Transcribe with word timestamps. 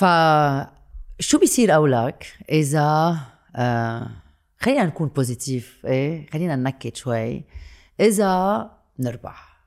ف 0.00 0.04
شو 1.20 1.38
بيصير 1.38 1.70
قولك 1.70 2.26
إذا 2.50 3.16
آه 3.56 4.10
خلينا 4.58 4.84
نكون 4.84 5.08
positive 5.08 5.86
إيه؟ 5.86 6.26
خلينا 6.30 6.56
ننكت 6.56 6.96
شوي. 6.96 7.44
إذا 8.00 8.70
نربح. 8.98 9.60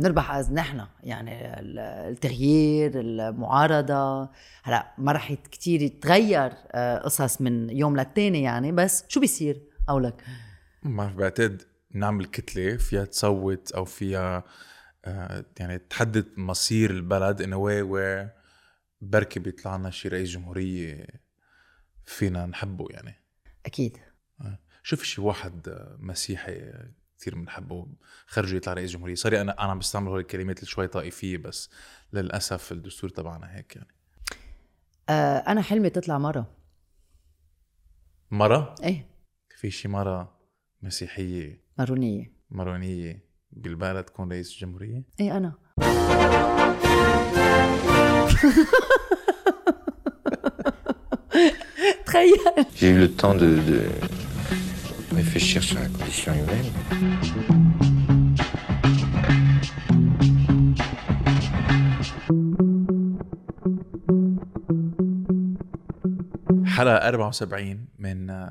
نربح 0.00 0.30
as 0.30 0.52
نحن 0.52 0.86
يعني 1.02 1.60
التغيير 1.60 2.92
المعارضة. 2.94 4.28
هلا 4.62 4.92
ما 4.98 5.12
رح 5.12 5.32
كتير 5.32 5.82
يتغير 5.82 6.52
آه، 6.72 6.98
قصص 6.98 7.40
من 7.40 7.70
يوم 7.70 7.96
للتاني 7.96 8.42
يعني 8.42 8.72
بس 8.72 9.04
شو 9.08 9.20
بيصير 9.20 9.60
قولك؟ 9.88 10.24
ما 10.82 11.06
بعتقد 11.06 11.62
نعمل 11.94 12.24
كتلة 12.24 12.76
فيها 12.76 13.04
تصوت 13.04 13.72
أو 13.72 13.84
فيها 13.84 14.44
آه، 15.04 15.44
يعني 15.58 15.78
تحدد 15.78 16.26
مصير 16.36 16.90
البلد 16.90 17.42
in 17.42 17.46
a 17.46 17.58
way 17.58 18.41
بركي 19.02 19.40
بيطلع 19.40 19.76
لنا 19.76 19.90
شي 19.90 20.08
رئيس 20.08 20.30
جمهورية 20.30 21.06
فينا 22.06 22.46
نحبه 22.46 22.86
يعني. 22.90 23.14
أكيد. 23.66 23.98
آه. 24.40 24.58
شوف 24.82 25.02
شي 25.02 25.20
واحد 25.20 25.68
مسيحي 25.98 26.72
كثير 27.18 27.34
بنحبه 27.34 27.86
خرجوا 28.26 28.56
يطلع 28.56 28.72
رئيس 28.72 28.90
جمهورية. 28.90 29.14
سوري 29.14 29.40
أنا 29.40 29.52
أنا 29.52 29.70
عم 29.70 29.78
بستعمل 29.78 30.08
هول 30.08 30.20
الكلمات 30.20 30.64
شوي 30.64 30.86
طائفية 30.86 31.38
بس 31.38 31.70
للأسف 32.12 32.72
الدستور 32.72 33.10
تبعنا 33.10 33.56
هيك 33.56 33.76
يعني. 33.76 33.94
آه 35.08 35.38
أنا 35.38 35.62
حلمي 35.62 35.90
تطلع 35.90 36.18
مرة. 36.18 36.56
مرة؟ 38.30 38.74
إيه. 38.82 39.06
في 39.56 39.70
شي 39.70 39.88
مرة 39.88 40.38
مسيحية؟ 40.82 41.62
مارونية. 41.78 42.32
مارونية 42.50 43.24
بالبلد 43.52 44.04
تكون 44.04 44.32
رئيس 44.32 44.58
جمهورية؟ 44.58 45.04
إيه 45.20 45.36
أنا. 45.36 45.58
تخيل 52.06 52.36
J'ai 52.76 52.90
eu 52.90 52.98
le 52.98 53.10
temps 53.20 53.34
de, 53.34 53.48
de 53.70 53.80
réfléchir 55.16 55.62
sur 55.62 55.78
la 55.78 55.86
condition 55.88 56.32
humaine. 56.40 56.68
حلقة 66.66 67.08
74 67.08 67.78
من 67.98 68.46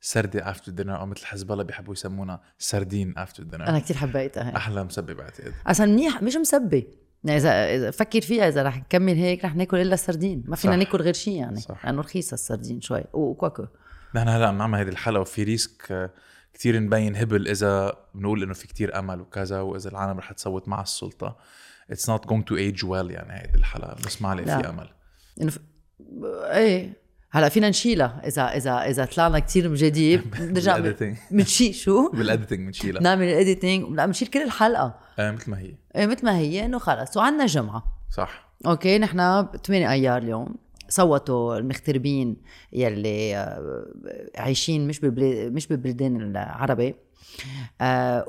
سردة 0.00 0.42
after 0.42 0.72
dinner 0.72 1.00
أو 1.00 1.06
مثل 1.06 1.26
حزب 1.26 1.52
الله 1.52 1.64
بيحبوا 1.64 1.92
يسمونا 1.92 2.40
سردين 2.58 3.14
after 3.18 3.42
dinner 3.42 3.66
أنا 3.68 3.78
كثير 3.78 3.96
حبيتها 3.96 4.50
هي 4.50 4.56
أحلى 4.56 4.84
مسبه 4.84 5.14
بعتقد. 5.14 5.52
أصلا 5.66 5.86
منيح 5.86 6.22
مش 6.22 6.36
مسبه 6.36 6.84
يعني 7.24 7.36
اذا 7.36 7.76
إذا 7.76 7.90
فكر 7.90 8.20
فيها 8.20 8.48
إذا 8.48 8.62
رح 8.62 8.78
نكمل 8.78 9.14
هيك 9.14 9.44
رح 9.44 9.54
ناكل 9.56 9.76
إلا 9.76 9.96
سردين 9.96 10.44
ما 10.46 10.56
فينا. 10.56 10.76
ناكل 10.76 10.98
غير 10.98 11.14
شيء 11.14 11.36
يعني. 11.36 11.60
صح. 11.60 11.86
لأنه 11.86 12.00
رخيصه 12.00 12.34
السردين 12.34 12.80
شوي. 12.80 13.04
وكوكو 13.12 13.66
نحن 14.14 14.28
هلأ 14.28 14.48
عم 14.48 14.58
نعمل 14.58 14.78
هذه 14.78 14.88
الحلقة 14.88 15.20
وفي 15.20 15.42
risk 15.42 16.10
كثير 16.54 16.80
نبين 16.80 17.16
هبل 17.16 17.48
إذا 17.48 17.96
بنقول 18.14 18.42
إنه 18.42 18.54
في 18.54 18.68
كتير 18.68 18.98
أمل 18.98 19.20
وكذا 19.20 19.60
وإذا 19.60 19.90
العالم 19.90 20.18
رح 20.18 20.32
تصوت 20.32 20.68
مع 20.68 20.82
السلطة. 20.82 21.36
it's 21.90 22.10
not 22.10 22.26
going 22.26 22.44
to 22.44 22.56
age 22.56 22.84
well 22.84 23.10
يعني 23.10 23.32
هيدي 23.32 23.58
الحلقة. 23.58 23.96
بس 24.06 24.22
ما. 24.22 24.44
في 24.44 24.68
أمل. 24.68 24.88
إنه 25.40 25.50
ف... 25.50 25.58
إيه. 26.44 27.01
هلا 27.34 27.48
فينا 27.48 27.68
نشيلها. 27.68 28.22
اذا 28.26 28.42
اذا 28.42 28.72
إذا 28.72 29.04
طلعنا 29.04 29.38
كثير 29.38 29.68
مجاديب 29.68 30.20
نرجع. 30.40 30.92
بنشيل 31.30 31.74
شو؟ 31.74 32.10
بال 32.16 32.27
editing 32.27 32.66
بنشيلها 32.66 33.02
نعمل 33.02 33.24
ال 33.24 33.33
editing 33.33 33.96
لا 33.96 34.06
بنشيل 34.06 34.28
كل 34.28 34.42
الحلقة. 34.42 34.94
آه 35.18 35.30
مثل 35.30 35.50
ما 35.50 35.58
هي. 35.58 35.74
إيه 35.96 36.06
مثل 36.06 36.24
ما 36.24 36.38
هي. 36.38 36.64
إنه 36.64 36.78
خلص. 36.78 37.16
وعندنا 37.16 37.46
جمعة. 37.46 37.82
صح. 38.10 38.52
okay 38.66 38.98
نحن 38.98 39.46
8 39.66 39.90
أيار 39.92 40.22
اليوم. 40.22 40.54
صوتوا 40.88 41.56
المغتربين 41.58 42.36
يلي 42.72 43.36
آه، 43.36 43.86
عايشين 44.36 44.86
مش 44.88 45.00
ببلاد 45.00 45.52
مش 45.52 45.66
ببلدان 45.68 46.16
العربي. 46.20 46.94
آه 47.80 48.24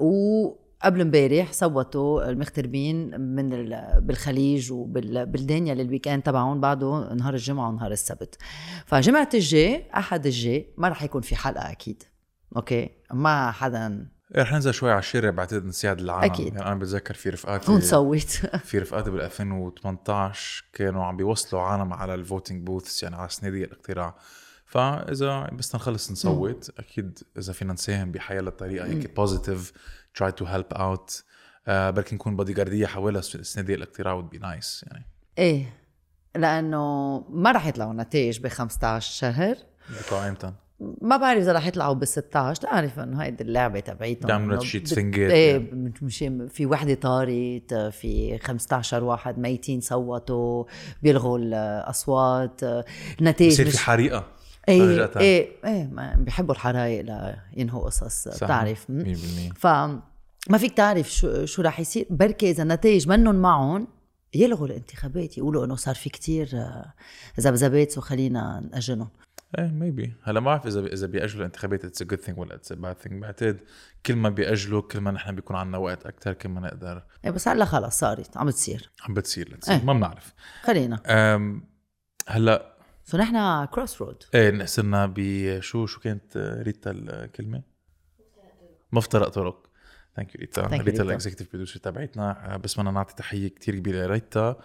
وقبل 0.84 1.02
امبارح 1.02 1.52
صوتوا 1.54 2.30
المغتربين 2.30 3.22
من 3.22 3.54
ال- 3.54 4.02
بالخليج 4.02 4.72
وبالبلدان 4.72 5.68
يلي 5.68 5.82
ال 5.82 5.87
weekend 5.87 6.22
تبعهم 6.22 6.62
بعده 6.62 7.14
نهار 7.14 7.34
الجمعة 7.34 7.70
ونهار 7.70 7.92
السبت. 7.92 8.38
فجمعة 8.86 9.30
الجاي 9.34 9.86
أحد 9.98 10.26
الجاي 10.26 10.74
ما 10.78 10.88
رح 10.90 11.04
يكون 11.04 11.22
في 11.22 11.36
حلقة 11.36 11.72
أكيد. 11.72 12.04
أوكي؟ 12.56 12.90
ما 13.14 13.52
حدا 13.52 14.08
رح 14.36 14.54
ننزل 14.54 14.74
شوي 14.74 14.92
على 14.92 15.00
الشارع 15.00 15.30
بعتقد 15.30 15.66
نساعد 15.66 16.00
العالم 16.00 16.32
أكيد. 16.34 16.48
يعني 16.56 16.68
أنا 16.68 16.76
بتذكر 16.76 17.14
في 17.14 17.30
رفقاتي 17.30 17.72
ونصوت 17.72 18.22
في 18.70 18.80
رفقاتي 18.80 19.12
بال 19.12 19.22
2018 19.22 20.66
كانوا 20.74 21.04
عم 21.06 21.18
بيوصلوا 21.18 21.62
عالم 21.62 21.94
على 21.94 22.14
ال 22.14 22.21
voting 22.21 22.66
booths 22.68 23.04
يعني 23.04 23.16
على 23.16 23.30
صناديق 23.30 23.68
الاقتراع. 23.68 24.16
فإذا 24.66 25.50
بس 25.54 25.76
نخلص 25.76 26.12
نصوت 26.12 26.72
أكيد 26.80 27.20
إذا 27.38 27.54
فينا 27.54 27.74
نساهم 27.74 28.12
بحيالله 28.12 28.42
طريقة 28.42 28.86
هيك 28.88 29.16
positive 29.16 29.74
try 30.16 30.32
to 30.32 30.46
help 30.46 30.66
out 30.72 31.24
بركي 31.68 32.16
نكون 32.16 32.36
bodyguardيه 32.36 32.86
حوالي 32.86 33.22
صناديق 33.22 33.76
الاقتراع 33.76 34.22
would 34.22 34.36
be 34.36 34.40
nice 34.40 34.88
يعني. 34.88 35.06
إيه 35.38 35.74
لأنه 36.36 37.18
ما 37.30 37.52
رح 37.52 37.68
يطلعوا 37.68 37.94
نتائج 37.94 38.40
ب 38.40 38.48
15 38.48 39.14
شهر. 39.14 39.56
بيطلعوا 39.90 40.30
إمتى؟ 40.30 40.54
ما 41.02 41.18
بعرف 41.18 41.42
إذا 41.42 41.54
رح 41.54 41.68
يطلعوا 41.68 41.94
بال 41.94 42.08
16 42.08 42.64
لا 42.64 42.74
أعرف 42.74 43.00
إنه 43.00 43.24
هيدي 43.24 43.44
اللعبة 43.44 43.80
تبعيتهم. 43.80 44.28
بيعملوا 44.28 44.64
شي 44.64 44.80
تفنجات 44.80 45.32
إيه. 45.32 45.70
مش 46.02 46.26
في 46.50 46.66
وحدة 46.66 46.94
طارت 46.94 47.74
في 47.74 48.40
15 48.44 49.04
واحد 49.04 49.40
ميتين 49.40 49.82
صوتوا 49.82 50.66
بيلغوا 51.04 51.38
الأصوات. 51.38 52.62
النتائج 53.20 53.54
بصير 53.54 53.70
في 53.70 53.80
حريقة. 53.80 54.28
إيه 54.70 55.06
فجأة. 55.06 55.22
إيه 55.22 55.50
إيه 55.66 55.88
ما 55.88 56.16
بيحبوا 56.18 56.54
الحرايق 56.54 57.06
لينهوا 57.54 57.86
قصص. 57.86 58.28
بتعرف 58.28 58.86
100% 58.86 58.90
م? 58.90 59.50
ف 59.56 59.68
ما 60.50 60.58
فيك 60.58 60.74
تعرف 60.74 61.12
شو 61.12 61.46
شو 61.46 61.62
رح 61.62 61.80
يصير 61.80 62.08
بركي 62.10 62.50
إذا 62.50 62.64
النتائج 62.64 63.08
منهم 63.08 63.36
معهم 63.36 63.88
يلغوا 64.34 64.68
الانتخابات 64.68 65.38
يقولوا 65.38 65.66
إنه 65.66 65.76
صار 65.76 65.96
في 65.96 66.10
كتير 66.10 66.50
آه، 66.54 66.94
ذبذبات 67.40 67.98
وخلينا 67.98 68.70
نأجلهم 68.72 69.10
إيه 69.60 69.68
maybe 69.68 70.14
هلا 70.24 70.40
ما 70.40 70.46
بعرف 70.46 70.68
إذا 70.68 70.80
إذا 70.80 71.08
بيأجلوا 71.08 71.40
الانتخابات 71.40 71.86
it's 71.86 72.02
a 72.02 72.06
good 72.06 72.20
thing 72.20 72.40
ولا 72.40 72.56
it's 72.56 72.72
a 72.72 72.76
bad 72.76 72.98
thing 72.98 73.22
بعتقد 73.22 73.60
كل 74.06 74.16
ما 74.16 74.30
بيأجلوا 74.30 74.82
كل 74.82 75.00
ما 75.00 75.12
نحن 75.12 75.36
بيكون 75.36 75.56
عندنا 75.56 75.78
وقت 75.78 76.06
أكثر 76.06 76.34
كل 76.34 76.50
ما 76.50 76.62
نقدر 76.62 77.04
إيه 77.26 77.32
بس 77.32 77.48
هلا 77.48 77.66
خلص 77.66 78.00
صارت 78.00 78.38
عم 78.38 78.48
بتصير 78.48 78.90
عم 79.08 79.14
بتصير. 79.14 79.58
إيه. 79.70 79.84
ما 79.84 79.94
بنعرف 79.94 80.34
خلينا 80.64 81.00
هلا 82.28 82.73
so 83.06 83.18
نحن 83.18 83.66
crossroad 83.66 84.24
إيه 84.36 84.66
صرنا 84.66 85.14
بشو 85.16 85.86
شو 85.86 86.00
كانت 86.00 86.38
ريتا 86.38 86.92
الكلمة؟ 86.92 87.62
مفترق 88.92 89.28
طرق. 89.28 89.68
ثانك 90.16 90.36
يو 90.36 90.42
ريتا. 90.42 90.68
ريتا. 90.68 91.04
الاكزكتيف 91.04 91.48
بروديوسر 91.48 91.80
تبعتنا 91.80 92.58
بس 92.64 92.80
بدنا 92.80 92.92
نعطي 92.92 93.16
تحية 93.16 93.48
كتير 93.48 93.76
كبيرة 93.76 94.06
لريتا. 94.06 94.60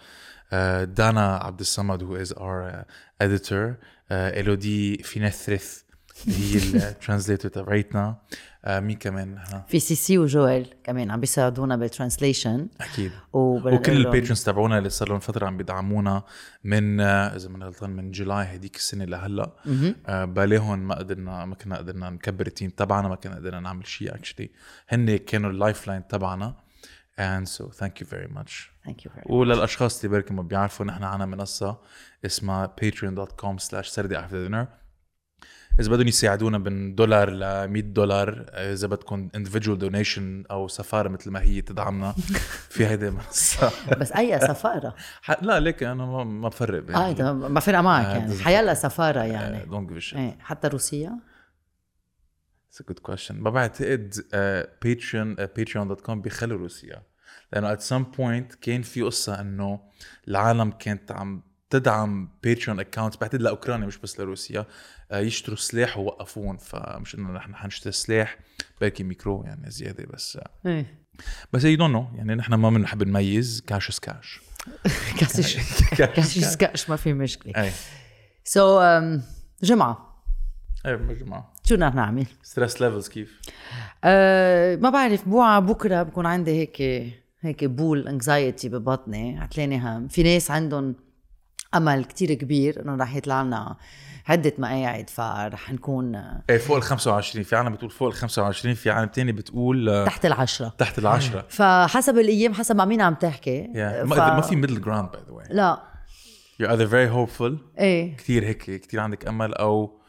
آه، 0.53 0.83
دانا 0.83 1.35
عبد 1.35 1.59
الصمد 1.59 2.03
هو 2.03 2.15
از 2.15 2.33
اور 2.33 2.83
اديتور 3.21 3.75
الودي 4.11 4.97
فينثرث 4.97 5.83
هي 6.27 6.57
الترانسليتور 6.57 7.51
تبعتنا 7.63 8.21
مين 8.67 8.97
كمان؟ 8.97 9.33
نحن 9.35 9.61
في 9.67 9.79
سي 9.79 9.95
سي 9.95 10.17
وجويل 10.17 10.73
كمان 10.83 11.11
عم 11.11 11.19
بيساعدونا 11.19 11.75
بالترانسليشن. 11.75 12.67
أكيد. 12.81 13.11
وكل 13.33 13.91
البيترونز 13.91 14.43
تبعونا 14.43 14.77
اللي 14.77 14.89
صار 14.89 15.09
لهم 15.09 15.19
فترة 15.19 15.47
عم 15.47 15.57
بيدعمونا 15.57 16.23
من 16.63 17.01
آه، 17.01 17.35
إذا 17.35 17.49
من 17.49 17.63
غلطان 17.63 17.89
من 17.89 18.11
جولاي 18.11 18.55
هديك 18.55 18.75
السنة 18.75 19.05
لهلأ. 19.05 19.51
آه، 20.07 20.25
بلاهن 20.25 20.87
ما 20.87 20.95
قدرنا 20.95 21.45
ما 21.45 21.55
كنا 21.55 21.77
قدرنا 21.77 22.09
نكبر 22.09 22.47
ال 22.47 22.51
team 22.51 22.69
تبعنا 22.69 23.07
ما 23.07 23.15
كنا 23.15 23.35
قدرنا 23.35 23.59
نعمل 23.59 23.87
شيء 23.87 24.15
actually 24.15 24.51
هن 24.89 25.17
كانوا 25.17 25.49
ال 25.49 25.87
lifeline 25.87 26.07
تبعنا. 26.07 26.55
And 27.19 27.47
so 27.47 27.63
thank 27.79 27.99
you 27.99 28.05
very 28.05 28.29
much. 28.37 28.71
thank 28.85 29.05
you 29.05 29.11
very 29.11 29.25
وللأشخاص 29.25 30.03
اللي 30.03 30.17
بركي 30.17 30.33
ما 30.33 30.41
بيعرفوا 30.41 30.85
نحن 30.85 31.03
عنا 31.03 31.25
منصة 31.25 31.77
اسمها 32.25 32.75
patreon.com 32.81 33.57
slash 33.63 33.87
سردي 33.87 34.17
after 34.17 34.49
dinner 34.49 34.78
إذا 35.79 35.89
بدهم 35.91 36.07
يساعدونا 36.07 36.57
من 36.57 36.95
دولار 36.95 37.29
ل 37.29 37.67
100 37.67 37.81
دولار 37.81 38.45
إذا 38.53 38.87
بدكم 38.87 39.29
individual 39.37 39.81
donation 39.81 40.51
أو 40.51 40.67
سفارة 40.67 41.09
مثل 41.09 41.31
ما 41.31 41.41
هي 41.41 41.61
تدعمنا 41.61 42.11
في 42.73 42.87
هيدي 42.87 43.07
المنصه 43.07 43.71
بس 43.97 44.11
أي 44.11 44.39
سفارة؟ 44.39 44.95
لا 45.41 45.59
ليك 45.59 45.83
أنا 45.83 46.05
ما, 46.05 46.23
ما 46.23 46.49
بفرق 46.49 46.83
بين 46.83 46.95
آه 46.95 47.33
ما 47.33 47.59
فرق 47.59 47.79
معك 47.79 48.05
آه، 48.05 48.17
يعني. 48.17 48.37
حيالله 48.37 48.73
سفارة 48.73 49.19
يعني. 49.19 49.65
don't 49.65 49.93
give 49.93 50.15
إيه 50.15 50.37
حتى 50.39 50.67
روسيا 50.67 51.19
It's 52.71 52.79
a 52.79 52.83
good 52.83 53.01
question. 53.01 53.31
ما 53.31 53.49
بعتقد 53.49 54.13
Patreon 54.81 55.35
patreon.com 55.35 56.11
بيخلوا 56.11 56.57
روسيا 56.57 57.01
لأنه 57.53 57.75
at 57.75 57.79
some 57.79 58.17
point 58.17 58.55
كان 58.61 58.81
في 58.81 59.01
قصة 59.01 59.41
إنه 59.41 59.79
العالم 60.27 60.71
كانت 60.71 61.11
عم 61.11 61.48
تدعم 61.69 62.29
Patreon 62.43 62.79
account 62.79 63.21
بعتقد 63.21 63.41
لاوكرانيا 63.41 63.87
مش 63.87 63.97
بس 63.97 64.19
لروسيا. 64.19 64.65
آه، 65.11 65.19
يشتروا 65.19 65.57
سلاح 65.57 65.97
ووقفون 65.97 66.57
فمش 66.57 67.15
إنه 67.15 67.31
نحن 67.31 67.55
حنشتري 67.55 67.91
سلاح 67.91 68.37
بركي 68.81 69.03
ميكرو 69.03 69.43
يعني 69.43 69.71
زيادة 69.71 70.05
بس. 70.13 70.39
إيه. 70.65 70.99
بس 71.53 71.63
you 71.63 71.77
don't 71.77 71.93
know 71.93 72.07
يعني 72.15 72.35
نحن 72.35 72.53
ما 72.53 72.69
بنحب 72.69 73.03
نميز 73.03 73.63
cash 73.67 73.89
is 73.89 73.99
cash 73.99 74.41
كاسش 75.19 75.57
كاسش 75.97 76.55
كاش 76.55 76.89
ما 76.89 76.95
في 76.95 77.13
مشكلة. 77.13 77.53
اي 77.63 77.71
سو 78.43 78.79
um, 78.79 79.21
جمعة. 79.63 80.23
اي 80.85 80.97
جماعة 80.97 81.53
شو 81.63 81.75
بدنا 81.75 81.89
نعمل؟ 81.89 82.25
ستريس 82.43 82.81
ليفلز 82.81 83.07
كيف؟ 83.07 83.41
أه 84.03 84.75
ما 84.75 84.89
بعرف 84.89 85.29
بوعى 85.29 85.61
بكرة 85.61 86.03
بكون 86.03 86.25
عندي 86.25 86.51
هيك 86.51 86.81
هيك 87.41 87.65
بول 87.65 88.07
انكزايتي 88.07 88.69
ببطني. 88.69 89.39
عتلاني 89.39 89.79
هم 89.79 90.07
في 90.07 90.23
ناس 90.23 90.51
عندهم 90.51 90.95
أمل 91.75 92.05
كتير 92.05 92.33
كبير 92.33 92.81
إنه 92.81 92.95
رح 92.95 93.15
يطلع 93.15 93.41
لنا 93.41 93.77
عدة 94.27 94.53
مقاعد 94.57 95.09
فرح 95.09 95.73
نكون 95.73 96.15
إيه 96.49 96.57
فوق 96.57 96.75
ال 96.77 96.83
25 96.83 97.43
في 97.43 97.55
عالم 97.55 97.73
بتقول 97.73 97.89
فوق 97.89 98.07
ال 98.07 98.13
25 98.13 98.75
في 98.75 98.89
عالم 98.89 99.07
تاني 99.07 99.31
بتقول 99.31 99.89
آه، 99.89 100.05
تحت 100.05 100.25
العشرة 100.25 100.73
تحت 100.77 100.99
العشرة 100.99 101.45
فحسب 101.57 102.17
الأيام 102.17 102.53
حسب 102.53 102.75
مع 102.75 102.85
مين 102.85 103.01
عم 103.01 103.13
تحكي. 103.13 103.63
Yeah. 103.63 104.05
ف... 104.05 104.13
ما 104.13 104.41
في 104.41 104.55
middle 104.55 104.81
ground 104.81 105.11
by 105.11 105.21
the 105.27 105.31
way 105.31 105.45
لا. 105.49 105.81
You're 106.61 106.67
either 106.67 106.89
very 106.89 107.09
hopeful 107.15 107.79
إيه. 107.79 108.15
كثير 108.17 108.45
هيك 108.45 108.57
كثير 108.57 108.99
عندك 108.99 109.27
أمل 109.27 109.53
أو 109.53 110.01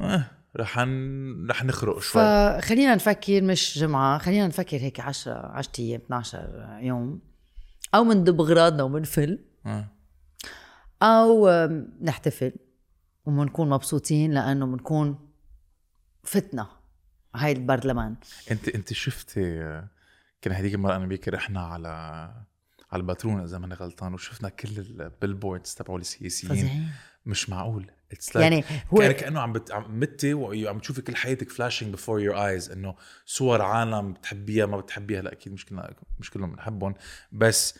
آه 0.00 0.24
رح 0.56 0.78
ن... 0.78 1.46
رح 1.50 1.64
نخرق 1.64 1.98
شوي. 1.98 2.22
فخلينا 2.22 2.94
نفكر 2.94 3.42
مش 3.42 3.78
جمعة 3.78 4.18
خلينا 4.18 4.46
نفكر 4.46 4.76
هيك 4.76 5.00
10 5.00 5.32
10 5.32 5.72
أيام 5.78 6.00
12 6.00 6.78
يوم 6.80 7.20
أو 7.94 8.04
منضب 8.04 8.40
اغراضنا 8.40 8.82
ومنفل 8.82 9.38
آه. 9.66 9.99
أو 11.02 11.50
نحتفل 12.02 12.52
ومنكون 13.26 13.70
مبسوطين 13.70 14.32
لأنه 14.32 14.66
بنكون 14.66 15.30
فتنا 16.22 16.68
هاي 17.34 17.52
البرلمان. 17.52 18.16
أنت 18.50 18.68
أنت 18.68 18.92
شفتي 18.92 19.62
آه، 19.62 19.88
كان 20.42 20.52
هذيك 20.52 20.74
المره 20.74 20.96
أنا 20.96 21.06
بيك 21.06 21.28
رحنا 21.28 21.60
على 21.60 21.88
على 22.92 23.00
الباترون 23.00 23.40
إذا 23.42 23.58
ماني 23.58 23.74
غلطان 23.74 24.14
وشفنا 24.14 24.48
كل 24.48 24.78
البيلبوردز 24.78 25.74
تبعوا 25.74 25.98
السياسيين. 25.98 26.88
مش 27.26 27.50
معقول. 27.50 27.90
اتس 28.12 28.36
يعني 28.36 28.64
هو 28.94 28.98
كان 28.98 29.12
كأنه 29.12 29.40
عم 29.40 29.52
بت... 29.52 29.72
عم 29.72 30.00
متي 30.00 30.34
وعم 30.34 30.78
تشوفي 30.78 31.02
كل 31.02 31.16
حياتك 31.16 31.50
فلاشينج 31.50 31.92
بفور 31.92 32.20
يور 32.20 32.46
ايز 32.46 32.70
إنه 32.70 32.94
صور 33.26 33.62
عالم 33.62 34.12
بتحبيها 34.12 34.66
ما 34.66 34.76
بتحبيها. 34.76 35.22
لا 35.22 35.32
أكيد 35.32 35.52
مش 35.52 35.66
كلنا 35.66 35.94
مش 36.18 36.30
كلهم 36.30 36.52
بنحبهم. 36.52 36.94
بس 37.32 37.78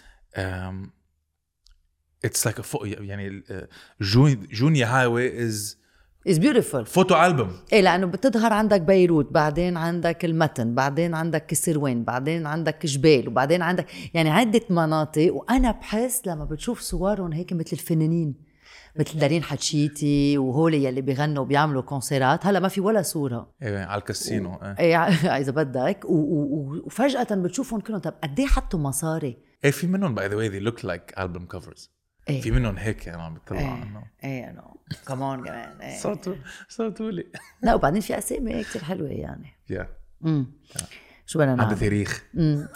اتس 2.25 2.46
لايك 2.46 2.61
يعني 3.00 3.43
آه، 3.50 3.69
جون 4.00 4.46
جونيه 4.52 4.87
highway 4.87 5.46
is 5.46 5.81
is 6.28 6.38
beautiful 6.38 6.87
photo 6.87 7.25
album 7.25 7.56
إيه 7.72 7.81
لأنه 7.81 8.06
بتظهر 8.06 8.52
عندك 8.52 8.81
بيروت 8.81 9.32
بعدين 9.32 9.76
عندك 9.76 10.25
المتن 10.25 10.75
بعدين 10.75 11.14
عندك 11.14 11.46
كسروان 11.46 12.05
بعدين 12.05 12.46
عندك 12.46 12.87
جبال 12.87 13.28
وبعدين 13.28 13.62
عندك 13.62 13.87
يعني 14.14 14.31
عدة 14.31 14.61
مناطق. 14.70 15.34
وأنا 15.34 15.70
بحس 15.70 16.26
لما 16.26 16.44
بتشوف 16.44 16.81
صورهم 16.81 17.32
هيك 17.32 17.52
مثل 17.52 17.70
الفنانين 17.72 18.34
مثل 18.96 19.19
دارين 19.19 19.43
حدشيتي 19.43 20.38
وهول 20.38 20.75
اللي 20.75 21.00
بيغنوا 21.00 21.43
وبيعملوا 21.43 21.82
كونسيرات 21.82 22.46
هلأ 22.46 22.61
ما 22.61 22.69
في 22.69 22.81
ولا 22.81 23.02
صورة. 23.02 23.55
إيه 23.62 23.84
على 23.84 23.99
الكاسينو 23.99 24.55
إيه. 24.55 24.78
إيه 24.78 24.96
إذا 25.40 25.52
بدك. 25.52 26.00
وفجأة 26.05 27.26
بتشوفهم 27.31 27.81
كلهم 27.81 28.00
طب 28.00 28.14
قد 28.22 28.40
إيه 28.40 28.46
حطوا 28.46 28.78
مصاري؟ 28.78 29.37
إيه 29.64 29.70
في 29.70 29.87
منهم 29.87 30.14
by 30.14 30.28
the 30.28 30.37
way 30.37 30.49
they 30.49 30.58
look 30.58 30.84
like 30.84 31.14
album 31.19 31.46
covers 31.46 31.90
إيه. 32.31 32.41
في 32.41 32.50
منهم 32.50 32.77
هيك 32.77 33.09
أنا 33.09 33.23
عم 33.23 33.35
بطلع 33.35 33.59
إيه. 33.59 33.67
عنه. 33.67 34.03
إيه 34.25 34.50
انه 34.50 34.62
كمان 35.09 35.44
كمان 35.44 35.81
إيه. 35.81 35.99
صوتوا 36.03 36.35
صوتوا 36.69 37.11
لي. 37.11 37.27
لا 37.62 37.75
وبعدين 37.75 38.00
في 38.00 38.19
أسامي 38.19 38.62
كثير 38.62 38.85
حلوة 38.85 39.09
يعني. 39.09 39.53
يا 39.71 39.88
امم 40.25 40.47
شو 41.27 41.38
بدنا 41.38 41.55
نعمل؟ 41.55 41.79
تاريخ. 41.79 42.25
مم. 42.35 42.69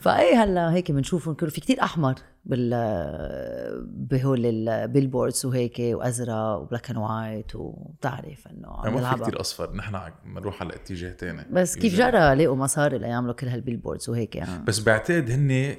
فاي 0.00 0.34
هلا 0.34 0.72
هيك 0.72 0.92
بنشوفهم 0.92 1.34
كله 1.34 1.50
في 1.50 1.60
كتير 1.60 1.82
أحمر 1.82 2.14
بال 2.44 2.70
بهول 3.86 4.46
ال 4.46 4.55
billboards 4.55 5.46
وهيك 5.46 5.76
وأزرق 5.78 6.34
و 6.34 6.43
black 6.43 6.90
and 6.90 6.98
white 6.98 7.56
وبتعرف 7.56 8.48
إنه 8.48 8.68
عم 8.68 8.94
ما 8.94 9.14
في. 9.14 9.22
كثير 9.22 9.40
أصفر. 9.40 9.76
نحن 9.76 10.00
بنروح 10.24 10.62
على 10.62 10.74
اتجاه 10.74 11.12
تاني. 11.12 11.44
بس 11.50 11.76
كيف. 11.76 11.94
جرى 11.94 12.34
لقوا 12.34 12.56
مصاري 12.56 12.98
ليعملوا 12.98 13.34
كل 13.34 13.48
هال 13.48 13.58
billboards 13.58 14.08
وهيك 14.08 14.36
يعني؟ 14.36 14.64
بس 14.64 14.80
بعتقد 14.80 15.30
هن 15.30 15.76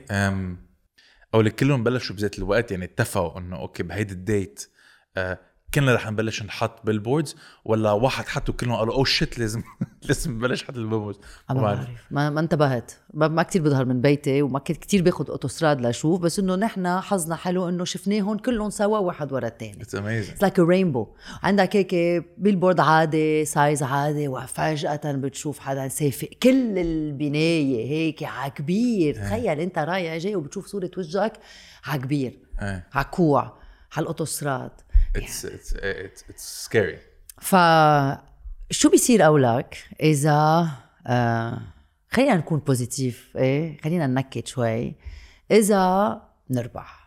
أو 1.34 1.40
اللي 1.40 1.52
كلهم 1.52 1.84
بلشوا 1.84 2.16
بذات 2.16 2.40
الوقت 2.40 2.72
يعني 2.72 2.86
اتفقوا 2.86 3.40
إنه 3.40 3.56
أوكي 3.60 3.84
بهيدي 3.84 4.14
ال 4.14 4.25
date 4.25 4.70
آه، 5.18 5.40
كلنا 5.76 5.94
رح 5.96 6.12
نبلش 6.12 6.44
نحط 6.44 6.86
billboards 6.86 7.36
ولا 7.66 7.92
واحد 7.92 8.28
حطوا 8.28 8.54
كلهم 8.54 8.76
قالوا 8.76 8.94
oh 8.94 9.06
shit 9.06 9.40
لازم 9.40 9.64
لازم 10.08 10.32
نبلش 10.32 10.64
نحط 10.64 10.76
ال 10.76 10.80
billboards 10.80 11.20
ما 11.50 11.56
ما 11.56 11.62
بعرف. 11.62 11.88
ما, 12.12 12.30
ما 12.30 12.40
انتبهت. 12.40 12.92
ما, 13.14 13.28
ما 13.28 13.44
كتير 13.44 13.62
بظهر 13.62 13.86
من 13.86 14.02
بيتي 14.02 14.42
وما 14.42 14.60
كنت 14.60 14.78
كتير 14.78 15.02
باخد 15.02 15.30
اوتوستراد 15.30 15.82
لأشوف 15.82 16.22
بس 16.22 16.40
إنه 16.40 16.56
نحن 16.56 17.00
حظنا 17.00 17.36
حلو 17.36 17.70
إنه 17.70 17.86
شفناهم 17.86 18.38
كلهم 18.38 18.70
سوا 18.70 18.98
واحد 18.98 19.34
ورا 19.34 19.48
الثاني 19.48 19.82
it's 19.82 19.96
amazing 19.96 20.38
a 20.44 20.50
rainbow. 20.50 21.08
عندك 21.44 21.76
هيك 21.76 21.96
بيلبورد 22.38 22.80
عادي 22.80 23.46
سايز 23.46 23.84
عادي 23.84 24.28
وفجأة 24.28 25.12
بتشوف 25.12 25.60
حدا 25.60 25.88
سافق 25.88 26.30
كل 26.44 26.78
البناية 26.78 27.86
هيك 27.90 28.24
عكبير. 28.24 29.16
تخيل 29.16 29.60
أنت 29.60 29.80
رايح 29.80 30.18
جاي 30.18 30.36
وبتشوف 30.36 30.68
صورة 30.68 30.92
وجهك 30.98 31.34
عكبير. 31.86 32.40
إيه. 32.62 32.88
عكوع. 32.94 33.64
على 33.96 34.04
الاوتوستراد 34.04 34.72
اتس 35.16 35.46
اتس 35.46 35.76
اتس 36.30 36.66
سكيري 36.66 36.98
ف 37.42 37.56
شو 38.72 38.90
بيصير 38.90 39.22
قولك 39.22 39.78
إذا 40.02 40.68
آه 41.08 41.62
خلينا 42.10 42.36
نكون 42.36 42.60
بوزيتيف 42.60 43.34
إيه؟ 43.38 43.78
خلينا 43.84 44.08
ننكت 44.08 44.48
شوي. 44.48 44.96
إذا 45.52 46.22
نربح. 46.50 47.04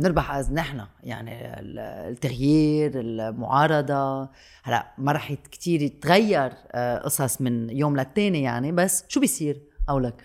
نربح 0.00 0.30
از 0.30 0.52
نحن 0.52 0.86
يعني 1.02 1.60
ال- 1.60 1.78
التغيير 1.78 2.92
المعارضة. 3.00 4.30
هلا 4.62 4.94
ما 4.98 5.12
رح 5.12 5.32
كتير 5.32 5.82
يتغير 5.82 6.52
آه، 6.72 6.98
قصص 6.98 7.40
من 7.40 7.70
يوم 7.70 7.96
للتاني 7.96 8.42
يعني 8.42 8.72
بس 8.72 9.04
شو 9.08 9.20
بيصير 9.20 9.62
قولك 9.88 10.24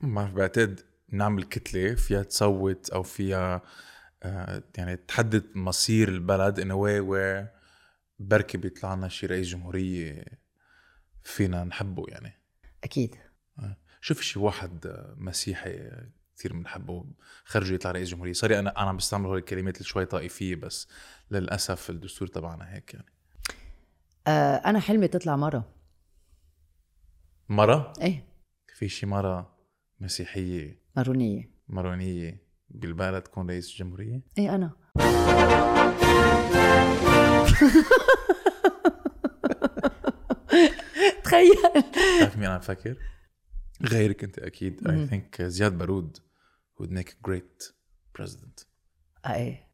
ما 0.00 0.24
بعتقد 0.24 0.80
نعمل 1.12 1.42
كتلة 1.42 1.94
فيها 1.94 2.22
تصوت 2.22 2.90
أو 2.90 3.02
فيها 3.02 3.62
يعني 4.78 4.96
تحدد 4.96 5.44
مصير 5.54 6.08
البلد 6.08 6.60
in 6.60 6.64
a 6.64 6.76
way 6.76 7.10
where 7.10 7.62
بركي 8.18 8.58
بيطلع 8.58 8.94
لنا 8.94 9.08
شي 9.08 9.26
رئيس 9.26 9.48
جمهورية 9.48 10.24
فينا 11.24 11.64
نحبه 11.64 12.04
يعني. 12.08 12.40
أكيد. 12.84 13.16
شوف 14.00 14.20
شي 14.20 14.38
واحد 14.38 14.86
آه، 14.86 15.14
مسيحي 15.16 15.90
كثير 16.36 16.52
بنحبه 16.52 17.04
خرج 17.44 17.70
يطلع 17.72 17.90
رئيس 17.90 18.08
جمهورية. 18.08 18.32
سوري 18.32 18.58
أنا 18.58 18.70
أنا 18.70 18.88
عم 18.88 18.96
بستعمل 18.96 19.26
هول 19.26 19.38
الكلمات 19.38 19.76
اللي 19.76 19.88
شوي 19.88 20.06
طائفية 20.06 20.56
بس 20.56 20.88
للأسف 21.30 21.90
الدستور 21.90 22.28
تبعنا 22.28 22.74
هيك 22.74 22.94
يعني. 22.94 23.06
آه 24.26 24.56
أنا 24.56 24.80
حلمي 24.80 25.08
تطلع 25.08 25.36
مرة. 25.36 25.74
مرة؟ 27.48 27.92
إيه. 28.00 28.24
في 28.74 28.88
شي 28.88 29.06
مرة 29.06 29.56
مسيحية؟ 30.00 30.82
مارونية. 30.96 31.50
مرونية 31.68 32.42
بالبلد 32.74 33.22
تكون 33.22 33.50
رئيس 33.50 33.76
جمهورية؟ 33.76 34.20
إيه 34.38 34.54
أنا. 34.54 34.70
تخيل. 41.24 41.52
بتعرف 41.90 42.36
مين 42.36 42.46
أنا 42.46 42.58
بفكر؟ 42.58 42.96
غيرك 43.82 44.24
أنت 44.24 44.38
أكيد. 44.38 44.88
I 44.88 45.06
think 45.06 45.42
زياد 45.42 45.78
بارود 45.78 46.16
would 46.80 46.88
make 46.90 47.08
a 47.08 47.28
great 47.30 47.72
president. 48.18 48.64
آه 49.24 49.34
إيه. 49.34 49.68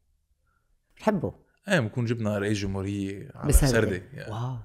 بحبه. 0.97 1.33
إيه 1.67 1.79
بنكون 1.79 2.05
جبنا 2.05 2.37
رئيس 2.37 2.57
جمهورية 2.57 3.31
على. 3.35 3.53
سردة. 3.53 4.01
Wow. 4.27 4.57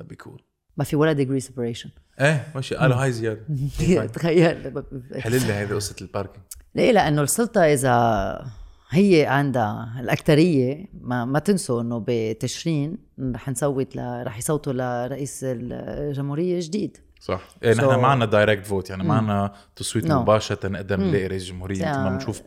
That'd 0.00 0.06
be 0.06 0.16
cool. 0.26 0.40
ما 0.76 0.84
في 0.84 0.96
ولا 0.96 1.12
degree 1.12 1.40
separation 1.40 1.90
إيه 2.20 2.52
ماشي. 2.54 2.74
قالوا 2.74 2.96
هاي 2.96 3.12
زياد. 3.12 3.58
تخيل. 4.14 4.84
حل 5.20 5.32
لي 5.32 5.52
هيدي 5.52 5.74
قصة 5.74 5.96
ال 6.00 6.05
parking. 6.05 6.44
ليه 6.74 6.92
لأنه 6.92 7.22
السلطة 7.22 7.60
إذا 7.60 8.46
هي 8.90 9.26
عندها 9.26 9.96
الاكثريه 10.00 10.86
ما, 11.00 11.24
ما 11.24 11.38
تنسوا 11.38 11.82
إنه 11.82 12.04
بتشرين 12.06 12.98
رح 13.34 13.48
نصوت 13.48 13.96
ل... 13.96 14.22
رح 14.26 14.38
يصوتوا 14.38 14.72
لرئيس 14.72 15.40
الجمهورية 15.44 16.60
جديد 16.60 16.96
صح 17.20 17.40
إيه 17.62 17.72
نحن 17.74 17.86
So- 17.90 17.96
ما 17.98 18.08
عنا 18.08 18.24
direct 18.24 18.66
vote 18.66 18.90
يعني 18.90 19.04
ما 19.04 19.14
عنا 19.14 19.52
تصويت 19.76 20.06
No. 20.08 20.10
مباشرة 20.12 20.68
نقدر 20.68 21.00
نلاقي 21.00 21.26
رئيس 21.26 21.44
جمهورية 21.44 21.88
مثل 21.90 21.98
ما. 21.98 22.08
بنشوف 22.10 22.42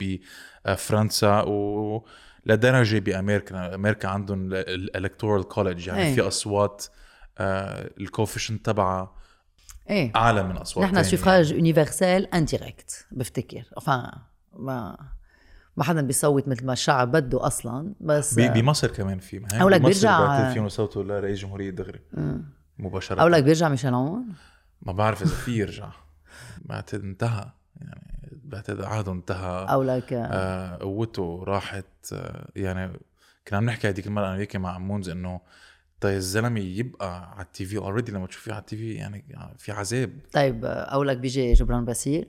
بفرنسا 0.65 1.41
و 1.41 2.05
لدرجة 2.45 2.99
بأمريكا 2.99 3.75
أمريكا 3.75 4.07
عندهم 4.07 4.53
ال 4.53 4.62
electoral 4.62 5.43
college 5.47 5.87
يعني 5.87 6.01
إيه. 6.01 6.15
في 6.15 6.21
أصوات 6.21 6.85
آه 7.37 7.89
ال 7.99 8.05
coefficient 8.05 8.65
تبعها 8.65 9.11
إيه. 9.89 10.11
أعلى 10.15 10.43
من 10.43 10.57
أصوات 10.57 10.85
نحن. 10.93 11.03
suffrage 11.03 11.51
universel 11.51 12.33
indirect 12.33 13.05
بفتكر. 13.11 13.63
enfin 13.79 14.17
ما 14.53 14.97
ما 15.77 15.83
حدا 15.83 16.01
بيصوت 16.01 16.47
مثل 16.47 16.65
ما 16.65 16.73
الشعب 16.73 17.11
بده 17.11 17.47
أصلا 17.47 17.93
بس 18.01 18.33
بمصر 18.39 18.87
كمان 18.91 19.19
في 19.19 19.39
ما 19.39 19.47
لك 19.47 19.81
بمصر 19.81 19.87
بيرجع- 20.07 20.53
فيهم 20.53 20.65
يصوتوا 20.65 21.03
لرئيس 21.03 21.39
جمهورية 21.39 21.69
دغري 21.69 21.99
مباشرة. 22.79 23.21
أقول 23.21 23.31
لك 23.31 23.43
بيرجع 23.43 23.69
ميشيل 23.69 23.93
عون 23.93 24.25
ما 24.81 24.93
بعرف 24.93 25.21
إذا 25.21 25.35
في 25.35 25.51
يرجع. 25.51 25.89
بعتقد 26.61 27.01
انتهى 27.03 27.45
يعني 27.81 28.37
بعتقد 28.43 28.81
عهده 28.81 29.11
انتهى. 29.11 29.65
أو 29.69 29.83
like 29.83 30.13
آه، 30.13 30.77
قوته 30.77 31.43
راحت 31.47 31.85
آه، 32.13 32.47
يعني 32.55 32.99
كنا 33.47 33.57
عم 33.57 33.65
نحكي 33.65 33.89
هذيك 33.89 34.07
المرة 34.07 34.25
أنا 34.27 34.35
وياك 34.35 34.55
مع 34.55 34.77
مونز 34.79 35.09
إنه 35.09 35.39
طيب 36.03 36.17
الزلمة 36.17 36.59
يبقى 36.59 37.31
على 37.31 37.45
ال 37.45 37.65
TV 37.65 37.77
already 37.77 38.11
لما 38.11 38.27
تشوفيه 38.27 38.51
على 38.53 38.61
ال 38.61 38.77
TV 38.77 38.93
يعني 38.93 39.25
في 39.57 39.71
عذاب. 39.71 40.19
طيب 40.31 40.65
أو 40.65 41.03
لك 41.03 41.17
بيجي 41.17 41.53
جبران 41.53 41.85
باسيل 41.85 42.25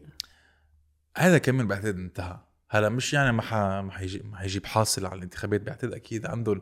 هذا 1.16 1.38
كمان 1.38 1.66
بعتقد 1.66 1.96
انتهى. 1.96 2.38
هلا 2.70 2.88
مش 2.88 3.14
يعني 3.14 3.32
ما 3.32 3.42
ح... 3.42 3.54
ما 3.54 3.90
حيجي 3.92 4.22
ما 4.24 4.36
حيجيب 4.36 4.66
حاصل 4.66 5.06
على 5.06 5.14
الانتخابات 5.18 5.60
بعتقد 5.60 5.92
أكيد 5.92 6.26
عنده 6.26 6.52
ال... 6.52 6.60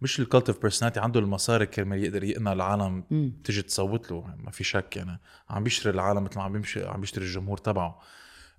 مش 0.00 0.20
ال 0.20 0.26
cult 0.26 0.48
of 0.48 0.62
personality 0.62 1.00
عنده 1.00 1.20
المصاري 1.20 1.66
كرمال 1.66 2.04
يقدر 2.04 2.24
يقنع 2.24 2.52
العالم 2.52 3.04
مم. 3.10 3.32
تيجي 3.44 3.62
تصوت 3.62 4.10
له 4.10 4.34
ما 4.36 4.50
في 4.50 4.64
شك 4.64 4.96
يعني. 4.96 5.20
عم 5.50 5.64
بيشتري 5.64 5.94
العالم 5.94 6.24
مثل 6.24 6.36
ما 6.36 6.42
عم 6.42 6.52
بيمشي 6.52 6.84
عم 6.84 7.00
بيشتري 7.00 7.24
الجمهور 7.24 7.58
تبعه. 7.58 8.00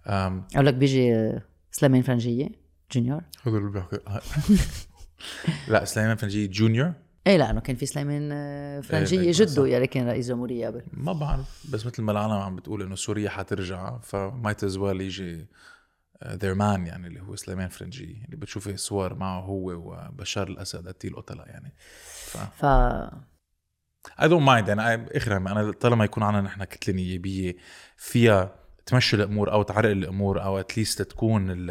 أم... 0.08 0.48
أو 0.58 0.62
لك 0.62 0.74
بيجي 0.74 1.34
سليمان 1.72 2.02
فرنجية 2.02 2.50
junior؟ 2.92 3.22
هذا 3.44 3.58
اللي 3.58 3.72
بيحكي. 3.72 4.00
لا 5.72 5.86
سليمان 5.86 6.16
فرنجية 6.18 6.48
junior. 6.48 6.94
إيه 7.30 7.38
لأنه 7.38 7.62
كان 7.62 7.76
في 7.76 7.86
سليمان 7.86 8.30
آه، 8.32 8.82
فرنجيه 8.82 9.20
إيه، 9.20 9.32
جده. 9.32 9.68
يلي 9.68 9.88
كان 9.88 10.08
رئيس 10.08 10.28
جمهورية 10.28 10.68
قبل 10.68 10.82
ما 10.94 11.14
بعرف 11.14 11.66
بس 11.74 11.86
مثل 11.86 12.02
ما 12.02 12.12
العالم 12.12 12.34
عم 12.34 12.56
بتقول 12.56 12.82
إنه 12.82 12.96
سوريا 12.96 13.30
حترجع 13.30 13.98
ف 13.98 14.09
might 14.09 14.64
as 14.64 14.78
well 14.78 15.02
يجي 15.02 15.48
their 16.28 16.54
man 16.54 16.88
يعني 16.88 17.08
اللي 17.08 17.22
هو 17.22 17.36
سليمان 17.36 17.70
فرنجي 17.70 18.22
اللي 18.26 18.38
بتشوفي 18.38 18.78
صور 18.78 19.14
معه 19.14 19.40
هو 19.40 19.72
وبشار 19.72 20.48
الأسد 20.48 20.88
قتيل 20.88 21.16
قتله 21.16 21.44
يعني 21.44 21.74
ف 22.26 22.38
ف 22.38 22.66
I 24.22 24.28
don't 24.28 24.44
mind 24.44 24.68
يعني 24.68 25.08
اخر 25.18 25.38
أنا 25.38 25.72
طالما 25.72 26.06
يكون 26.06 26.24
عنا 26.24 26.42
نحن 26.42 26.64
كتلة 26.64 26.96
نيابية 26.96 27.56
فيها 27.98 28.56
تمشي 28.86 29.16
الأمور 29.16 29.52
أو 29.52 29.64
تعرقل 29.64 29.90
الأمور 29.90 30.44
أو 30.44 30.60
at 30.60 30.72
least 30.72 31.02
تكون 31.02 31.70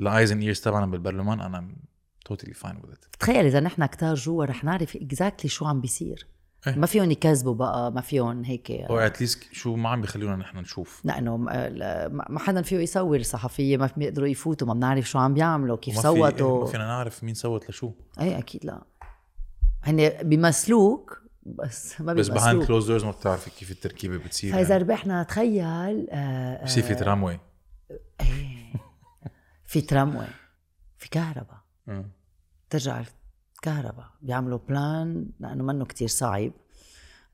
ال 0.00 0.06
eyes 0.06 0.32
and 0.32 0.40
ears 0.40 0.60
تبعنا 0.60 0.86
بالبرلمان 0.86 1.40
أنا 1.40 1.76
totally 2.26 2.54
fine 2.54 2.76
with 2.76 2.90
it 2.92 3.04
تخيل 3.20 3.46
إذا 3.46 3.60
نحن 3.60 3.86
كتار 3.86 4.14
جوا 4.14 4.44
رح 4.44 4.64
نعرف 4.64 4.96
exactly 4.96 5.50
شو 5.50 5.64
عم 5.66 5.80
بيصير. 5.80 6.26
إيه. 6.66 6.74
ما 6.76 6.86
فيهم 6.86 7.10
يكذبوا 7.10 7.54
بقى 7.54 7.92
ما 7.92 8.00
فيهم 8.00 8.44
هيك. 8.44 8.70
أو 8.70 8.98
at 8.98 9.11
least 9.11 9.42
شو 9.52 9.76
ما 9.76 9.88
عم 9.88 10.00
بيخلونا 10.00 10.36
نحن 10.36 10.58
نشوف. 10.58 11.00
لأنه 11.04 11.36
ما- 11.36 12.38
حدا 12.38 12.62
فيه 12.62 12.76
يصور 12.78 13.22
صحفية 13.22 13.76
ما 13.76 13.90
بيقدروا 13.96 14.28
يفوتوا 14.28 14.66
ما 14.68 14.74
بنعرف 14.74 15.08
شو 15.10 15.18
عم 15.18 15.34
بيعملوا 15.34 15.76
كيف 15.76 15.94
في- 16.00 16.08
إيه، 16.08 16.14
صوتوا 16.14 16.60
ما 16.60 16.66
فينا 16.66 16.84
نعرف 16.86 17.24
مين 17.24 17.34
صوت 17.34 17.70
لشو. 17.70 17.92
اي 18.20 18.38
أكيد 18.38 18.64
لا. 18.64 18.82
هن 19.84 20.10
بيمثلوك 20.22 21.22
بس 21.46 22.00
ما 22.00 22.12
بس 22.14 22.28
بيمثلوك 22.28 22.66
closed 22.66 22.86
doors 22.86 23.04
ما 23.04 23.10
بتعرفي 23.10 23.50
كيف 23.50 23.70
التركيبة 23.70 24.16
بتصير 24.16 24.52
فإذا 24.52 24.70
يعني. 24.70 24.82
ربحنا 24.84 25.22
تخيل 25.22 26.06
آه، 26.10 26.64
بصير 26.64 26.82
في 26.82 26.92
آه، 26.92 26.96
تراموي 26.96 27.38
إيه. 28.20 28.72
في 29.66 29.80
تراموي 29.80 30.26
في 30.98 31.08
كهرباء. 31.10 31.60
ترجع 32.70 33.02
الكهرباء 33.56 34.06
بيعملوا 34.22 34.58
plan 34.68 35.26
لأنه 35.40 35.64
منه 35.64 35.84
كتير 35.84 36.08
صعب. 36.08 36.52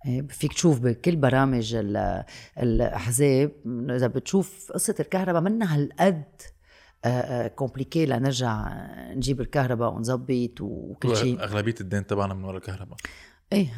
إيه، 0.06 0.22
فيك 0.28 0.52
تشوف 0.52 0.80
بكل 0.80 1.16
برامج 1.16 1.74
ال- 1.74 2.24
الأحزاب 2.58 3.52
إذا 3.90 4.06
بتشوف 4.06 4.72
قصة 4.72 4.94
الكهرباء 5.00 5.42
منا 5.42 5.76
هالقد 5.76 6.24
compliqué 7.56 8.06
لنرجع 8.06 8.72
نجيب 9.14 9.40
الكهرباء 9.40 9.92
ونظبط 9.92 10.60
وكل 10.60 11.16
شيء. 11.16 11.42
أغلبية 11.42 11.74
الدين 11.80 12.06
تبعنا 12.06 12.34
من 12.34 12.44
ورا 12.44 12.56
الكهرباء. 12.56 12.96
إيه 13.52 13.68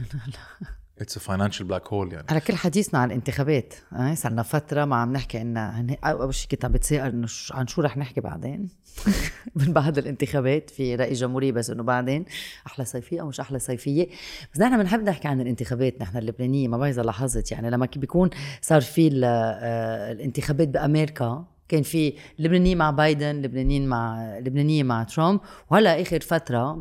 it's 1.01 1.19
financial 1.19 1.67
black 1.67 1.89
hole 1.89 2.13
يعني. 2.13 2.27
على 2.31 2.41
كل 2.41 2.55
حديثنا 2.55 3.01
عن 3.01 3.09
الانتخابات 3.09 3.75
إيه، 3.99 4.15
صرنا 4.15 4.43
فترة 4.43 4.85
ما 4.85 4.97
عم 4.97 5.13
نحكي 5.13 5.41
إن 5.41 5.97
أول 6.05 6.35
شيء 6.35 6.51
كنت 6.51 6.65
عم 6.65 6.73
بتسائل 6.73 7.13
إنه 7.13 7.29
عن 7.51 7.67
شو 7.67 7.83
رح 7.83 7.97
نحكي 7.97 8.21
بعدين؟ 8.21 8.69
من 9.57 9.73
بعد 9.73 9.99
الانتخابات 9.99 10.71
في 10.71 10.95
رئيس 10.95 11.21
جمهوريه 11.21 11.53
بس 11.53 11.71
إنه 11.71 11.83
بعدين 11.83 12.25
أحلى 12.67 12.85
صيفية 12.85 13.21
أو 13.21 13.27
مش 13.27 13.41
أحلى 13.41 13.59
صيفية. 13.59 14.09
بس 14.55 14.61
نحن 14.61 14.79
بنحب 14.79 15.03
نحكي 15.03 15.29
عن 15.29 15.41
الانتخابات 15.41 16.01
نحن 16.01 16.19
اللبنانية 16.19 16.69
ما 16.69 16.79
بعرف 16.79 16.95
إذا 16.95 17.03
لاحظت 17.03 17.53
يعني 17.53 17.71
لما 17.71 17.89
بيكون 17.97 18.31
صار 18.61 18.81
في 18.81 19.21
آه، 19.25 20.13
الانتخابات 20.13 20.69
بأمريكا 20.69 21.54
كان 21.69 21.83
في 21.83 22.13
لبنانيين 22.39 22.79
مع 22.79 22.91
بايدن 22.91 23.43
لبنانيين 23.43 23.87
مع 23.87 24.29
لبنانية 24.39 24.83
مع 24.83 25.05
ترامب. 25.05 25.41
وهلا 25.71 26.03
آخر 26.03 26.21
فترة 26.21 26.73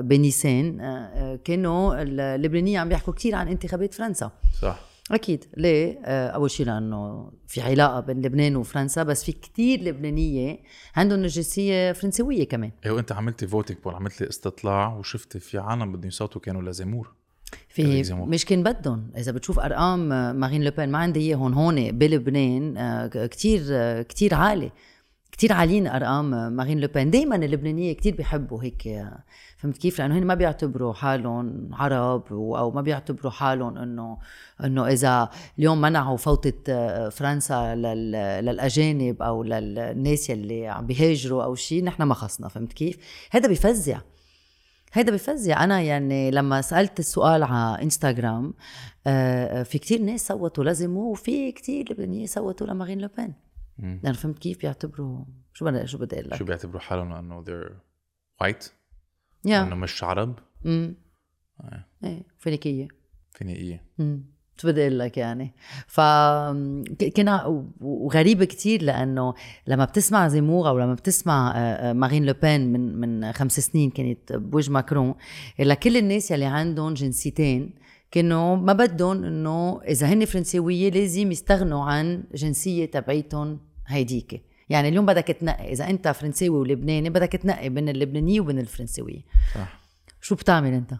بنيسان 0.00 0.80
آه، 0.80 0.84
آه، 0.84 1.38
كانوا 1.44 2.02
اللبنانية 2.02 2.78
عم 2.78 2.88
بيحكوا 2.88 3.12
كثير 3.12 3.34
عن 3.34 3.48
انتخابات 3.48 3.94
فرنسا. 3.94 4.30
صح. 4.62 4.80
أكيد. 5.10 5.44
ليه؟ 5.56 5.98
آه، 6.04 6.28
أول 6.28 6.50
شيء 6.50 6.66
لأنه 6.66 7.32
في 7.46 7.60
علاقة 7.60 8.00
بين 8.00 8.22
لبنان 8.22 8.56
وفرنسا 8.56 9.02
بس 9.02 9.24
في 9.24 9.32
كتير 9.32 9.80
لبنانية 9.80 10.58
عندهم 10.96 11.18
الجنسيه 11.18 11.92
فرنسوية 11.92 12.48
كمان. 12.48 12.70
إيه 12.86 12.90
وأنت 12.90 13.12
عملتي 13.12 13.46
voting 13.46 13.78
poll 13.84 13.94
عملتي 13.94 14.28
استطلاع 14.28 14.96
وشفتي 14.96 15.40
في 15.40 15.58
عالم 15.58 15.92
بدهم 15.92 16.08
يصوتوا 16.08 16.40
كانوا 16.40 16.62
لزمور 16.62 17.17
في. 17.82 18.14
مش 18.14 18.44
كان 18.44 18.62
بدهم. 18.62 19.10
إذا 19.16 19.32
بتشوف 19.32 19.58
أرقام 19.58 20.12
آه، 20.12 20.32
مارين 20.32 20.64
لوبين 20.64 20.88
ما 20.88 20.98
عندي 20.98 21.20
اياهم 21.20 21.54
هون 21.54 21.90
بلبنان 21.98 22.76
آه، 22.76 23.06
كتير 23.26 23.62
آه، 23.70 24.02
كتير 24.02 24.34
عالي. 24.34 24.70
كتير 25.32 25.52
عاليين 25.52 25.86
أرقام 25.86 26.52
مارين 26.52 26.80
لوبين 26.80 27.10
دائما 27.10 27.36
اللبنانية 27.36 27.92
كتير 27.92 28.14
بيحبوا 28.16 28.62
هيك 28.62 29.04
فهمت 29.56 29.76
كيف؟ 29.78 29.98
لأنه 29.98 30.18
هن 30.18 30.24
ما 30.26 30.34
بيعتبروا 30.34 30.92
حالهم 30.92 31.68
عرب 31.72 32.24
أو 32.32 32.70
ما 32.70 32.82
بيعتبروا 32.82 33.30
حالهم 33.32 33.78
إنه 33.78 34.18
إنه 34.64 34.86
إذا 34.86 35.28
اليوم 35.58 35.80
منعوا 35.80 36.16
فوتة 36.16 36.72
آه، 36.72 37.08
فرنسا 37.08 37.74
لل- 37.74 38.44
للأجانب 38.44 39.22
أو 39.22 39.42
للناس 39.42 40.30
يلي 40.30 40.66
عم 40.66 40.86
بيهاجروا 40.86 41.44
أو 41.44 41.54
شيء 41.54 41.84
نحن 41.84 42.02
ما 42.02 42.14
خصنا 42.14 42.48
فهمت 42.48 42.72
كيف؟ 42.72 42.96
هذا 43.30 43.48
بفزع. 43.48 43.98
هيدا 44.92 45.12
بفزع 45.12 45.64
أنا 45.64 45.80
يعني 45.80 46.30
لما 46.30 46.60
سألت 46.60 46.98
السؤال 46.98 47.42
على 47.42 47.82
إنستغرام 47.82 48.54
آه، 49.06 49.62
في 49.62 49.78
كتير 49.78 50.02
ناس 50.02 50.26
صوتوا 50.26 50.64
لزموا 50.64 51.12
وفي 51.12 51.52
كتير 51.52 51.92
لبنانيين 51.92 52.26
صوتوا 52.26 52.66
لمارين 52.66 52.98
لوبين 53.00 53.34
مم. 53.78 54.00
لأنه 54.02 54.16
فهمت 54.16 54.38
كيف 54.38 54.60
بيعتبروا 54.60 55.24
شو 55.52 55.64
بدي 55.64 55.86
شو 55.86 55.98
بدي 55.98 56.20
أقول 56.20 56.28
شو 56.30 56.34
لك 56.34 56.42
بيعتبروا 56.42 56.80
حالهم؟ 56.80 57.12
انه 57.12 57.44
they're 57.44 57.72
white 58.44 58.66
يا 59.44 59.62
انه 59.62 59.74
مش 59.74 60.04
عرب؟ 60.04 60.38
امم 60.66 60.94
آه. 61.60 61.84
إيه 62.04 62.22
فينيكيه 62.38 62.88
فينيقية. 63.30 63.84
امم 64.00 64.24
أقول 64.64 64.98
لك 64.98 65.16
يعني. 65.16 65.54
ف 65.86 66.00
كنا 67.16 67.64
وغريبة 67.80 68.44
كتير 68.44 68.82
لأنه 68.82 69.34
لما 69.66 69.84
بتسمع 69.84 70.28
زيمور 70.28 70.68
أو 70.68 70.78
لما 70.78 70.94
بتسمع 70.94 71.52
آه، 71.56 71.92
مارين 71.92 72.26
لوبين 72.26 72.72
من 72.72 73.00
من 73.00 73.32
خمس 73.32 73.60
سنين 73.60 73.90
كانت 73.90 74.32
بوجه 74.32 74.70
ماكرون 74.70 75.14
لكل 75.58 75.96
الناس 75.96 76.30
يلي 76.30 76.44
عندهم 76.44 76.94
جنسيتين 76.94 77.70
كانوا 78.10 78.56
ما 78.56 78.72
بدهم 78.72 79.24
إنه 79.24 79.80
إذا 79.82 80.06
هن 80.06 80.24
فرنساوية 80.24 80.90
لازم 80.90 81.32
يستغنوا 81.32 81.84
عن 81.84 82.24
جنسية 82.34 82.86
تبعيتهم 82.86 83.58
هيديك 83.86 84.42
يعني 84.68 84.88
اليوم 84.88 85.06
بدك 85.06 85.24
تنقي 85.24 85.72
إذا 85.72 85.90
أنت 85.90 86.08
فرنساوي 86.08 86.58
ولبناني 86.58 87.10
بدك 87.10 87.32
تنقي 87.32 87.68
بين 87.68 87.88
اللبنانية 87.88 88.40
وبين 88.40 88.58
الفرنساوية. 88.58 89.20
صح. 89.54 89.80
شو 90.20 90.34
بتعمل 90.34 90.72
أنت؟ 90.72 90.94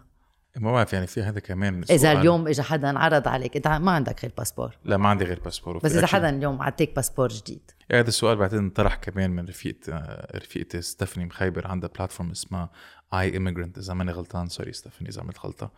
ما 0.59 0.71
بعرف 0.71 0.93
يعني 0.93 1.07
في 1.07 1.23
هذا 1.23 1.39
كمان 1.39 1.83
إذا. 1.89 2.11
اليوم 2.11 2.47
اجى 2.47 2.61
حدا 2.61 2.99
عرض 2.99 3.27
عليك 3.27 3.55
إنت 3.55 3.67
ما 3.67 3.91
عندك 3.91 4.21
غير 4.21 4.33
باسبور. 4.37 4.77
لا 4.85 4.97
ما 4.97 5.09
عندي 5.09 5.25
غير 5.25 5.39
باسبور 5.39 5.77
بس 5.77 5.95
إذا 5.95 6.07
حدا 6.07 6.29
اليوم 6.29 6.61
عطيك 6.61 6.95
باسبور 6.95 7.27
جديد. 7.27 7.71
هذا 7.91 8.07
السؤال 8.07 8.37
بعتقد 8.37 8.57
انطرح 8.57 8.95
كمان 8.95 9.31
من 9.31 9.45
رفيقة 9.45 10.03
رفيقتي 10.35 10.81
ستيفاني 10.81 11.25
مخيبر 11.25 11.67
عندها 11.67 11.89
platform 11.97 12.31
اسمها 12.31 12.69
I 13.13 13.31
immigrant. 13.31 13.77
إذا 13.77 13.93
ماني 13.93 14.11
غلطان 14.11 14.47
sorry 14.47 14.73
ستيفاني 14.73 15.09
إذا 15.09 15.21
عملت 15.21 15.39
غلطة. 15.39 15.71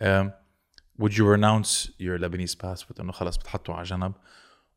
um, 0.00 0.30
would 1.02 1.12
you 1.12 1.24
renounce 1.24 1.90
your 2.00 2.18
Lebanese 2.18 2.56
passport 2.56 3.00
إنه 3.00 3.12
خلص 3.12 3.36
بتحطه 3.36 3.74
على 3.74 3.82
جنب. 3.82 4.12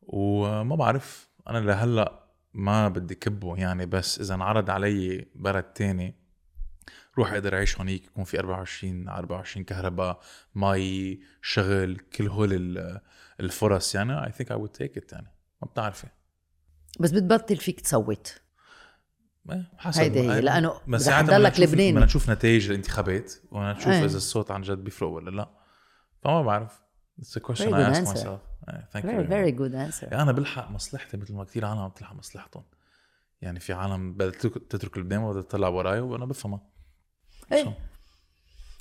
وما 0.02 0.76
بعرف 0.76 1.30
أنا 1.48 1.58
لهلأ 1.58 2.24
ما 2.54 2.88
بدي 2.88 3.16
كبه 3.16 3.58
يعني 3.58 3.86
بس 3.86 4.20
إذا 4.20 4.36
انعرض 4.36 4.70
علي 4.70 5.28
بلد 5.36 5.64
تاني 5.64 6.19
روح 7.18 7.32
أقدر 7.34 7.56
أعيش 7.56 7.78
هونيك 7.78 8.06
يكون 8.06 8.24
في 8.24 8.40
24 8.40 9.10
على 9.10 9.20
24 9.20 9.64
كهرباء 9.66 10.20
مي 10.56 11.20
شغل 11.42 11.98
كل 12.16 12.28
هول 12.28 12.54
ال- 12.54 13.02
الفرص. 13.40 13.96
يعني 13.96 14.26
I 14.26 14.30
think 14.36 14.46
I 14.46 14.56
would 14.56 14.82
take 14.82 14.98
it 15.02 15.14
يعني. 15.14 15.28
ما 15.62 15.68
بتعرفي. 15.68 16.08
بس 17.00 17.12
بتبطل 17.12 17.58
فيك 17.58 17.82
تصوت. 17.82 18.42
حسب 19.78 20.02
هيدي 20.02 20.20
هي، 20.32 20.42
لأنه 20.42 20.82
بس 20.88 21.02
ساعتها 21.02 21.28
تضلك 21.38 21.62
بدنا 21.62 21.90
نشوف- 21.92 22.04
نشوف 22.04 22.30
نتائج 22.30 22.70
الانتخابات 22.70 23.34
ونشوف 23.52 23.88
إيه. 23.88 24.06
إذا 24.06 24.18
الصوت 24.18 24.52
عن 24.52 24.62
جد 24.62 24.78
بيفرق 24.78 25.10
ولا 25.10 25.30
لا. 25.30 25.50
فما 26.24 26.42
بعرف. 26.42 26.82
It's 27.22 27.26
a 27.38 27.40
question 27.40 27.66
Very 27.66 27.74
I 27.74 27.74
good 27.74 27.96
ask 27.96 28.08
answer. 28.08 28.18
myself. 28.18 28.70
إيه، 28.70 28.90
thank 28.94 29.02
you 29.04 29.06
very 29.06 29.28
very 29.30 29.30
very 29.30 29.56
much. 29.56 29.60
good 29.62 29.74
answer. 29.74 30.04
يعني 30.04 30.22
أنا 30.22 30.32
بلحق 30.32 30.72
مصلحتي 30.72 31.18
مثل 31.18 31.34
ما 31.34 31.44
كثير 31.44 31.66
عالم 31.66 31.80
عم 31.80 31.90
تلحق 31.90 32.16
مصلحتهم. 32.16 32.64
يعني 33.42 33.60
في 33.60 33.74
عالم 33.74 34.14
بدها 34.14 34.30
تترك- 34.32 34.68
تترك 34.70 34.98
لبنان 34.98 35.20
وبدها 35.24 35.42
تطلع 35.42 35.68
وراي 35.68 36.00
وأنا 36.00 36.26
بفهمها. 36.26 36.62
So, 37.54 37.68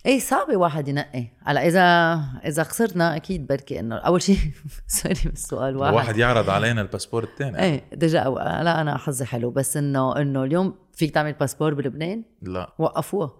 إيه 0.06 0.18
صعب 0.20 0.56
واحد 0.56 0.88
ينقي. 0.88 1.24
هلا 1.44 1.66
اذا 1.66 2.18
إذا 2.46 2.62
خسرنا 2.62 3.16
أكيد 3.16 3.46
بركي 3.46 3.80
إنه 3.80 3.96
أول 3.96 4.22
شيء 4.22 4.36
sorry 4.86 5.20
بالسؤال 5.24 5.76
واحد. 5.76 5.94
واحد 5.94 6.16
يعرض 6.16 6.50
علينا 6.50 6.80
الباسبور 6.80 7.24
الثاني. 7.24 7.62
إيه 7.62 7.84
déjà 7.92 8.24
لا 8.62 8.80
أنا 8.80 8.96
حظي 8.96 9.24
حلو 9.24 9.50
بس 9.50 9.76
انه 9.76 10.16
إنه 10.16 10.44
اليوم 10.44 10.74
فيك 10.92 11.14
تعمل 11.14 11.32
باسبور 11.32 11.74
بلبنان؟ 11.74 12.22
لا. 12.42 12.72
وقفوها 12.78 13.30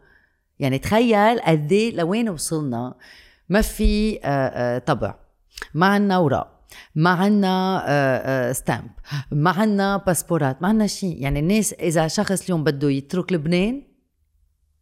يعني 0.59 0.79
تخيل 0.79 1.41
قد 1.41 1.73
إيه 1.73 1.97
لوين 1.97 2.29
وصلنا 2.29 2.95
ما 3.49 3.61
في 3.61 4.21
آه، 4.25 4.27
آه، 4.27 4.79
طبع. 4.79 5.15
ما 5.75 5.87
عنا 5.87 6.17
أوراق. 6.17 6.59
ما 6.95 7.11
عنا 7.11 8.53
stamp 8.53 8.91
ما 9.33 9.51
عنا 9.51 9.97
باسبورات. 9.97 10.63
ما 10.63 10.69
عنا 10.69 10.87
شيء. 10.87 11.23
يعني 11.23 11.41
الناس 11.41 11.73
إذا 11.73 12.09
شخص 12.09 12.45
اليوم 12.45 12.65
بده 12.65 12.91
يترك 12.91 13.33
لبنان 13.33 13.83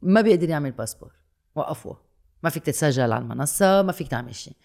ما 0.03 0.21
بيقدر 0.21 0.49
يعمل 0.49 0.73
باسبور. 0.73 1.12
وقفوها 1.55 2.00
ما 2.43 2.50
فيك 2.50 2.62
تتسجل 2.62 3.12
على 3.12 3.19
المنصة 3.19 3.83
ما 3.83 3.93
فيك 3.93 4.09
تعمل 4.09 4.35
شيء. 4.35 4.57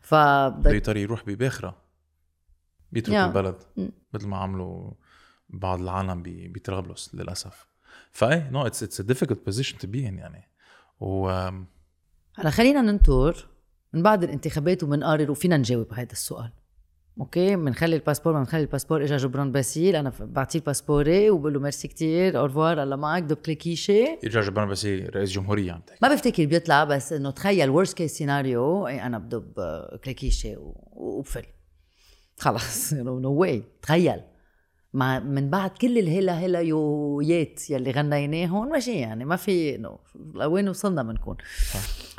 ف 0.00 0.12
يضطر 0.12 0.96
يروح 0.96 1.24
بباخرة. 1.26 1.76
بيترك 2.92 3.14
يا. 3.14 3.26
البلد. 3.26 3.56
مثل 4.14 4.26
ما 4.26 4.36
عملوا 4.36 4.90
بعض 5.48 5.80
العالم 5.80 6.22
بطرابلس 6.26 7.14
للأسف. 7.14 7.66
ف 8.12 8.50
إيه 8.50 8.58
no 8.58 8.66
it's 8.66 8.82
it's 8.82 9.00
difficult 9.00 9.44
position 9.44 9.78
to 9.78 9.88
be 9.88 10.02
يعني. 10.02 10.48
و 11.00 11.28
هلا 12.38 12.50
خلينا 12.50 12.80
ننطر 12.80 13.48
من 13.92 14.02
بعد 14.02 14.24
الانتخابات 14.24 14.82
وبنقرر 14.82 15.30
وفينا 15.30 15.56
نجاوب 15.56 15.94
هذا 15.94 16.12
السؤال. 16.12 16.52
okay 17.20 17.56
بنخلي 17.56 17.96
الباسبور 17.96 18.32
ما 18.32 18.38
بنخلي 18.38 18.60
الباسبور 18.60 19.04
اجى 19.04 19.16
جبران 19.16 19.52
باسيل. 19.52 19.96
أنا 19.96 20.12
بعطيه 20.20 20.60
باسبوري 20.60 21.30
وبقول 21.30 21.54
له 21.54 21.60
ميرسي 21.60 21.88
كتير 21.88 22.38
au 22.38 22.49
revoir 22.49 22.82
الله 22.82 22.96
معك 22.96 23.22
دوب 23.22 23.38
كليكيشه 23.38 24.18
يرجع 24.22 24.40
جبران 24.40 24.68
بس 24.68 24.86
رئيس 24.86 25.30
جمهورية 25.32 25.72
عم 25.72 25.80
تحكي. 25.80 25.98
ما 26.02 26.14
بفتكر 26.14 26.44
بيطلع 26.46 26.84
بس 26.84 27.12
إنه 27.12 27.30
تخيل 27.30 27.70
worst 27.70 27.96
case 27.96 28.12
scenario 28.12 28.86
أنا 28.86 29.18
بدب 29.18 29.52
كليكيشه 30.04 30.56
و- 30.58 30.74
وبفل 31.18 31.42
خلص 32.38 32.92
no 32.92 33.32
way 33.32 33.62
تخيل. 33.82 34.20
مع 34.92 35.18
من 35.18 35.50
بعد 35.50 35.70
كل 35.70 35.98
الهلا 35.98 36.32
هلا 36.32 36.60
يويات 36.60 37.70
يلي 37.70 37.90
غنيناهم 37.90 38.68
ماشي 38.68 38.92
يعني 38.92 39.24
ما 39.24 39.36
في 39.36 39.74
انه 39.74 39.98
لوين 40.34 40.68
وصلنا 40.68 41.02
بنكون. 41.02 41.36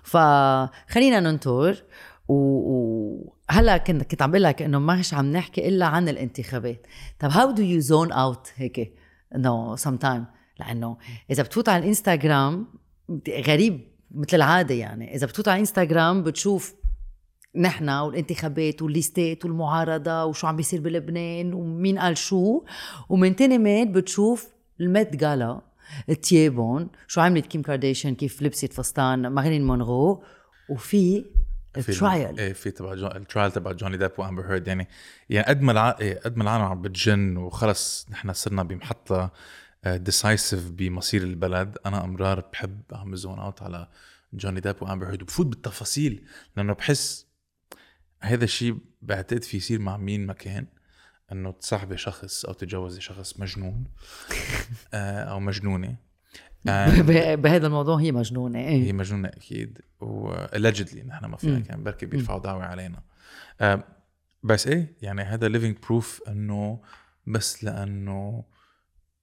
فخلينا 0.04 1.20
ننطر 1.20 1.84
وهلا 2.30 3.78
كنت 3.78 4.04
كنت 4.04 4.22
عم 4.22 4.32
بقول 4.32 4.44
لك 4.44 4.62
إنه 4.62 4.80
ماش 4.80 5.14
عم 5.14 5.32
نحكي 5.32 5.68
إلا 5.68 5.86
عن 5.86 6.10
الانتخابات. 6.10 6.88
طب 7.20 7.30
how 7.30 7.52
do 7.52 7.64
you 7.64 7.80
zone 7.80 8.12
out 8.12 8.48
هيك؟ 8.56 8.94
إنه 9.36 9.76
sometime 9.76 10.26
لأنه 10.60 10.98
إذا 11.32 11.44
بتفوت 11.44 11.70
على 11.70 11.84
الإنستغرام 11.84 12.68
غريب 13.48 13.88
مثل 14.12 14.38
العادة 14.38 14.76
يعني. 14.76 15.16
إذا 15.16 15.28
بتفوت 15.28 15.48
على 15.48 15.56
الإنستغرام 15.56 16.24
بتشوف 16.24 16.76
نحن 17.56 17.90
والانتخابات 17.90 18.82
والليستات 18.82 19.46
والمعارضة 19.46 20.26
وشو 20.26 20.48
عم 20.48 20.56
بيصير 20.56 20.82
بلبنان 20.82 21.54
ومين 21.54 22.00
قال 22.00 22.18
شو. 22.18 22.64
ومن 23.10 23.36
تاني 23.36 23.58
مات 23.58 23.88
بتشوف 23.88 24.48
ال 24.82 24.90
Met 24.90 25.16
Gala 25.16 25.62
تيابون 26.22 26.90
شو 27.08 27.22
عملت 27.22 27.46
كيم 27.46 27.62
كارديشن 27.62 28.16
كيف 28.16 28.42
لبست 28.42 28.74
فستان 28.74 29.28
مارلين 29.28 29.68
مونرو. 29.68 30.24
وفي 30.70 31.26
ال 31.78 31.88
trial 31.88 32.40
إيه 32.40 32.54
في 32.54 32.72
تبع 32.72 32.96
جو... 32.96 33.08
ال 33.08 33.15
trial 33.15 33.52
تبع 33.52 33.72
جوني 33.72 33.98
ديب 33.98 34.12
وامبر 34.18 34.52
هيرد 34.52 34.68
يعني 34.68 34.88
يعني 35.30 35.48
قد 35.48 35.62
ما 35.62 35.72
الع... 35.72 35.98
إيه 36.02 36.20
قد 36.20 36.38
ما 36.38 36.44
العالم 36.44 36.64
عم 36.64 36.82
بتجن 36.82 37.38
وخلص 37.38 38.08
نحن 38.10 38.34
صرنا 38.34 38.64
بمحطة 38.64 39.32
decisive 39.86 40.72
بمصير 40.72 41.24
البلد 41.24 41.78
أنا 41.86 42.04
أمرار 42.04 42.40
بحب 42.54 42.82
اعمل 42.94 43.18
zone 43.18 43.40
out 43.40 43.62
على 43.62 43.88
جوني 44.34 44.60
ديب 44.60 44.76
وامبر 44.82 45.08
هيرد 45.08 45.22
وبفوت 45.22 45.46
بالتفاصيل 45.46 46.26
لأنه 46.58 46.74
بحس 46.74 47.28
هذا 48.22 48.44
الشيء 48.44 48.78
بعتقد 49.02 49.44
في 49.44 49.58
يصير 49.58 49.80
مع 49.80 49.98
مين 49.98 50.26
ما 50.26 50.34
كان 50.34 50.66
إنه 51.32 51.52
تصاحبي 51.52 51.98
شخص 51.98 52.46
أو 52.46 52.54
تتجوزي 52.54 53.02
شخص 53.02 53.40
مجنون 53.40 53.84
آه، 54.94 55.24
أو 55.24 55.40
مجنونة. 55.40 55.88
آه، 55.88 56.09
بهذا 57.36 57.68
الموضوع 57.68 57.98
هي 57.98 58.12
مجنونة 58.12 58.60
هي 58.60 58.68
إيه 58.68 58.94
مجنونة 58.94 59.28
أكيد 59.28 59.82
و 60.02 60.34
allegedly 60.46 61.06
نحن 61.06 61.26
ما 61.26 61.38
فينا. 61.38 61.60
كان 61.60 61.84
بركي 61.84 62.06
بيرفعوا 62.06 62.40
دعوه 62.40 62.64
علينا. 62.64 63.04
آه، 63.62 63.84
بس 64.44 64.68
إيه 64.68 64.96
يعني 65.02 65.22
هذا 65.22 65.50
living 65.50 65.76
proof 65.88 66.28
إنه 66.30 66.82
بس 67.28 67.64
لأنه 67.64 68.44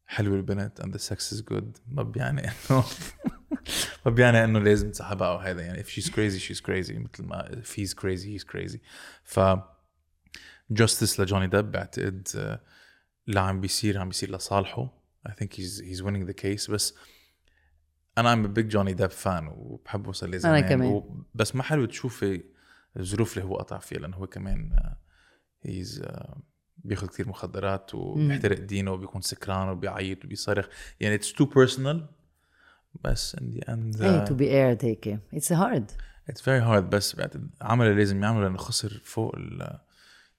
حلوة 0.07 0.37
البنت 0.37 0.81
and 0.83 0.87
the 0.87 1.03
sex 1.03 1.37
is 1.37 1.42
good 1.53 1.81
ما 1.88 2.03
بيعني 2.03 2.49
إنه 2.49 2.85
ما 4.07 4.11
بيعني 4.11 4.45
إنه 4.45 4.59
لازم 4.59 4.90
تصاحبها 4.90 5.29
أو 5.29 5.37
هذا 5.37 5.62
يعني 5.62 5.83
if 5.83 5.87
she's 5.87 6.07
crazy 6.11 6.40
she's 6.49 6.61
crazy 6.61 6.92
مثل 6.92 7.25
ما 7.25 7.62
if 7.64 7.69
he's 7.79 7.92
crazy 7.95 8.38
he's 8.38 8.47
crazy. 8.55 8.79
ف 9.25 9.40
justice 10.75 11.21
لجوني 11.21 11.47
ديب 11.47 11.71
بعتقد 11.71 12.29
آه، 12.37 12.61
اللي 13.29 13.40
عم 13.40 13.61
بيصير 13.61 13.99
عم 13.99 14.09
بيصير 14.09 14.37
لصالحه. 14.37 15.06
I 15.27 15.33
think 15.33 15.53
he's 15.57 15.81
he's 15.81 16.03
winning 16.03 16.27
the 16.31 16.43
case 16.45 16.71
بس 16.71 16.95
أنا 18.19 18.35
I'm 18.35 18.49
a 18.49 18.59
big 18.59 18.67
جوني 18.67 18.93
ديب 18.93 19.11
fan 19.11 19.49
وبحبه 19.49 20.12
صار 20.12 20.29
لي 20.29 20.39
زمان 20.39 20.69
كمان. 20.69 21.25
بس 21.35 21.57
ما 21.57 21.62
حلو 21.62 21.85
تشوفي 21.85 22.45
الظروف 22.97 23.39
اللي 23.39 23.49
هو 23.49 23.57
قطع 23.57 23.79
فيها 23.79 23.99
لأنه 23.99 24.17
هو 24.17 24.27
كمان 24.27 24.71
he's 25.62 26.05
بياخذ 26.77 27.07
كثير 27.07 27.29
مخدرات 27.29 27.95
وبيحترق 27.95 28.59
دينه 28.59 28.93
وبيكون 28.93 29.21
سكران 29.21 29.69
وبيعيط 29.69 30.25
وبيصرخ. 30.25 30.67
يعني 31.01 31.15
it's 31.15 31.33
too 31.33 31.45
personal 31.45 32.07
بس 33.05 33.37
in 33.37 33.41
the 33.41 33.69
end 33.69 34.03
إيه 34.03 34.25
to 34.25 34.35
be 34.35 34.51
aired 34.51 34.85
هيك 34.85 35.21
it's 35.35 35.53
hard 35.53 35.91
it's 36.29 36.43
very 36.43 36.59
hard 36.59 36.91
بس 36.91 37.17
عمل 37.61 37.87
اللي 37.87 37.99
لازم 37.99 38.23
يعمله 38.23 38.43
لأنه 38.43 38.59
خسر 38.59 39.01
فوق 39.05 39.35
ال 39.37 39.79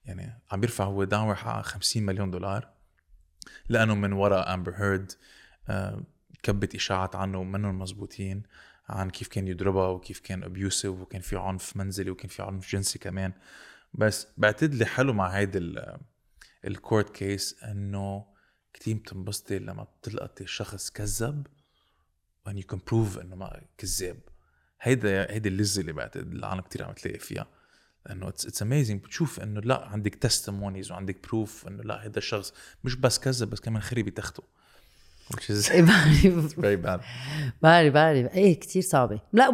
يعني 0.04 0.42
عم 0.50 0.60
بيرفع 0.60 0.84
هو 0.84 1.04
دعوة 1.04 1.34
حق 1.34 1.62
50 1.62 2.02
مليون 2.02 2.30
دولار. 2.30 2.77
لأنه 3.68 3.94
من 3.94 4.12
وراء 4.12 4.54
امبر 4.54 4.72
هيرد 4.76 5.12
آه، 5.68 6.02
كبت 6.42 6.74
إشاعات 6.74 7.16
عنه 7.16 7.42
منهم 7.42 7.78
مزبوطين 7.78 8.42
عن 8.88 9.10
كيف 9.10 9.28
كان 9.28 9.48
يضربها 9.48 9.88
وكيف 9.88 10.20
كان 10.20 10.42
abusive 10.42 10.92
وكان 10.92 11.20
في 11.20 11.36
عنف 11.36 11.76
منزلي 11.76 12.10
وكان 12.10 12.28
في 12.28 12.42
عنف 12.42 12.72
جنسي 12.72 12.98
كمان. 12.98 13.32
بس 13.94 14.26
بعتقد 14.36 14.72
اللي 14.72 14.86
حلو 14.86 15.12
مع 15.12 15.28
هيدا 15.28 15.60
ال 16.64 16.72
court 16.72 17.10
case 17.10 17.64
إنه 17.64 18.26
كتير 18.74 18.96
بتنبسطي 18.96 19.58
لما 19.58 19.82
بتلقطي 19.82 20.46
شخص 20.46 20.90
كذب 20.90 21.46
when 22.48 22.52
you 22.52 22.74
can 22.74 22.78
prove 22.90 23.18
إنه 23.20 23.36
ما 23.36 23.60
كذاب. 23.78 24.18
هيدا 24.80 25.32
هيدي 25.32 25.48
اللذة 25.48 25.80
اللي 25.80 25.92
بعتقد 25.92 26.32
العالم 26.32 26.60
كتير 26.60 26.84
عم 26.84 26.92
تلاقي 26.92 27.18
فيها. 27.18 27.46
إنه 28.10 28.28
it's 28.28 28.62
amazing 28.62 29.00
بتشوف 29.04 29.40
إنه 29.40 29.60
لا 29.60 29.84
عندك 29.84 30.14
testimonies 30.14 30.92
وعندك 30.92 31.16
proof 31.28 31.68
إنه 31.68 31.82
لا 31.82 32.04
هيدا 32.04 32.18
الشخص 32.18 32.52
مش 32.84 32.96
بس 32.96 33.18
كذب 33.18 33.50
بس 33.50 33.60
كمان 33.60 33.82
خرب 33.82 34.04
بتخته 34.04 34.42
which 35.34 35.50
is 35.50 35.72
بعرف 35.72 36.54
very 36.64 36.86
bad. 36.86 37.00
بعرف 37.62 37.94
بعرف 37.94 38.34
إيه 38.34 38.60
كتير 38.60 38.82
صعبة. 38.82 39.20
لا 39.32 39.48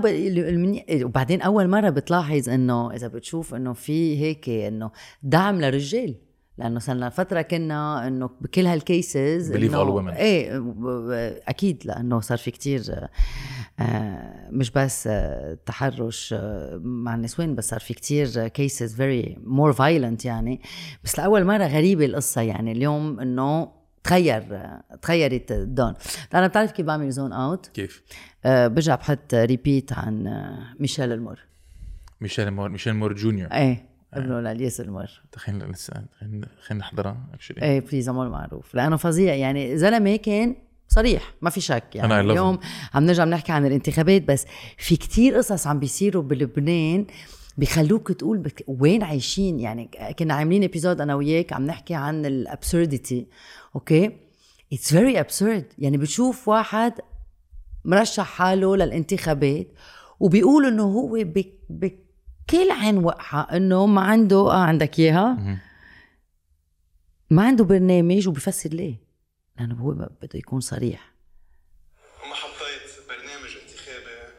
وبعدين 1.04 1.42
أول 1.42 1.68
مرة 1.68 1.90
بتلاحظ 1.90 2.48
إنه 2.48 2.92
إذا 2.94 3.08
بتشوف 3.08 3.54
إنه 3.54 3.72
في 3.72 4.20
هيك 4.20 4.48
إنه 4.48 4.90
دعم 5.22 5.60
للرجال. 5.60 6.14
لأنه 6.58 6.78
صار 6.78 6.96
لنا 6.96 7.08
فترة 7.08 7.42
كنا 7.42 8.06
إنه 8.06 8.30
بكل 8.40 8.66
هال 8.66 8.91
cases 8.91 9.52
all 9.52 9.56
women. 9.56 10.16
إيه 10.16 10.62
أكيد 11.48 11.82
لأنه 11.84 12.20
صار 12.20 12.38
في 12.38 12.50
كتير 12.50 12.82
آه، 12.90 13.08
مش 14.50 14.70
بس 14.70 15.06
آه، 15.06 15.58
تحرش 15.66 16.34
آه، 16.38 16.80
مع 16.82 17.14
النسوان 17.14 17.54
بس 17.54 17.68
صار 17.68 17.80
في 17.80 17.94
كتير 17.94 18.48
cases 18.48 18.94
very 18.94 19.38
more 19.44 19.72
violent 19.72 20.24
يعني. 20.24 20.60
بس 21.04 21.18
لأول 21.18 21.44
مرة 21.44 21.66
غريبة 21.66 22.04
القصة 22.04 22.40
يعني. 22.40 22.72
اليوم 22.72 23.20
إنه 23.20 23.72
تغير 24.04 24.42
آه، 24.52 24.82
تغيرت 25.02 25.52
ال 25.52 25.58
donne. 25.58 25.94
أنا 26.34 26.46
بتعرف 26.46 26.72
كيف 26.72 26.86
بعمل 26.86 27.10
zone 27.10 27.32
out 27.32 27.66
كيف؟ 27.66 28.02
آه، 28.44 28.66
برجع 28.66 28.94
بحط 28.94 29.34
repeat 29.34 29.92
عن 29.92 30.26
آه، 30.26 30.74
ميشيل 30.80 31.12
المر 31.12 31.40
ميشيل 32.20 32.50
مور 32.50 32.68
ميشيل 32.68 32.94
مور 32.94 33.12
جونيور. 33.12 33.52
إيه 33.52 33.84
ابنه 34.14 34.40
لالياس 34.40 34.80
المر 34.80 35.22
خلينا 35.36 35.64
لسه 35.64 36.04
خلينا 36.20 36.48
نحضرها 36.72 37.16
actually 37.34 37.62
إيه 37.62 37.80
please 37.80 38.08
معروف. 38.10 38.74
لأنه 38.74 38.96
فظيع 38.96 39.34
يعني. 39.34 39.78
زلمة 39.78 40.16
كان 40.16 40.56
صريح 40.88 41.34
ما 41.42 41.50
في 41.50 41.60
شك 41.60 41.84
يعني. 41.94 42.06
أنا 42.06 42.20
اليوم 42.32 42.58
عم 42.94 43.04
نرجع 43.04 43.24
بنحكي 43.24 43.52
عن 43.52 43.66
الانتخابات 43.66 44.22
بس 44.22 44.46
في 44.78 44.96
كتير 44.96 45.36
قصص 45.36 45.66
عم 45.66 45.78
بيصيروا 45.78 46.22
بلبنان 46.22 47.06
بيخلوك 47.58 48.12
تقول 48.12 48.38
بك 48.38 48.64
وين 48.68 49.02
عايشين. 49.02 49.60
يعني 49.60 49.90
كنا 50.18 50.34
عاملين 50.34 50.64
episode 50.64 51.00
أنا 51.00 51.14
وياك 51.14 51.52
عم 51.52 51.66
نحكي 51.66 51.94
عن 51.94 52.26
ال 52.26 52.36
absurdity 52.36 53.26
okay؟ 53.74 54.10
it's 54.72 54.88
very 54.94 55.20
absurd 55.20 55.64
يعني 55.78 55.96
بتشوف 55.98 56.48
واحد 56.48 56.92
مرشح 57.84 58.24
حاله 58.26 58.76
للانتخابات 58.76 59.66
وبيقول 60.20 60.66
إنه 60.66 60.82
هو 60.82 61.12
بك- 61.12 61.58
بكل 61.70 62.70
عين 62.70 62.98
وقحه 62.98 63.56
إنه 63.56 63.86
ما 63.86 64.00
عنده 64.00 64.36
آه 64.36 64.62
عندك 64.62 64.98
إياها؟ 64.98 65.58
ما 67.30 67.42
عنده 67.42 67.64
برنامج 67.64 68.28
وبيفسر 68.28 68.70
ليه. 68.70 69.03
لأنه 69.58 69.74
هو 69.74 69.90
بده 69.92 70.10
يكون 70.34 70.60
صريح. 70.60 71.12
وما 72.24 72.34
حطيت 72.34 73.06
برنامج 73.08 73.50
انتخابي. 73.62 74.32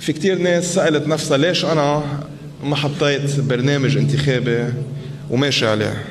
في 0.00 0.12
كتير 0.12 0.38
ناس 0.38 0.74
سألت 0.74 1.06
نفسها 1.08 1.36
ليش 1.36 1.64
أنا 1.64 2.20
ما 2.62 2.76
حطيت 2.76 3.40
برنامج 3.40 3.96
انتخابي 3.96 4.72
وماشي 5.30 5.66
عليه. 5.66 6.04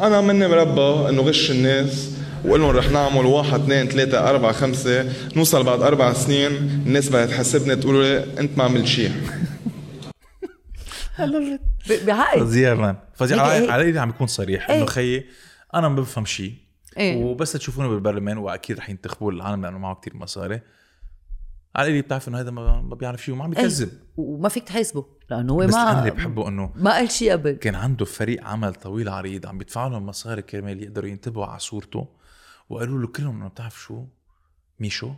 أنا 0.00 0.20
مني 0.20 0.48
مربى 0.48 1.08
إنه 1.08 1.22
غش 1.22 1.50
الناس 1.50 2.10
وقول 2.44 2.60
لهم 2.60 2.70
رح 2.70 2.90
نعمل 2.90 3.26
واحد 3.26 3.60
اثنين 3.60 3.88
ثلاثة 3.88 4.30
أربعة 4.30 4.52
خمسة 4.52 5.12
نوصل 5.36 5.62
بعد 5.64 5.82
أربع 5.82 6.12
سنين 6.12 6.52
الناس 6.86 7.08
بدها 7.08 7.26
تحاسبني 7.26 7.76
تقول 7.76 8.04
لي 8.04 8.40
أنت 8.40 8.58
ما 8.58 8.64
عملت 8.64 8.86
شيء. 8.86 9.12
ب- 11.88 12.06
بحق 12.06 12.38
فظيع 12.38 12.74
man. 12.74 12.96
فظيع. 13.14 13.42
على 13.72 13.98
عم 14.00 14.10
بكون 14.10 14.26
صريح. 14.26 14.70
إنه 14.70 14.78
إيه. 14.80 14.86
خيي 14.86 15.26
أنا 15.74 15.88
ما 15.88 16.00
بفهم 16.00 16.24
شيء. 16.24 16.54
إيه. 16.98 17.24
وبس 17.24 17.52
تشوفوني 17.52 17.88
بالبرلمان 17.88 18.38
وأكيد 18.38 18.78
رح 18.78 18.90
ينتخبوا 18.90 19.32
العالم 19.32 19.62
لأنه 19.62 19.78
معه 19.78 19.94
كتير 19.94 20.16
مصاري. 20.16 20.60
على 21.76 21.88
ايدي 21.88 22.02
بتعرف 22.02 22.28
إنه 22.28 22.40
هذا 22.40 22.50
ما 22.50 22.80
ما 22.80 22.94
بيعرف 22.94 23.24
شيء 23.24 23.34
وما 23.34 23.44
عم 23.44 23.52
إيه. 23.52 23.62
بيكذب 23.62 23.90
وما 24.16 24.48
فيك 24.48 24.64
تحاسبه 24.64 25.04
لأنه 25.30 25.52
هو 25.52 25.58
بس 25.58 25.74
أنا 25.74 25.92
ما 25.92 25.98
اللي 25.98 26.10
بحبه 26.10 26.48
إنه 26.48 26.72
ما 26.76 26.90
قال 26.90 27.10
شيء 27.10 27.32
قبل. 27.32 27.52
كان 27.52 27.74
عنده 27.74 28.04
فريق 28.04 28.44
عمل 28.44 28.74
طويل 28.74 29.08
عريض 29.08 29.46
عم 29.46 29.58
بيدفعوا 29.58 29.90
لهم 29.90 30.06
مصاري 30.06 30.42
كرمال 30.42 30.82
يقدروا 30.82 31.08
ينتبهوا 31.10 31.46
على 31.46 31.58
صورته. 31.58 32.08
وقالوا 32.68 32.98
له 32.98 33.06
كلهم 33.06 33.36
إنه 33.36 33.48
بتعرف 33.48 33.80
شو؟ 33.80 34.04
ميشو. 34.80 35.10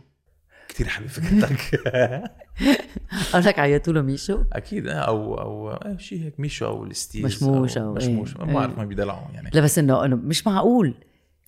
كتير 0.67 0.87
حلوة 0.87 1.07
فكرتك. 1.07 1.81
قالك 3.33 3.59
عيطوا 3.59 3.93
له 3.93 4.01
ميشو؟ 4.01 4.43
أكيد 4.53 4.87
آه، 4.87 4.93
أو 4.93 5.41
أو 5.41 5.71
آه، 5.71 5.97
شيء 5.97 6.23
هيك 6.23 6.39
ميشو 6.39 6.65
أو 6.65 6.83
الستيز 6.83 7.25
مشموش 7.25 7.77
أو 7.77 7.87
أو 7.87 7.93
مشموش. 7.93 8.35
إيه. 8.35 8.45
ما 8.45 8.53
بعرف 8.53 8.77
ما 8.77 8.85
بيدلعوا 8.85 9.31
يعني. 9.33 9.49
لا 9.53 9.61
بس 9.61 9.79
انه 9.79 10.05
إنه 10.05 10.15
مش 10.15 10.47
معقول. 10.47 10.93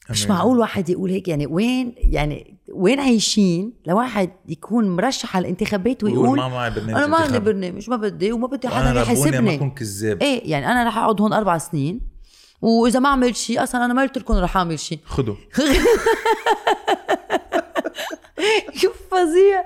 مش. 0.10 0.28
معقول 0.28 0.60
واحد 0.60 0.90
يقول 0.90 1.12
هيك؟ 1.12 1.28
يعني 1.28 1.46
وين 1.48 1.94
يعني 1.98 2.58
وين 2.74 3.00
عايشين؟ 3.00 3.74
لواحد 3.86 4.30
يكون 4.48 4.90
مرشح 4.96 5.36
على 5.36 5.44
الانتخابات 5.44 6.04
ويقول 6.04 6.38
ما 6.38 6.48
معي 6.48 6.70
برنامج 6.70 6.94
أنا 6.94 7.08
ما 7.08 7.18
عندي. 7.18 7.40
برنامج 7.40 7.90
ما 7.90 7.96
بدي 7.96 8.32
وما 8.32 8.48
بدي 8.48 8.68
حدا 8.68 8.94
ما 8.94 9.02
يحاسبني. 9.02 9.56
اكون 9.56 9.70
كذاب. 9.70 10.22
إيه 10.22 10.52
يعني 10.52 10.72
أنا 10.72 10.84
رح 10.88 10.98
أقعد 10.98 11.22
هون 11.22 11.34
أربع 11.34 11.58
سنين 11.58 12.18
وإذا 12.62 13.00
ما 13.00 13.10
عملت 13.10 13.36
شيء 13.36 13.64
أصلا 13.64 13.86
أنا 13.86 13.94
ما 13.94 14.02
قلت 14.02 14.18
لكم 14.18 14.34
رح 14.34 14.58
أعمل 14.58 14.80
شيء 14.80 15.00
خذوا 15.06 15.36
شوف 18.82 19.02
فظيع 19.12 19.64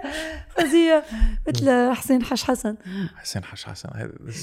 فظيع. 0.49 1.03
مثل 1.47 1.91
حسين 1.93 2.23
حش 2.23 2.43
حسن. 2.43 2.75
حسين 3.15 3.43
حش 3.43 3.65
حسن. 3.65 3.89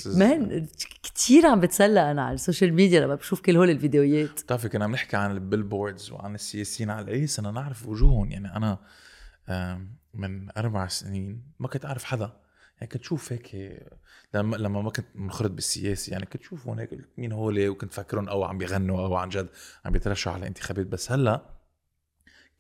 man 0.06 0.66
كثير 1.02 1.46
عم 1.46 1.60
بتسلى 1.60 2.10
أنا 2.10 2.24
على 2.24 2.34
السوشيال 2.34 2.74
ميديا 2.74 3.00
لما 3.00 3.14
بشوف 3.14 3.40
كل 3.40 3.56
هول 3.56 3.70
الفيديوهات. 3.70 4.42
بتعرفي 4.42 4.68
كنا 4.68 4.84
عم 4.84 4.92
نحكي 4.92 5.16
عن 5.16 5.30
ال 5.30 5.38
billboards 5.38 6.10
وعن 6.10 6.34
السياسيين 6.34 6.90
على 6.90 7.12
أي 7.12 7.26
سنة 7.26 7.50
نعرف 7.50 7.86
وجوههم. 7.86 8.30
يعني 8.30 8.56
أنا 8.56 8.78
من 10.14 10.48
أربع 10.56 10.88
سنين 10.88 11.42
ما 11.58 11.68
كنت 11.68 11.84
أعرف 11.84 12.04
حدا. 12.04 12.32
يعني 12.80 12.92
كنت 12.92 13.04
شوف 13.04 13.32
هيك 13.32 13.78
لما 14.34 14.56
لما 14.56 14.82
ما 14.82 14.90
كنت 14.90 15.06
منخرط 15.14 15.50
بالسياسة 15.50 16.12
يعني 16.12 16.26
كنت 16.26 16.42
شوفهم 16.42 16.78
هيك 16.78 16.90
مين 17.18 17.32
هول 17.32 17.68
وكنت 17.68 17.92
فاكرهم 17.92 18.28
أو 18.28 18.44
عم 18.44 18.58
بيغنوا 18.58 19.00
أو 19.06 19.16
عن 19.16 19.28
جد 19.28 19.48
عم 19.84 19.92
بيترشحوا 19.92 20.32
على 20.32 20.46
انتخابات 20.46 20.86
بس 20.86 21.12
هلأ 21.12 21.57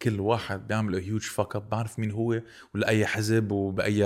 كل 0.02 0.20
واحد 0.20 0.68
بيعمل 0.68 0.94
huge 0.94 1.20
fuck 1.22 1.56
up 1.56 1.68
بعرف 1.70 1.98
مين 1.98 2.10
هو 2.10 2.40
ولا 2.74 2.88
اي 2.88 3.06
حزب 3.06 3.52
وبأي 3.52 4.02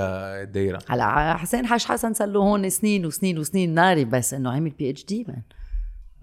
دايرة. 0.46 0.78
هلا 0.88 1.36
حسين 1.36 1.66
حش 1.66 1.84
حسن 1.84 2.14
صار 2.14 2.28
له 2.28 2.40
هون 2.40 2.70
سنين 2.70 3.06
وسنين 3.06 3.38
وسنين 3.38 3.74
ناري 3.74 4.04
بس 4.04 4.34
إنه 4.34 4.52
عمل 4.52 4.70
PhD 4.70 5.04
man 5.04 5.42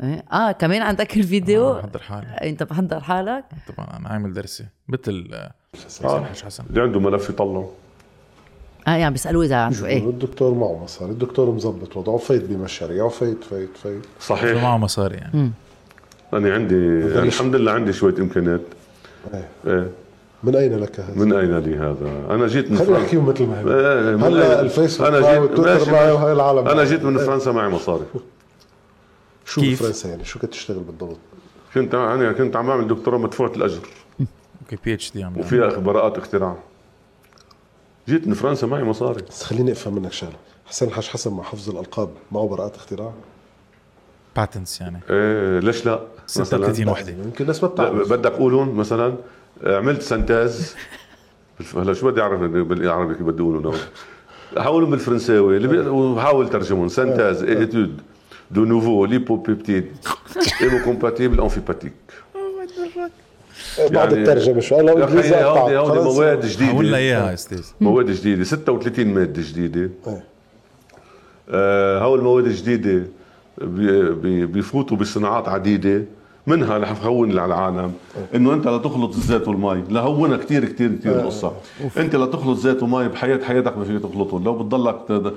إيه؟ 0.04 0.26
آه 0.32 0.52
كمان 0.52 0.82
عندك 0.82 1.18
الفيديو؟ 1.18 1.68
آه، 1.68 1.82
بحضر 1.82 2.00
حالي 2.00 2.28
أنت 2.28 2.64
بحضر 2.64 3.00
حالك؟ 3.00 3.46
طبعا 3.76 3.98
أنا 3.98 4.10
عامل 4.10 4.34
درسي. 4.34 4.66
مثل 4.88 5.30
آه، 5.34 5.52
حسين 5.86 6.26
حش 6.26 6.44
حسن. 6.44 6.64
اللي 6.70 6.82
عنده 6.82 7.00
ملف 7.00 7.30
يطلعه. 7.30 7.72
آه 8.88 8.96
يعني 8.96 9.12
بيسألوه 9.12 9.46
إذا 9.46 9.56
عنده 9.56 9.86
إيه. 9.86 10.10
الدكتور 10.10 10.54
معه 10.54 10.84
مصاري. 10.84 11.12
الدكتور 11.12 11.52
مزبط 11.52 11.98
وضعه. 11.98 12.18
فايت 12.18 12.44
بمشاريع 12.44 13.10
فايت 13.10 13.44
فايت 13.44 13.70
شو 13.84 14.00
صحيح. 14.20 14.64
معه 14.64 14.78
مصاري 14.78 15.16
يعني. 15.16 15.52
أنا 16.34 16.54
عندي 16.54 16.76
يعني 17.00 17.28
الحمد 17.28 17.56
لله 17.56 17.72
عندي 17.72 17.94
شوية 17.94 18.18
إمكانيات. 18.20 18.62
إيه. 19.34 19.50
إيه 19.68 19.90
من 20.44 20.56
أين 20.56 20.80
لك 20.80 21.00
هذا؟ 21.00 21.14
من 21.26 21.34
أين 21.34 21.58
لي 21.60 21.76
هذا 21.78 22.26
أنا 22.36 22.48
جيت 22.48 22.72
من 22.72 22.78
خلينا 22.78 22.94
فرنسا 22.94 23.04
نحكيهم 23.06 23.26
مثل 23.30 23.46
ما 23.46 23.60
هي 23.60 23.64
إيه، 24.10 24.16
من 24.16 24.24
هلا؟ 24.24 24.62
الفيسبوك 24.62 25.08
أنا 25.08 25.20
معي 25.20 25.48
جيت- 25.48 25.60
ماشي، 25.60 25.92
معي. 25.92 26.12
وهي 26.12 26.32
العالم 26.34 26.68
أنا. 26.68 26.84
جيت 26.84 27.04
من 27.04 27.18
إيه. 27.18 27.26
فرنسا 27.26 27.52
معي 27.52 27.70
مصاري 27.70 28.06
شو 29.46 29.62
كيف؟ 29.62 29.80
بفرنسا 29.84 30.10
يعني 30.10 30.26
شو 30.26 30.40
كنت 30.40 30.52
تشتغل 30.52 30.80
بالضبط؟ 30.80 31.18
كنت 31.74 31.96
أنا 31.96 32.32
كنت 32.32 32.56
عم 32.56 32.68
بعمل 32.68 32.88
دكتوراه 32.88 33.18
مدفوعة 33.18 33.52
الأجر 33.52 33.80
okay 34.62 34.78
PhD 34.86 35.24
عم. 35.24 35.38
وفيها 35.40 35.68
براءات 35.78 36.18
اختراع 36.18 36.56
جيت 38.08 38.28
من 38.28 38.34
فرنسا 38.34 38.68
معي 38.68 38.84
مصاري 38.84 39.22
بس 39.30 39.44
خليني 39.44 39.72
افهم 39.72 39.96
منك 39.96 40.12
شغلة 40.12 40.34
حسين 40.66 40.88
الحاج 40.88 41.08
حسن 41.08 41.34
مع 41.34 41.44
حفظ 41.44 41.70
الألقاب 41.70 42.10
معه 42.32 42.48
براءات 42.48 42.76
اختراع؟ 42.76 43.14
patents 44.36 44.82
يعني. 44.82 45.00
إيه 45.10 45.60
ليش 45.60 45.86
لا؟ 45.86 46.00
36 46.28 46.72
مثلا 46.72 46.92
وحده 46.92 47.12
يمكن 47.12 47.42
الناس 47.44 47.64
ما 47.64 47.70
بتعرف. 47.70 48.10
بدك 48.14 48.32
قولون 48.32 48.74
مثلا 48.76 49.14
عملت 49.64 50.02
synthèse. 50.02 50.76
هلا 51.76 51.94
شو 51.94 52.12
بدي 52.12 52.22
أعرف 52.22 52.40
بالعربي 52.42 53.14
كيف 53.14 53.24
بدي 53.24 53.42
اقولهم 53.44 53.74
حاولهم 54.58 54.90
بالفرنساوي. 54.92 55.88
وحاول 55.90 56.50
ترجمهم. 56.50 56.88
synthèse 56.88 57.44
étude 57.44 58.02
de 58.52 58.66
nouveaux 58.66 59.06
lipopeptides 59.06 59.86
hémocompatibles 60.62 61.42
amphipathiques 61.42 61.94
بعد 63.80 64.12
يعني- 64.12 64.14
الترجمة 64.14 64.60
شو 64.60 64.76
يا 64.76 64.82
انجليزي 65.06 65.36
هودي. 65.36 65.78
هودي. 65.78 66.00
مواد 66.04 66.46
جديدة. 66.46 66.72
حولنا 66.72 66.98
إياها 66.98 67.30
يا 67.30 67.34
أستاذ. 67.34 67.66
مواد 67.82 68.12
جديدة. 68.12 68.44
36 68.44 69.08
مادة 69.14 69.42
جديدة. 69.42 69.90
إيه. 70.08 70.24
آه 71.50 72.00
هول 72.00 72.20
المواد 72.20 72.46
الجديدة. 72.46 73.08
بيفوتوا 74.46 74.98
بصناعات 74.98 75.48
عديدة 75.48 76.06
منها 76.48 76.78
رح 76.78 77.04
هون 77.04 77.40
على 77.40 77.46
العالم 77.46 77.94
إنه 78.36 78.54
أنت 78.54 78.66
لا 78.68 78.78
تخلط 78.78 79.16
الزيت 79.16 79.48
والمي. 79.48 79.84
لهونها 79.90 80.38
كثير 80.38 80.66
كثير 80.66 80.96
كثير 80.96 81.20
القصة 81.20 81.54
أنت 81.98 82.16
لا 82.16 82.26
تخلط 82.26 82.58
زيت 82.60 82.84
ومي 82.84 83.08
بحياة 83.08 83.44
حياتك 83.44 83.78
ما 83.78 83.84
فيك 83.84 84.02
تخلطهم 84.02 84.44
لو 84.44 84.58
بتضلك 84.64 85.30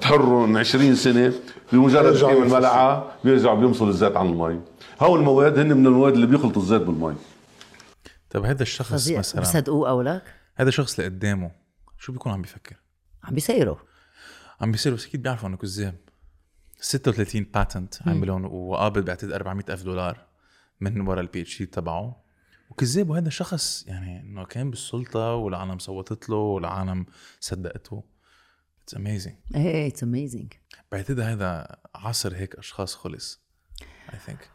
تحرهم 0.00 0.56
20 0.56 0.94
سنة 0.94 1.32
بمجرد 1.72 2.14
تقيم. 2.14 2.42
الملعقه 2.42 3.12
بيرجعوا 3.24 3.60
بيمصوا 3.60 3.88
الزيت 3.88 4.16
عن 4.16 4.26
المي. 4.26 4.60
هول 5.00 5.18
المواد 5.18 5.58
هن 5.58 5.76
من 5.76 5.86
المواد 5.86 6.12
اللي 6.12 6.26
بيخلطوا 6.26 6.62
الزيت 6.62 6.82
بالمي. 6.82 7.14
طيب 8.30 8.44
هذا 8.44 8.62
الشخص 8.62 9.10
مثلا 9.10 9.40
بصدقوه 9.40 9.90
قولك 9.90 10.22
هذا 10.56 10.68
الشخص 10.68 10.98
اللي 10.98 11.10
قدامه 11.10 11.50
شو 11.98 12.12
بيكون 12.12 12.32
عم 12.32 12.42
بيفكر؟ 12.42 12.76
عم 13.24 13.34
بيسيروا 13.34 13.76
عم 14.60 14.72
بيصير 14.72 14.94
بس 14.94 15.06
أكيد 15.06 15.22
بيعرفوا 15.22 15.48
إنه 15.48 15.56
كذاب. 15.56 15.94
36 16.80 17.42
patent 17.42 18.08
عملهم 18.08 18.44
وقابل 18.44 19.02
بعتقد 19.02 19.32
400 19.32 19.64
ألف 19.68 19.82
دولار 19.82 20.26
من 20.80 21.00
ورا 21.00 21.20
ال 21.20 21.40
PhD 21.40 21.66
تبعه. 21.66 22.22
وكذاب 22.70 23.10
وهذا 23.10 23.28
شخص 23.28 23.84
يعني 23.86 24.20
إنه 24.20 24.44
كان 24.44 24.70
بالسلطة 24.70 25.34
والعالم 25.34 25.78
صوتت 25.78 26.28
له 26.28 26.36
والعالم 26.36 27.06
صدقته. 27.40 28.04
it's 28.82 28.96
amazing 28.96 29.34
إيه 29.54 29.88
it's 29.88 30.02
amazing 30.02 30.52
بعتقد 30.92 31.20
هذا 31.20 31.76
عصر 31.94 32.36
هيك 32.36 32.54
أشخاص 32.54 32.94
خلص 32.94 33.40
I 34.12 34.18
think 34.18 34.50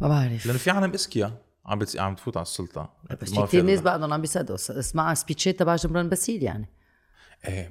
ما 0.00 0.08
بعرف. 0.08 0.46
لأنه 0.46 0.58
في 0.58 0.70
عالم 0.70 0.92
اذكياء 0.92 1.42
عم 1.66 1.78
بت... 1.78 1.98
عم 1.98 2.14
تفوت 2.14 2.36
على 2.36 2.42
السلطة. 2.42 2.92
بس 3.22 3.30
في 3.30 3.42
كثير 3.42 3.64
ناس 3.64 3.80
بعدهم 3.80 4.12
عم 4.12 4.20
بيصدقوا 4.20 4.54
اسمع 4.54 5.14
speech 5.14 5.52
ات 5.52 5.58
تبع 5.58 5.76
جبران 5.76 6.08
باسيل 6.08 6.42
يعني. 6.42 6.68
إيه 7.48 7.70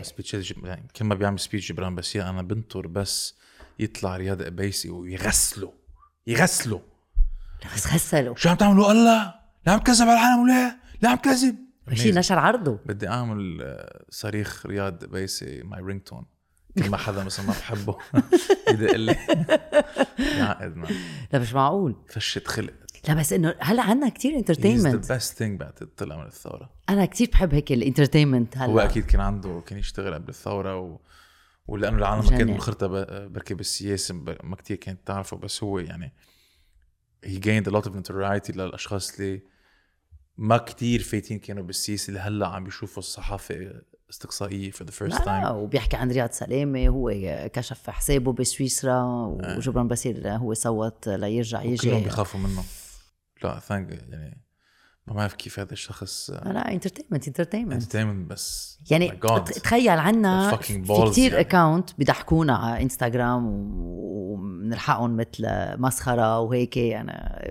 بس 0.00 0.36
جب... 0.36 0.66
يعني 0.66 0.88
كل 0.96 1.04
ما 1.04 1.14
بيعمل 1.14 1.40
speech 1.40 1.72
جبران 1.72 1.94
باسيل 1.94 2.22
أنا 2.22 2.42
بنطر 2.42 2.86
بس 2.86 3.34
يطلع 3.78 4.16
رياض 4.16 4.42
قبيسي 4.42 4.90
ويغسله. 4.90 5.72
يغسله. 6.26 6.82
بس 7.74 7.86
غسلوا 7.86 8.36
شو 8.36 8.48
عم 8.48 8.56
تعملوا 8.56 8.92
الله؟ 8.92 9.34
لا 9.66 9.72
عم 9.72 9.78
تكذب 9.78 10.08
على 10.08 10.12
العالم 10.12 10.42
ولا 10.42 10.76
لا 11.02 11.08
عم 11.08 11.16
تكذب 11.16 11.56
شيء 11.92 12.14
نشر 12.14 12.38
عرضه. 12.38 12.78
بدي 12.86 13.08
أعمل 13.08 13.58
آه، 13.62 14.04
صريخ 14.10 14.66
رياض 14.66 15.04
قبيسي 15.04 15.62
my 15.62 15.80
ringtone 15.80 16.26
كل 16.78 16.90
ما 16.90 16.96
حدا 16.96 17.24
مثلا 17.24 17.46
ما 17.46 17.52
بحبه 17.52 17.98
يدق 18.70 18.96
لي. 18.96 19.16
يعقد 20.38 20.76
لا 21.32 21.38
مش 21.38 21.52
معقول. 21.52 21.96
فشة 22.08 22.42
خلق. 22.46 22.74
لا 23.08 23.14
بس 23.14 23.32
إنه 23.32 23.54
هلا 23.58 23.82
عندنا 23.82 24.08
كثير 24.08 24.36
entertainment 24.36 25.12
best 25.12 25.38
thing 25.38 25.42
بعد 25.58 25.72
طلع 25.96 26.16
من 26.16 26.26
الثورة. 26.26 26.70
أنا 26.88 27.04
كثير 27.04 27.30
بحب 27.32 27.54
هيك 27.54 27.72
ال 27.72 27.78
entertainment 27.78 28.58
هلا. 28.58 28.72
هو 28.72 28.78
أكيد 28.78 29.06
كان 29.06 29.20
عنده 29.20 29.62
كان 29.66 29.78
يشتغل 29.78 30.14
قبل 30.14 30.28
الثورة 30.28 30.76
و... 30.80 30.98
ولأنه 31.66 31.96
العالم 31.98 32.24
ما 32.24 32.30
كانت 32.30 32.84
ب- 32.84 33.32
بركي 33.32 33.54
بالسياسة 33.54 34.14
ب- 34.14 34.38
ما 34.44 34.56
كتير 34.56 34.76
كانت 34.76 35.00
تعرفه 35.06 35.36
بس 35.36 35.62
هو 35.62 35.78
يعني 35.78 36.12
he 37.26 37.38
gained 37.38 37.70
a 37.70 37.72
lot 37.76 37.84
of 37.84 37.92
notoriety 37.92 38.56
للأشخاص 38.56 39.14
اللي 39.20 39.42
ما 40.36 40.56
كتير 40.56 41.02
فايتين 41.02 41.38
كانوا 41.38 41.62
بالسياسة 41.62 42.08
اللي 42.08 42.20
هلا 42.20 42.46
عم 42.46 42.64
بيشوفوا 42.64 43.02
for 44.72 44.84
the 44.84 44.92
first 44.92 45.02
لا 45.02 45.24
لا 45.26 45.48
time. 45.48 45.52
وبيحكي 45.52 45.96
عن 45.96 46.10
رياض 46.10 46.30
سلامة 46.30 46.88
هو 46.88 47.12
كشف 47.52 47.90
حسابه 47.90 48.32
بسويسرا 48.32 49.02
وجبران 49.26 49.88
باسيل 49.88 50.26
هو 50.26 50.54
صوت 50.54 51.08
ليرجع 51.08 51.58
كلهم 51.62 51.72
يجي 51.72 51.90
بيخافوا 52.04 52.40
منه. 52.40 52.64
لا 53.44 53.58
think 53.58 53.92
يعني 53.92 54.42
ما 55.06 55.14
بعرف 55.14 55.34
كيف 55.34 55.58
هذا 55.60 55.72
الشخص 55.72 56.30
لا 56.30 56.52
لا 56.52 56.72
entertainment 56.72 57.26
entertainment 57.26 57.72
entertainment 57.72 58.30
بس 58.30 58.78
يعني. 58.90 59.10
ت- 59.10 59.58
تخيل 59.58 59.88
عنا 59.98 60.56
في 60.56 61.10
كتير 61.10 61.30
يعني. 61.32 61.40
account 61.40 61.90
بيضحكونا 61.98 62.56
على 62.56 62.82
انستغرام 62.82 63.46
وبنلحقهم 63.80 65.16
مثل 65.16 65.46
مسخرة 65.80 66.40
وهيك 66.40 66.78
أنا 66.78 67.42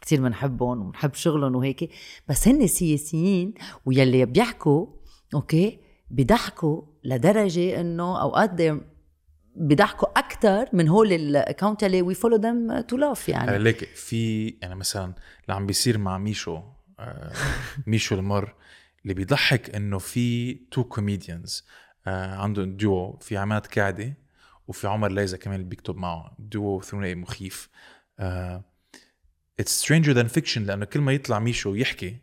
كثير 0.00 0.20
بنحبهم 0.22 0.80
وبنحب 0.86 1.14
شغلهم 1.14 1.56
وهيك 1.56 1.90
بس 2.28 2.48
هن 2.48 2.66
سياسيين 2.66 3.54
ويلي 3.86 4.26
بيحكوا 4.26 4.86
okay 5.34 5.78
بيضحكوا 6.10 6.82
لدرجة 7.04 7.80
إنه 7.80 8.22
أوقات 8.22 8.50
بيضحكوا 9.56 10.18
أكثر 10.18 10.68
من 10.72 10.88
هول 10.88 11.12
ال 11.12 11.21
account 11.21 11.84
اللي 11.84 12.02
we 12.02 12.14
follow 12.14 12.36
them 12.36 12.80
to 12.80 12.96
laugh 12.96 13.28
يعني. 13.28 13.58
ليك 13.58 13.84
في 13.84 14.48
يعني 14.48 14.74
مثلا 14.74 15.04
اللي 15.04 15.54
عم 15.54 15.66
بيصير 15.66 15.98
مع 15.98 16.18
ميشو 16.18 16.62
آه 16.98 17.32
ميشو 17.86 18.14
المر 18.14 18.54
اللي 19.02 19.14
بيضحك 19.14 19.74
إنه 19.74 19.98
في 19.98 20.54
two 20.54 20.84
comedians 20.84 21.64
آه 22.06 22.34
عندهم 22.34 22.76
ديو 22.76 23.18
في 23.20 23.36
عماد 23.36 23.66
كعدي 23.66 24.14
وفي 24.68 24.86
عمر 24.86 25.12
ليزا 25.12 25.36
كمان 25.36 25.56
اللي 25.56 25.68
بيكتب 25.68 25.96
معه 25.96 26.36
ديو 26.38 26.80
ثنائي 26.80 27.14
مخيف. 27.14 27.68
آه 28.18 28.64
it's 29.60 29.78
stranger 29.78 30.12
than 30.12 30.26
fiction 30.26 30.64
لأنه 30.64 30.84
كل 30.84 31.00
ما 31.00 31.12
يطلع 31.12 31.38
ميشو 31.38 31.74
يحكي 31.74 32.16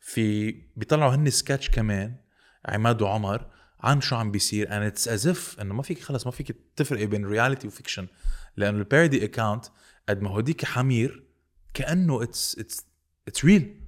في 0.00 0.50
بيطلعوا 0.76 1.14
هن 1.14 1.30
سكتش 1.30 1.70
كمان 1.70 2.14
عماد 2.66 3.02
وعمر 3.02 3.46
عن 3.80 4.00
شو 4.00 4.16
عم 4.16 4.30
بيصير. 4.30 4.66
And 4.68 4.94
it's 4.94 5.02
as 5.04 5.26
if 5.34 5.60
إنه 5.60 5.74
ما 5.74 5.82
فيك 5.82 5.98
خلص 6.02 6.26
ما 6.26 6.32
فيك 6.32 6.56
تفرقي 6.76 7.06
بين 7.06 7.26
reality 7.26 7.66
و 7.66 7.71
fiction 7.71 8.06
لأنه 8.56 8.78
ال 8.78 8.85
parody 8.85 9.24
account 9.24 9.64
قد 10.08 10.22
ما 10.22 10.30
هوديك 10.30 10.64
حمير 10.64 11.22
كأنه 11.74 12.22
it's 12.22 12.58
it's 12.58 12.86
it's 13.28 13.44
real 13.44 13.80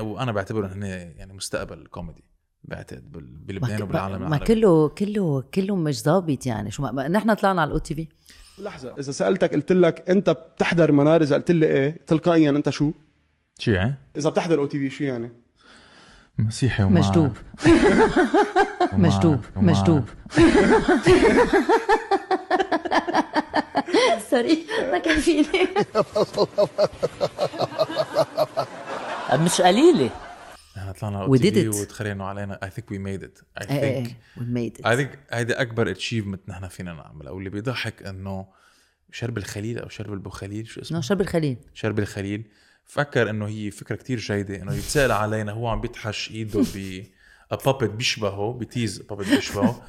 وأنا 0.00 0.32
بعتبره 0.32 0.66
هن 0.66 0.82
يعني 0.82 1.32
مستقبل 1.32 1.78
الكوميدي 1.78 2.24
بعتقد 2.64 3.12
بلبنان 3.46 3.78
ما, 3.78 3.84
وبالعالم 3.84 4.20
ما 4.20 4.26
العربي. 4.28 4.44
كله 4.46 4.88
كله 4.88 5.40
كله 5.54 5.76
مش 5.76 6.02
ظابط 6.02 6.46
يعني. 6.46 6.70
شو 6.70 6.82
ما- 6.82 6.92
ما 6.92 7.08
نحن 7.08 7.34
طلعنا 7.34 7.60
على 7.60 7.68
ال 7.68 7.78
OTV. 7.78 8.08
لحظة 8.58 8.94
إذا 8.98 9.12
سألتك 9.12 9.52
قلت 9.54 9.72
لك 9.72 10.10
أنت 10.10 10.30
بتحضر 10.30 10.92
منار 10.92 11.22
إذا 11.22 11.36
قلت 11.36 11.50
لي 11.50 11.66
إيه 11.66 12.00
تلقائيا 12.06 12.50
أنت 12.50 12.70
شو؟ 12.70 12.92
شو 13.58 13.70
يعني؟ 13.70 13.94
إذا 14.16 14.30
بتحضر 14.30 14.58
OTV 14.58 14.90
شو 14.90 15.04
يعني؟ 15.04 15.32
مسيحي 16.38 16.82
ومع 16.82 17.00
مجدوب 17.00 17.32
ومع- 18.92 18.96
مجدوب 19.16 19.40
ومع- 19.56 19.72
مجدوب 19.72 20.04
سوري 24.30 24.66
ما 24.92 24.98
كان 24.98 25.20
فيني. 25.20 25.46
مش 29.32 29.60
قليلة. 29.60 30.10
نحن 30.76 30.92
طلعنا 30.92 31.26
We 31.26 31.40
على 31.40 31.50
did 31.50 31.54
it. 31.54 32.00
علينا. 32.20 32.58
I 32.64 32.68
think 32.68 32.84
we 32.94 32.98
made 32.98 33.22
it. 33.24 33.62
I 33.64 33.70
إيه 33.70 34.04
think 34.04 34.08
we 34.38 34.42
made 34.42 34.80
it. 34.80 34.86
I 34.86 34.96
think 34.96 35.08
هيدا 35.30 35.60
أكبر 35.60 35.90
achievement 35.90 36.48
نحن 36.48 36.68
فينا 36.68 36.92
نعملها 36.92 37.32
واللي 37.32 37.50
بيضحك 37.50 38.02
إنه 38.02 38.46
شربل 39.12 39.38
خليل 39.38 39.78
أو 39.78 39.88
شربل 39.88 40.12
بو 40.12 40.30
خليل 40.30 40.66
شو 40.66 40.80
اسمه؟ 40.80 41.00
شربل 41.00 41.20
خليل. 41.20 41.56
شربل 41.74 41.98
خليل. 41.98 42.44
فكر 42.84 43.30
إنه 43.30 43.48
هي 43.48 43.70
فكرة 43.70 43.96
كتير 43.96 44.18
جيدة 44.18 44.62
إنه 44.62 44.74
يتسأل 44.74 45.12
علينا 45.12 45.52
هو 45.52 45.68
عم 45.68 45.80
بيتحش 45.80 46.30
إيده 46.30 46.64
ب 46.74 47.04
puppet 47.50 47.90
بيشبهه 47.90 48.52
بتيز 48.52 48.98
puppet 48.98 49.28
بيشبهه 49.28 49.82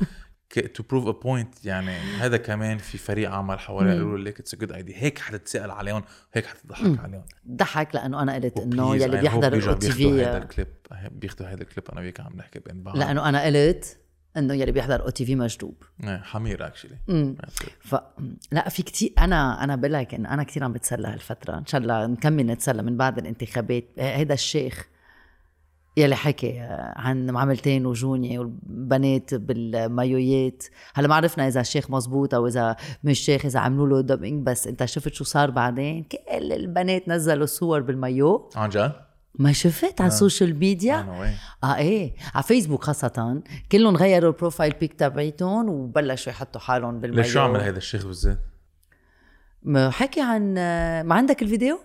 to 0.49 0.83
prove 0.83 1.07
a 1.07 1.11
point 1.11 1.65
يعني 1.65 1.97
هذا 1.97 2.37
كمان 2.37 2.77
في 2.77 2.97
فريق 2.97 3.31
عمل 3.31 3.59
حوالي 3.59 3.89
قالوا 3.89 4.17
لك 4.17 4.39
it's 4.39 4.53
a 4.53 4.57
good 4.57 4.71
idea 4.71 4.95
هيك 4.97 5.19
حتتسأل 5.19 5.71
عليهم 5.71 6.03
هيك 6.33 6.45
حتضحك 6.45 6.99
عليهم. 6.99 7.23
ضحك 7.49 7.95
لأنه 7.95 8.21
أنا 8.21 8.35
قلت 8.35 8.59
إنه 8.59 8.95
يلي 8.95 9.17
hope 9.17 9.21
بيحضر 9.21 9.53
ال 9.53 9.73
OT 9.73 9.87
هيدا 9.87 10.31
في 10.31 10.37
الكليب 10.37 10.67
بياخذوا 11.11 11.49
هيدا 11.49 11.61
الكليب 11.61 11.89
أنا 11.91 12.01
وياك 12.01 12.19
عم 12.19 12.35
نحكي 12.35 12.59
بين 12.59 12.83
بعض. 12.83 12.97
لأنه 12.97 13.29
أنا 13.29 13.43
قلت 13.43 13.97
إنه 14.37 14.53
يلي 14.53 14.71
بيحضر 14.71 15.01
OTV 15.01 15.35
مجدوب. 15.35 15.83
إيه، 16.03 16.17
حمير 16.17 16.67
actually 16.67 16.95
ف 17.79 17.95
لا 18.51 18.69
في 18.69 18.83
كتير 18.83 19.13
أنا 19.17 19.63
أنا 19.63 19.75
بقول 19.75 19.93
لك 19.93 20.13
انه 20.13 20.33
أنا 20.33 20.43
كثير 20.43 20.63
عم 20.63 20.73
بتسلى 20.73 21.07
هالفترة. 21.07 21.57
إن 21.57 21.65
شاء 21.65 21.81
الله 21.81 22.07
نكمل 22.07 22.45
نتسلى 22.45 22.83
من 22.83 22.97
بعد 22.97 23.17
الانتخابات. 23.17 23.85
هيدا 23.97 24.33
الشيخ 24.33 24.87
يلي 25.97 26.15
حكي 26.15 26.59
عن 26.95 27.29
معاملتين 27.29 27.85
وجوني 27.85 28.39
والبنات 28.39 29.33
بالمايويات. 29.33 30.63
هلا 30.93 31.07
ما 31.07 31.15
عرفنا 31.15 31.47
إذا 31.47 31.61
الشيخ 31.61 31.91
مزبوط 31.91 32.33
أو 32.33 32.47
إذا 32.47 32.75
مش 33.03 33.19
شيخ 33.19 33.45
إذا 33.45 33.59
عملوا 33.59 33.87
له 33.87 34.01
dubbing 34.01 34.47
بس 34.47 34.67
أنت 34.67 34.85
شفت 34.85 35.13
شو 35.13 35.23
صار 35.23 35.51
بعدين؟ 35.51 36.03
كل 36.03 36.53
البنات 36.53 37.07
نزلوا 37.09 37.45
صور 37.45 37.81
بالمايو. 37.81 38.49
عن 38.55 38.69
جد؟ 38.69 38.91
ما 39.39 39.51
شفت 39.51 40.01
على 40.01 40.07
ال 40.07 40.15
social 40.15 40.59
media 40.59 40.99
أنا 40.99 41.19
وين؟ 41.19 41.35
آه 41.63 41.75
إيه. 41.75 42.15
على 42.35 42.43
فيسبوك 42.43 42.83
خاصة. 42.83 43.41
كلهم 43.71 43.95
غيروا 43.95 44.31
ال 44.31 44.37
profile 44.37 44.73
pic 44.73 44.93
تبعيتهم 44.93 45.69
وبلشوا 45.69 46.31
يحطوا 46.31 46.61
حالهم 46.61 46.99
بالمايو. 46.99 47.23
ليش 47.23 47.33
شو 47.33 47.39
عمل 47.39 47.59
هيدا 47.59 47.77
الشيخ 47.77 48.05
بالذات؟ 48.05 48.39
ما 49.63 49.89
حكي 49.89 50.21
عن 50.21 50.53
ما 51.05 51.15
عندك 51.15 51.41
الفيديو؟ 51.41 51.79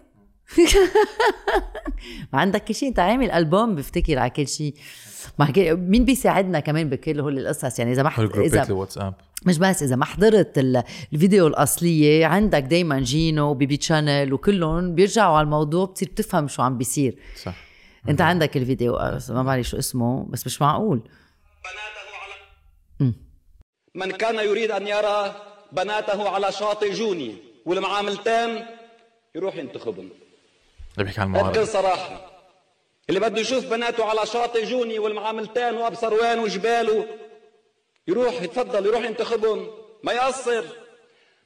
ما 2.32 2.40
عندك 2.40 2.64
كل 2.64 2.74
شيء. 2.74 2.88
أنت 2.88 2.98
عامل 2.98 3.30
ألبوم 3.30 3.74
بفتكر 3.74 4.18
على 4.18 4.30
كل 4.30 4.48
شيء. 4.48 4.74
ما 5.38 5.44
حكي 5.44 5.72
مين 5.74 6.04
بيساعدنا 6.04 6.60
كمان 6.60 6.88
بكل 6.88 7.20
هول 7.20 7.38
القصص؟ 7.38 7.78
يعني 7.78 7.92
إذا 7.92 8.02
ما 8.02 8.08
حد 8.08 8.36
اذا 8.36 8.62
الواتساب. 8.62 9.14
مش 9.46 9.58
بس 9.58 9.82
إذا 9.82 9.96
ما 9.96 10.04
حضرت 10.04 10.58
ال- 10.58 10.82
الفيديو 11.12 11.46
الأصلية 11.46 12.26
عندك 12.26 12.62
دايما 12.62 13.00
جينو 13.00 13.50
وبيبي 13.50 13.76
channel 13.76 14.32
وكلهم 14.32 14.94
بيرجعوا 14.94 15.36
على 15.36 15.44
الموضوع 15.44 15.84
بتصير 15.86 16.08
تفهم 16.08 16.48
شو 16.48 16.62
عم 16.62 16.78
بيصير. 16.78 17.18
صح. 17.42 17.54
أنت 18.08 18.20
عندك 18.20 18.56
الفيديو 18.56 18.96
آه، 18.96 19.20
ما 19.28 19.42
بعرف 19.42 19.66
شو 19.66 19.78
اسمه 19.78 20.26
بس 20.30 20.46
مش 20.46 20.62
معقول. 20.62 21.02
من 23.94 24.10
كان 24.10 24.34
يريد 24.34 24.70
أن 24.70 24.86
يرى 24.86 25.34
بناته 25.72 26.28
على 26.28 26.52
شاطئ 26.52 26.92
جوني 26.92 27.34
والمعاملتان 27.66 28.64
يروح 29.34 29.56
ينتخبهم. 29.56 30.08
بيحكي 30.98 31.20
عن 31.20 31.32
بكل 31.32 31.38
المعارضة 31.38 31.64
صراحة 31.64 32.20
اللي 33.10 33.20
بده 33.20 33.40
يشوف 33.40 33.70
بناته 33.70 34.04
على 34.04 34.26
شاطئ 34.26 34.66
جوني 34.66 34.98
والمعاملتان 34.98 35.74
وأبصر 35.74 36.14
وين 36.14 36.38
وجباله 36.38 37.06
يروح 38.08 38.42
يتفضل 38.42 38.86
يروح 38.86 39.04
ينتخبهم. 39.04 39.68
ما 40.04 40.12
يقصر. 40.12 40.64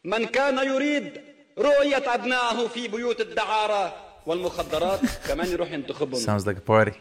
من 0.05 0.27
كان 0.27 0.68
يريد 0.68 1.20
رؤية 1.59 2.14
أبنائه 2.14 2.68
في 2.68 2.88
بيوت 2.88 3.20
الدعارة 3.20 3.94
والمخدرات 4.27 5.00
كمان 5.29 5.46
يروح 5.46 5.72
ينتخبهم. 5.72 6.20
Sounds 6.20 6.42
like 6.42 6.59
a 6.59 6.70
party. 6.70 6.94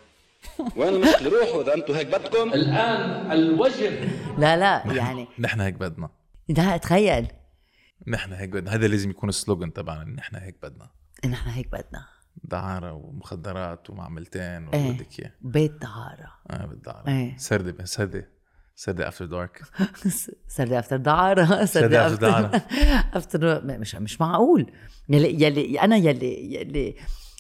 وين 0.76 0.90
المشكلة؟ 0.94 1.40
روحوا 1.40 1.62
إذا 1.62 1.74
أنتم 1.74 1.94
هيك 1.94 2.08
بدكم. 2.08 2.54
الآن 2.54 3.32
الوجه. 3.32 3.90
لا 4.38 4.58
لا 4.58 4.84
يعني 4.94 5.28
نحن 5.40 5.62
هيك 5.62 5.74
بدنا. 5.74 6.10
لا 6.50 6.78
تخيل. 6.78 7.28
نحن 8.08 8.34
هيك 8.34 8.50
بدنا. 8.50 8.76
هذا 8.76 8.88
لازم 8.88 9.10
يكون 9.10 9.30
السلوغن 9.30 9.74
تبعنا. 9.74 10.04
نحن 10.04 10.36
هيك 10.36 10.56
بدنا. 10.64 10.90
نحن 11.26 11.50
هيك 11.50 11.68
بدنا. 11.68 12.13
دعارة 12.44 12.94
ومخدرات 12.94 13.90
ومعملتين 13.90 14.70
إيه 14.74 14.90
وبدك 14.90 15.20
إياه. 15.20 15.32
بيت 15.42 15.72
دعارة. 15.72 16.32
آه 16.52 16.66
بالدعارة 16.66 17.08
إيه. 17.10 17.38
سردة 17.38 17.86
سردة. 17.86 18.30
سردة 18.76 19.08
افتر 19.08 19.26
دارك 19.26 19.62
سردة 20.48 20.80
افتر 20.80 20.98
دعارة. 20.98 21.66
سردة 21.66 22.08
أفتر 22.08 22.30
دعارة. 22.30 22.56
after 23.18 23.66
مش 23.66 23.96
مش 23.96 24.22
معقول. 24.22 24.72
يلي 25.10 25.44
يلي 25.44 25.82
أنا 25.82 25.96
يلي 25.96 26.54
يلي 26.56 26.96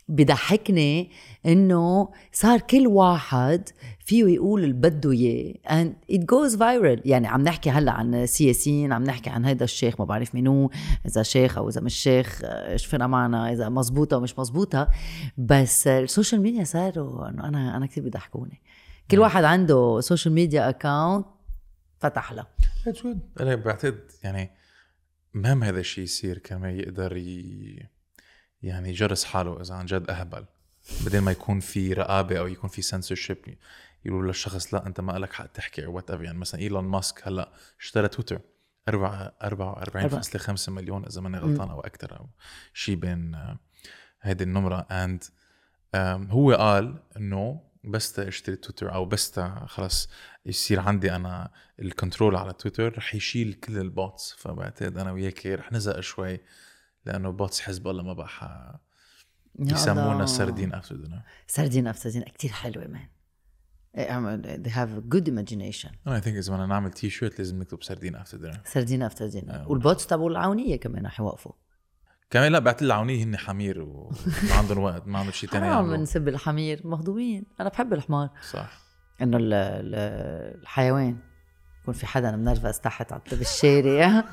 بضحكني 0.08 1.12
إنه 1.46 2.12
صار 2.32 2.60
كل 2.60 2.88
واحد 2.88 3.70
فيه 4.06 4.26
يقول 4.26 4.64
اللي 4.64 4.74
بده 4.74 5.12
إياه. 5.12 5.54
And 5.54 6.16
it 6.16 6.20
goes 6.20 6.58
viral. 6.58 7.02
يعني 7.06 7.28
عم 7.28 7.42
نحكي 7.42 7.70
هلا 7.70 7.92
عن 7.92 8.26
سياسيين 8.26 8.94
عم 8.94 9.04
نحكي 9.04 9.30
عن 9.30 9.46
هيدا 9.46 9.66
الشيخ 9.66 10.00
ما 10.00 10.06
بعرف 10.06 10.36
مين 10.36 10.48
هو 10.48 10.70
إذا 11.06 11.24
شيخ 11.24 11.58
أو 11.58 11.70
إذا 11.70 11.82
مش 11.82 11.96
شيخ 11.96 12.42
إيش 12.44 12.96
معنا 12.96 13.52
إذا 13.54 13.70
مزبوطة 13.70 14.16
أو 14.16 14.20
مش 14.20 14.40
مزبوطة. 14.40 14.90
بس 15.38 15.88
ال 15.88 15.95
social 15.95 16.42
media 16.42 16.64
صاروا 16.64 17.30
إنه 17.30 17.48
أنا 17.48 17.78
أنا 17.78 17.86
كثير 17.86 18.04
بيضحكوني 18.04 18.62
كل 19.12 19.20
واحد 19.20 19.44
عنده 19.44 20.00
social 20.02 20.34
media 20.34 20.70
account 20.70 21.26
فتح 22.00 22.34
له. 22.34 22.46
أنا 23.40 23.56
بعتقد 23.56 24.12
يعني 24.24 24.52
مهم 25.34 25.64
هذا 25.64 25.80
الشيء 25.80 26.04
يصير 26.04 26.38
كمان 26.38 26.80
يقدر 26.80 27.18
ي... 27.18 27.90
يعني 28.62 28.90
يجرس 28.90 29.24
حاله 29.24 29.62
إذا 29.62 29.76
عن 29.76 29.86
جد 29.86 30.10
أهبل 30.10 30.46
بدل 31.06 31.20
ما 31.20 31.32
يكون 31.32 31.60
في 31.60 31.94
رقابة 31.94 32.40
أو 32.40 32.48
يكون 32.48 32.70
في 32.70 32.82
سنسورشيب 32.82 33.38
يقولوا 34.06 34.28
للشخص 34.28 34.74
لا 34.74 34.88
أنت 34.88 35.00
ما 35.00 35.12
لك 35.12 35.34
حق 35.34 35.46
تحكي 35.46 35.86
أو 35.86 35.96
what 35.96 36.10
يعني 36.10 36.38
مثلا 36.38 36.62
إيلون 36.62 36.84
ماسك 36.84 37.28
هلأ 37.28 37.54
اشترى 37.80 38.08
تويتر 38.08 38.42
4 38.88 39.34
44.5 39.44 40.70
مليون 40.70 41.06
إذا 41.06 41.22
ماني 41.22 41.38
غلطان 41.38 41.70
أو 41.70 41.80
أكثر 41.82 42.20
أو 42.20 42.30
شيء 42.74 42.96
بين 42.96 43.36
آه، 43.36 43.60
هيدي 44.22 44.44
النمرة. 44.44 44.80
and 44.92 45.24
هو 46.32 46.54
قال 46.54 47.04
إنه 47.18 47.62
بس 47.84 48.20
اشتري 48.20 48.56
تويتر 48.56 48.94
أو 48.94 49.06
بس 49.06 49.40
خلص 49.66 50.10
يصير 50.46 50.80
عندي 50.80 51.16
أنا 51.16 51.52
ال 51.80 51.87
control 51.87 52.36
على 52.36 52.54
تويتر 52.54 52.98
رح 52.98 53.16
يشيل 53.16 53.54
كل 53.54 53.78
ال 53.78 53.87
bots. 53.87 54.34
فبعتقد 54.38 54.98
أنا 54.98 55.12
وياك 55.12 55.46
رح 55.46 55.72
نزق 55.72 56.00
شوي 56.00 56.40
لأنه 57.06 57.32
bots 57.32 57.62
حزب 57.62 57.88
الله 57.88 58.04
ما 58.04 58.14
بقى 58.14 58.80
الله. 59.60 60.24
السردين 60.24 60.74
after 60.74 60.96
dinner 60.96 61.22
سردين 61.48 61.88
after 61.88 62.10
din 62.10 62.24
كتير 62.24 62.52
حلوة 62.52 62.88
man 62.88 63.08
they 63.98 64.70
have 64.70 64.90
good 65.16 65.28
imagination. 65.28 65.90
أنا 66.08 66.20
think 66.20 66.38
إذا 66.38 66.54
بدنا 66.54 66.66
نعمل 66.66 66.92
تي 66.92 67.10
شيرت 67.10 67.40
لازم 67.40 67.60
نكتب 67.60 67.84
سردين 67.84 68.16
after 68.16 68.38
dinner 68.38 68.60
سردين 68.66 69.02
after 69.04 69.26
آه. 69.50 69.68
وال 69.68 69.81
bots 69.81 70.08
تبعوا 70.08 70.30
العونية 70.30 70.76
كمان 70.80 71.06
رح 71.06 71.20
يوقفوا. 71.20 71.52
كمان 72.30 72.52
لا 72.52 72.60
بعت 72.60 72.82
العونية 72.82 73.24
هن 73.24 73.38
حمير 73.38 73.82
وما 73.82 74.14
عندهم 74.58 74.78
وقت 74.80 75.08
ما 75.08 75.18
عندهم 75.20 75.34
شيء 75.34 75.50
ثاني 75.50 75.66
حرام 75.66 75.94
نسب 75.96 76.28
الحمير 76.28 76.82
مهضومين. 76.88 77.46
أنا 77.60 77.70
بحب 77.70 77.94
الحمار. 77.94 78.30
صح. 78.52 78.80
إنه 79.22 79.38
ال- 79.38 79.54
ال- 79.54 80.62
الحيوان 80.62 81.18
يكون 81.82 81.94
في 81.94 82.06
حدا 82.06 82.32
منرفز 82.32 82.80
تحت 82.80 83.12
على 83.14 83.22
بالشارع 83.32 84.24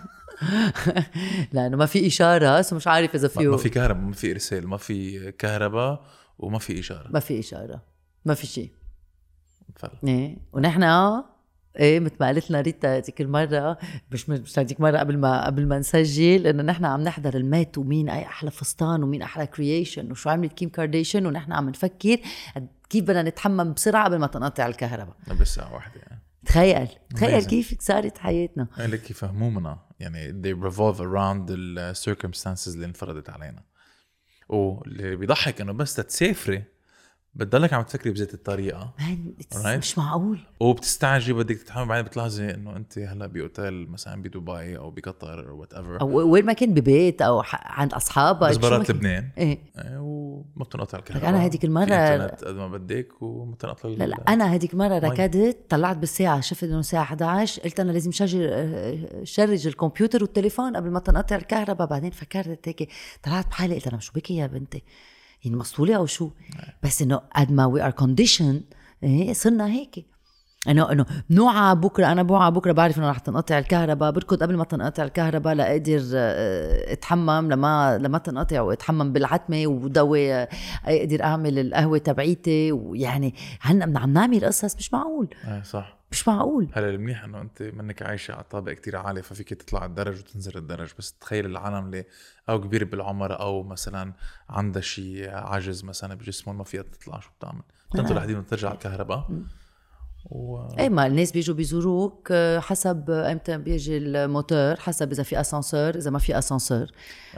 لأنه 1.53 1.77
ما 1.77 1.87
في 1.87 2.07
إشارة 2.07 2.62
so 2.62 2.76
مش 2.77 2.87
عارف 2.87 3.14
إذا 3.14 3.29
فيه 3.29 3.51
ما 3.51 3.57
في 3.57 3.68
كهرباء 3.68 4.03
ما 4.03 4.12
في 4.12 4.33
إرسال 4.33 4.66
ما 4.68 4.77
في 4.77 5.33
كهرباء 5.33 6.05
وما 6.38 6.59
في 6.59 6.79
إشارة. 6.81 7.09
ما 7.12 7.20
في 7.20 7.38
إشارة 7.40 7.83
ما 8.25 8.35
في 8.35 8.46
شيء. 8.46 8.70
full. 9.80 10.09
إيه 10.08 10.36
ونحن 10.52 10.82
إيه 11.78 12.00
مثل 12.00 12.14
ما 12.20 12.26
قالت 12.26 12.50
لنا 12.50 12.60
ريتا 12.60 12.96
هذيك 12.96 13.20
المرة 13.20 13.78
مش 14.12 14.28
مش 14.28 14.58
هذيك 14.58 14.80
مرة 14.80 14.98
قبل 14.98 15.18
ما 15.18 15.46
قبل 15.46 15.66
ما 15.66 15.78
نسجل 15.78 16.46
إنه 16.46 16.62
نحن 16.62 16.84
عم 16.84 17.00
نحضر 17.00 17.36
ال 17.37 17.47
Met 17.47 17.78
ومين 17.78 18.08
أي 18.08 18.26
أحلى 18.26 18.50
فستان 18.50 19.02
ومين 19.02 19.22
أحلى 19.22 19.46
creation 19.46 20.11
وشو 20.10 20.30
عملت 20.30 20.52
كيم 20.52 20.68
كارديشن 20.68 21.26
ونحن 21.26 21.52
عم 21.52 21.68
نفكر 21.68 22.18
كيف 22.90 23.04
بدنا 23.04 23.22
نتحمم 23.22 23.72
بسرعة 23.72 24.04
قبل 24.04 24.18
ما 24.18 24.26
تنقطع 24.26 24.66
الكهرباء 24.66 25.16
بس 25.40 25.54
ساعة 25.54 25.74
واحدة 25.74 26.00
يعني. 26.00 26.22
تخيل 26.46 26.88
تخيل. 27.16 27.44
كيف 27.44 27.76
صارت 27.80 28.18
حياتنا 28.18 28.66
لك 28.78 29.10
يفهموا 29.10 29.50
منا 29.50 29.78
يعني 30.00 30.42
they 30.42 30.70
revolve 30.70 30.98
around 30.98 31.50
the 31.50 32.10
circumstances 32.10 32.68
اللي 32.68 32.86
انفرضت 32.86 33.30
علينا 33.30 33.62
واللي 34.48 35.16
بيضحك 35.16 35.60
إنه 35.60 35.72
بس 35.72 35.94
تسافري 35.94 36.64
بتضلك 37.34 37.72
عم 37.72 37.82
تفكري 37.82 38.12
بذات 38.12 38.34
الطريقة 38.34 38.94
Right. 39.54 39.66
مش 39.66 39.98
معقول 39.98 40.38
وبتستعجلي 40.60 41.32
بدك 41.32 41.56
تتحممي 41.56 41.87
بعدين 41.86 42.04
بتلاحظي 42.04 42.54
إنه 42.54 42.76
أنت 42.76 42.98
هلأ 42.98 43.26
بأوتيل 43.26 43.90
مثلا 43.90 44.22
بدبي 44.22 44.78
أو 44.78 44.90
بقطر 44.90 45.48
أو 45.48 45.60
whatever 45.61 46.00
أو 46.00 46.08
وين 46.30 46.44
ما 46.46 46.52
كان 46.52 46.74
ببيت 46.74 47.22
أو 47.22 47.42
عند 47.52 47.94
أصحابك 47.94 48.48
بس 48.48 48.54
شو 48.54 48.60
برات. 48.60 48.90
لبنان 48.90 49.30
إيه 49.38 49.58
إيه، 49.78 49.98
وما 49.98 50.64
بتنقطع 50.64 50.98
الكهرباء 50.98 51.30
المرة- 51.30 51.88
في 51.88 51.92
إنترنت 51.94 52.44
قد 52.44 52.54
ما 52.54 52.68
بدك 52.68 53.22
وما 53.22 53.56
تنقطع 53.56 53.88
لا 53.88 54.04
لا 54.04 54.16
أنا 54.28 54.54
هذيك 54.54 54.74
مرة. 54.74 54.98
ركضت 54.98 55.58
طلعت 55.68 55.96
بالساعة 55.96 56.40
شفت 56.40 56.64
إنه 56.64 56.78
الساعة 56.78 57.02
11 57.02 57.62
قلت 57.62 57.80
أنا 57.80 57.92
لازم 57.92 58.12
شرّج 58.12 58.30
شرّج 59.22 59.66
الكمبيوتر 59.66 60.22
والتليفون 60.22 60.76
قبل 60.76 60.90
ما 60.90 61.00
تنقطع 61.00 61.36
الكهرباء 61.36 61.86
بعدين 61.86 62.10
فكرت 62.10 62.68
هيك 62.68 62.88
طلعت 63.22 63.46
بحالي 63.48 63.74
قلت 63.74 63.86
أنا 63.86 63.96
مش 63.96 64.10
بكي 64.12 64.36
يا 64.36 64.46
بنتي 64.46 64.82
يعني 65.44 65.57
مسطوله 65.57 65.96
أو 65.96 66.07
شو؟ 66.07 66.31
بس 66.83 67.03
إنه 67.03 67.16
قد 67.37 67.53
ما 67.53 67.66
we 67.66 67.83
are 67.83 67.90
condition 67.90 68.61
صرنا 69.33 69.66
هيك. 69.66 70.07
إنه 70.68 70.92
إنه 70.92 71.07
بنوعى 71.31 71.74
بكرة 71.74 72.12
أنا 72.12 72.22
بوعى 72.22 72.50
بكرة 72.50 72.72
بعرف 72.72 72.98
إنه 72.98 73.11
رح 73.11 73.18
تنقطع 73.18 73.59
الكهرباء 73.59 74.11
بركض 74.11 74.42
قبل 74.42 74.57
ما 74.57 74.64
تنقطع 74.64 75.03
الكهرباء 75.03 75.55
لاقدر 75.55 76.03
آه، 76.14 76.92
أتحمم 76.92 77.50
لما 77.50 77.98
لما 77.98 78.18
تنقطع 78.18 78.61
وأتحمم 78.61 79.12
بالعتمة 79.12 79.66
وضوي 79.66 80.35
آه، 80.35 80.48
أقدر 80.85 81.22
أعمل 81.22 81.59
القهوة 81.59 81.98
تبعيتي 81.98 82.72
ويعني 82.72 83.35
هن 83.61 83.96
عم 83.96 84.12
نعمل 84.12 84.44
قصص 84.44 84.76
مش 84.76 84.92
معقول. 84.92 85.29
إيه 85.48 85.62
صح. 85.62 85.99
مش 86.12 86.29
معقول. 86.29 86.68
هلا 86.73 86.90
المنيح 86.90 87.25
إنه 87.25 87.40
أنت 87.40 87.62
منك 87.62 88.03
عايشة 88.03 88.35
على 88.35 88.44
طابق 88.44 88.73
كتير 88.73 88.96
عالي 88.96 89.23
ففيك 89.23 89.55
تطلع 89.55 89.85
الدرج 89.85 90.18
وتنزل 90.18 90.57
الدرج. 90.57 90.90
بس 90.99 91.12
تخيل 91.12 91.46
العالم 91.46 91.87
اللي 91.87 92.05
أو 92.49 92.61
كبيره 92.61 92.85
بالعمر 92.85 93.40
أو 93.40 93.62
مثلا 93.62 94.12
عندها 94.49 94.83
شيء 94.83 95.31
عجز 95.31 95.85
مثلا 95.85 96.14
بجسمهم 96.14 96.59
ما 96.59 96.64
فيها 96.64 96.83
تطلع 96.83 97.20
شو 97.20 97.31
بتعمل؟ 97.38 97.62
بتنطر 97.90 98.14
لحدين 98.14 98.37
وترجع 98.38 98.73
الكهرباء. 98.73 99.31
و 100.26 100.68
إيه 100.78 100.88
ما 100.88 101.06
الناس 101.06 101.33
بيجوا 101.33 101.54
بيزوروك 101.56 102.28
آه، 102.33 102.59
حسب 102.59 103.11
إمتى 103.11 103.59
بيجي 103.59 103.96
الموتور 103.96 104.76
حسب 104.76 105.12
إذا 105.12 105.22
في 105.22 105.40
أسانسور 105.40 105.94
إذا 105.94 106.11
ما 106.11 106.18
في 106.18 106.38
أسانسور. 106.38 106.87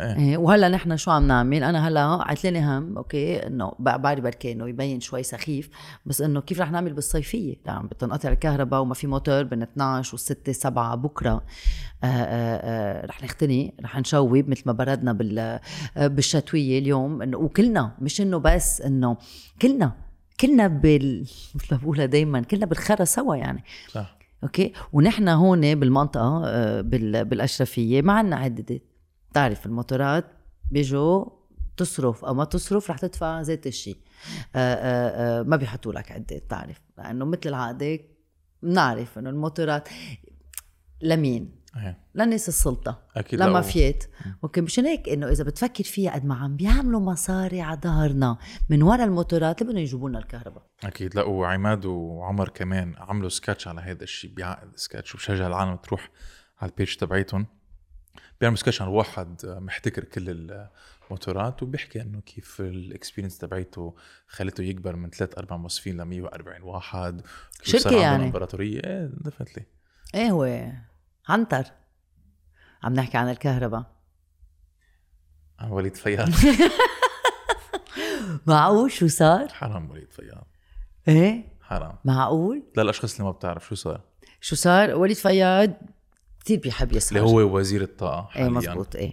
إيه. 0.01 0.17
إيه 0.17 0.37
وهلأ 0.37 0.69
نحن 0.69 0.97
شو 0.97 1.11
عم 1.11 1.27
نعمل؟ 1.27 1.65
أنا 1.65 1.89
هلأ 1.89 2.01
عتلاني 2.01 2.67
هم 2.67 2.97
okay 2.97 3.47
إنه 3.47 3.73
بعرف 3.79 4.21
بركي 4.21 4.53
انه 4.53 4.69
يبين 4.69 5.01
شوي 5.01 5.23
سخيف 5.23 5.69
بس 6.07 6.21
إنه 6.21 6.41
كيف 6.41 6.61
رح 6.61 6.71
نعمل 6.71 6.93
بالصيفية؟ 6.93 7.57
لما 7.67 7.83
بتنقطع 7.83 8.29
الكهرباء 8.29 8.81
وما 8.81 8.95
في 8.95 9.07
موتور 9.07 9.43
بين 9.43 9.63
12 9.63 10.17
و6 10.19 10.51
7 10.51 10.95
بكرة. 10.95 11.33
آه 11.33 12.07
آه 12.07 13.03
آه 13.03 13.07
رح 13.07 13.23
نختني 13.23 13.75
رح 13.85 13.99
نشوب 13.99 14.49
مثل 14.49 14.63
ما 14.67 14.73
بردنا 14.73 15.13
بال 15.13 15.39
آه، 15.39 16.07
بالشتوية 16.07 16.79
اليوم. 16.79 17.23
انه 17.23 17.39
وكلنا 17.39 17.93
مش 18.01 18.21
إنه 18.21 18.39
بس 18.39 18.81
إنه 18.81 19.17
كلنا. 19.63 20.02
كلنا 20.43 20.67
بال 20.67 21.21
مثل 21.55 21.67
ما 21.71 21.77
بقولها 21.77 22.07
دائما 22.07 22.41
كلنا 22.41 22.67
بالخرا 22.67 23.05
سوا 23.05 23.37
يعني. 23.37 23.65
صح. 23.91 24.19
okay؟ 24.43 24.73
ونحن 24.93 25.29
هون 25.29 25.75
بالمنطقة 25.75 26.43
آه، 26.47 26.81
بال- 26.81 27.25
بالأشرفية 27.25 28.03
ما 28.03 28.13
عندنا 28.13 28.37
عدادات 28.37 28.83
بتعرف 29.31 29.67
الموتورات 29.67 30.25
بيجوا 30.71 31.25
تصرف 31.77 32.25
أو 32.25 32.35
ما 32.35 32.45
تصرف 32.45 32.91
رح 32.91 32.99
تدفع 32.99 33.41
ذات 33.41 33.67
الشيء 33.67 33.97
آه، 34.57 34.75
آه، 34.75 35.43
ما 35.43 35.57
بيحطوا 35.57 35.93
لك 35.93 36.13
عداد 36.13 36.41
بتعرف 36.43 36.81
لأنه 36.99 37.25
مثل 37.25 37.41
العادة 37.47 37.99
بنعرف 38.63 39.19
إنه 39.19 39.31
الموتورات 39.31 39.89
لمين؟ 41.03 41.62
إيه. 41.77 41.99
لناس 42.15 42.49
السلطة 42.49 43.03
أكيد 43.17 43.39
لا، 43.39 43.45
لما 43.45 43.59
و- 43.59 43.63
فيت 43.63 44.05
okay 44.45 44.61
مشان 44.61 44.87
هيك 44.87 45.09
إنه 45.09 45.29
إذا 45.29 45.45
بتفكر 45.45 45.85
فيها 45.85 46.13
قد 46.15 46.25
ما 46.25 46.35
عم 46.35 46.57
بيعملوا 46.57 47.01
مصاري 47.01 47.61
على 47.61 47.81
ظهرنا 47.85 48.39
من 48.71 48.83
ورا 48.83 49.05
الموتورات 49.05 49.63
اللي 49.63 49.73
بدهم 49.73 49.83
يجيبوا 49.83 50.09
لنا 50.09 50.19
الكهرباء. 50.19 50.63
أكيد 50.85 51.15
لا 51.15 51.23
وعماد 51.23 51.85
وعمر 51.87 52.49
كمان 52.49 52.95
عملوا 52.99 53.29
سكتش 53.29 53.69
على 53.69 53.81
هذا 53.81 54.03
الشيء 54.03 54.31
بيعقد 54.35 54.77
سكتش 54.77 55.15
وبشجع 55.15 55.47
العالم 55.47 55.77
تروح 55.77 56.11
على 56.61 56.71
ال 56.71 56.75
page 56.75 56.95
تبعيتهم. 56.97 57.47
بيعملوا 58.41 58.59
سكتش 58.59 58.83
عن 58.83 58.89
واحد 58.89 59.37
محتكر 59.47 60.05
كل 60.05 60.53
الموتورات 61.11 61.63
وبيحكي 61.63 62.03
إنه 62.03 62.21
كيف 62.21 62.61
ال 62.61 62.68
experience 62.68 63.39
تبعيته 63.39 63.97
خلته 64.29 64.63
يكبر 64.65 64.97
من 64.97 65.11
ثلاث 65.11 65.39
أربع 65.39 65.57
موظفين 65.57 65.97
ل 66.01 66.03
140 66.03 66.63
واحد. 66.63 67.23
عندهم 67.75 68.01
يعني. 68.03 68.25
امبراطوريه 68.25 68.81
إيه 68.85 69.11
definitely 69.21 69.65
إيه 70.15 70.31
هو. 70.31 70.45
عنتر 71.29 71.65
عم 72.83 72.95
نحكي 72.95 73.17
عن 73.17 73.29
الكهرباء. 73.29 73.85
عن 75.59 75.71
وليد 75.71 75.97
فياض. 75.97 76.29
معقول؟ 78.47 78.91
شو 78.91 79.09
صار؟ 79.09 79.49
حرام 79.49 79.91
وليد 79.91 80.13
فياض. 80.13 80.47
إيه؟ 81.09 81.45
حرام. 81.61 81.97
معقول؟ 82.05 82.63
للأشخاص 82.77 83.13
اللي 83.13 83.25
ما 83.25 83.31
بتعرف 83.31 83.67
شو 83.69 83.75
صار؟ 83.75 84.01
شو 84.41 84.57
صار؟ 84.57 84.95
وليد 84.95 85.17
فياض 85.17 85.71
كثير 86.45 86.59
بيحب 86.59 86.93
يسهر. 86.93 87.19
اللي 87.19 87.31
هو 87.31 87.59
وزير 87.59 87.83
الطاقة 87.83 88.29
إيه 88.37 88.43
حاليا. 88.43 88.49
مزبوط 88.49 88.97
إيه. 88.97 89.13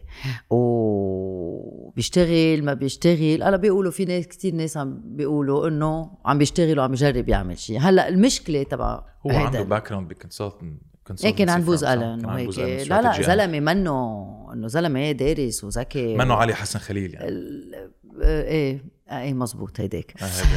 وبيشتغل 1.90 2.66
ما 2.66 2.74
بيشتغل. 2.74 3.44
هلأ 3.44 3.58
بيقولوا 3.58 3.92
في 3.92 4.06
ناس 4.06 4.28
كثير 4.28 4.54
ناس 4.54 4.78
عم 4.78 5.02
بيقولوا 5.06 5.68
إنه 5.68 6.18
عم 6.26 6.38
بيشتغل 6.38 6.80
وعم 6.80 6.94
يجرب 6.94 7.30
يعمل 7.30 7.58
شيء 7.58 7.80
هلأ 7.80 8.08
المشكلة 8.08 8.64
تبع 8.64 9.04
هو 9.28 9.32
عنده 9.32 9.64
background 9.64 9.90
ب 9.90 10.08
consultant 10.08 10.82
إيه 11.24 11.36
كان 11.36 11.50
عن 11.50 11.62
بوز 11.64 11.84
ألن 11.84 12.26
وهيك. 12.26 12.60
لا 12.90 13.02
لا 13.02 13.22
زلمة 13.22 13.60
منه 13.60 14.26
إنه 14.54 14.68
زلمة 14.68 15.00
إيه 15.00 15.12
دارس 15.12 15.64
وذكي 15.64 16.16
منه 16.16 16.34
علي 16.34 16.54
حسن 16.56 16.80
خليل 16.80 17.14
يعني؟ 17.14 17.28
ال- 17.30 17.90
إيه 18.22 18.84
إيه 19.12 19.34
مزبوط 19.34 19.80
هيداك 19.80 20.14
آه، 20.22 20.26
هيدا. 20.26 20.48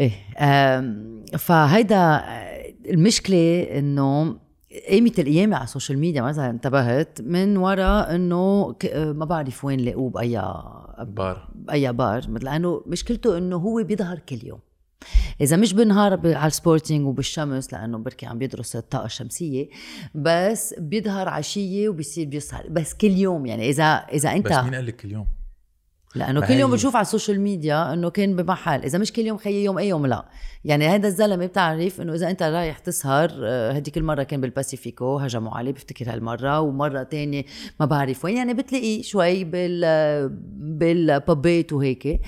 إيه 0.00 0.12
آم، 0.38 1.24
فهيدا 1.38 1.96
آه، 1.96 2.74
المشكلة 2.90 3.62
إنه 3.78 4.36
قيمة 4.90 5.12
القيامة 5.18 5.56
على 5.56 5.64
ال 5.64 5.69
social 5.69 5.98
media 5.98 6.22
مثلا 6.22 6.50
انتبهت 6.50 7.18
من 7.22 7.56
وراء 7.56 8.14
إنه 8.14 8.74
آه، 8.90 9.12
ما 9.12 9.24
بعرف 9.24 9.64
وين 9.64 9.80
لاقوه 9.80 10.10
بأي 10.10 10.42
بار. 10.98 11.48
بأي 11.54 11.92
بار 11.92 12.22
لأنه 12.42 12.82
مشكلته 12.86 13.38
إنه 13.38 13.56
هو 13.56 13.82
بيظهر 13.84 14.18
كل 14.18 14.38
يوم. 14.46 14.58
إذا 15.40 15.56
مش 15.56 15.74
بالنهار 15.74 16.20
على 16.24 16.46
السبورتينج 16.46 17.06
وبالشمس 17.06 17.72
لأنه 17.72 17.98
بركي 17.98 18.26
عم 18.26 18.38
بيدرس 18.38 18.76
الطاقة 18.76 19.06
الشمسية 19.06 19.68
بس 20.14 20.74
بيظهر 20.78 21.28
عشيه 21.28 21.88
وبيصير 21.88 22.26
بيسهر 22.26 22.66
بس 22.68 22.94
كل 22.94 23.10
يوم 23.10 23.46
يعني 23.46 23.68
اذا 23.68 23.84
إذا 23.84 24.32
أنت 24.32 24.46
بس 24.46 24.52
مين 24.52 24.74
قال 24.74 24.86
لك 24.86 25.04
اليوم؟ 25.04 25.26
لأنه 26.14 26.40
ما 26.40 26.46
كل 26.46 26.54
يوم 26.54 26.70
بشوف 26.70 26.96
على 26.96 27.02
السوشيال 27.02 27.40
ميديا 27.40 27.92
إنه 27.92 28.10
كان 28.10 28.36
بمحل. 28.36 28.82
إذا 28.82 28.98
مش 28.98 29.12
كل 29.12 29.22
يوم 29.22 29.38
خيي 29.38 29.64
يوم 29.64 29.78
أي 29.78 29.88
يوم 29.88 30.06
لا. 30.06 30.28
يعني 30.64 30.88
هذا 30.88 31.08
الزلمة 31.08 31.46
بتعرف 31.46 32.00
إنه 32.00 32.14
إذا 32.14 32.30
أنت 32.30 32.42
رايح 32.42 32.78
تسهر 32.78 33.30
آه، 33.44 33.72
هديك 33.72 33.98
المره 33.98 34.22
كان 34.22 34.40
بالباسيفيكو 34.40 35.18
هجموا 35.18 35.56
عليه 35.56 35.72
بفتكر 35.72 36.12
هالمرة. 36.12 36.60
ومرة 36.60 37.02
تانية 37.02 37.44
ما 37.80 37.86
بعرف 37.86 38.24
وين. 38.24 38.36
يعني 38.36 38.54
بتلاقيه 38.54 39.02
شوي 39.02 39.44
بال 39.44 40.28
بال 40.78 41.05
pub 41.05 41.45
يت 41.45 41.72
وهيك. 41.72 42.20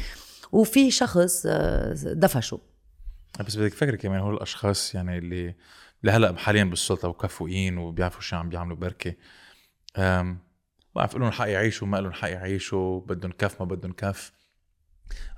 وفي 0.52 0.90
شخص 0.90 1.46
آه، 1.46 1.94
دفشه. 1.94 2.60
بس 3.46 3.56
بدك 3.56 3.72
تفكري 3.72 3.96
كمان 3.96 4.20
هول 4.20 4.34
الأشخاص 4.34 4.94
يعني 4.94 5.18
اللي 5.18 5.54
اللي 6.00 6.12
هلأ 6.12 6.36
حاليا 6.36 6.64
بالسلطة 6.64 7.08
وكفؤين 7.08 7.78
وبيعرفوا 7.78 8.20
شو 8.20 8.36
عم 8.36 8.48
بيعملوا 8.48 8.76
بركة. 8.76 9.14
بعرف 10.94 11.16
لهم 11.16 11.30
حق 11.30 11.48
يعيشوا 11.48 11.86
ما 11.86 11.96
لهم 11.96 12.12
حق 12.12 12.28
يعيشوا 12.28 13.00
بدهم 13.00 13.32
كف 13.32 13.60
ما 13.60 13.66
بدهم 13.66 13.92
كف. 13.92 14.32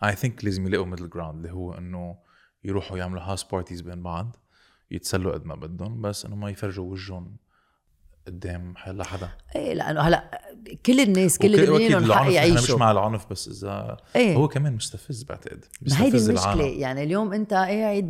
I 0.05 0.16
think 0.16 0.44
لازم 0.44 0.66
يلاقوا 0.66 0.86
middle 0.86 1.11
ground 1.11 1.36
اللي 1.36 1.52
هو 1.52 1.74
إنه 1.74 2.18
يروحوا 2.64 2.98
يعملوا 2.98 3.22
house 3.22 3.42
parties 3.42 3.80
بين 3.80 4.02
بعض 4.02 4.36
يتسلوا 4.90 5.32
قد 5.32 5.44
ما 5.44 5.54
بدهم 5.54 6.00
بس 6.00 6.24
إنه 6.24 6.36
ما 6.36 6.50
يفرجوا 6.50 6.90
وجههم 6.90 7.36
قدام 8.26 8.74
حيلا 8.76 9.04
حدا. 9.04 9.28
إيه 9.56 9.74
لأنه 9.74 10.00
هلأ 10.00 10.40
كل 10.86 11.00
الناس 11.00 11.38
كل 11.38 11.54
اللبنانيين 11.54 11.90
لهم 11.92 12.12
حق 12.12 12.20
العنف 12.20 12.36
إحنا 12.36 12.44
مش 12.54 12.58
يعيشوا. 12.58 12.78
مع 12.78 12.90
العنف 12.90 13.26
بس 13.30 13.48
إذا 13.48 13.96
إيه. 14.16 14.36
هو 14.36 14.48
كمان 14.48 14.74
مستفز 14.76 15.22
بعتقد. 15.22 15.64
ما 15.82 16.02
هيدي 16.02 16.16
المشكلة. 16.16 16.54
العالم. 16.54 16.80
يعني 16.80 17.02
اليوم 17.02 17.32
أنت 17.32 17.54
قاعد 17.54 18.08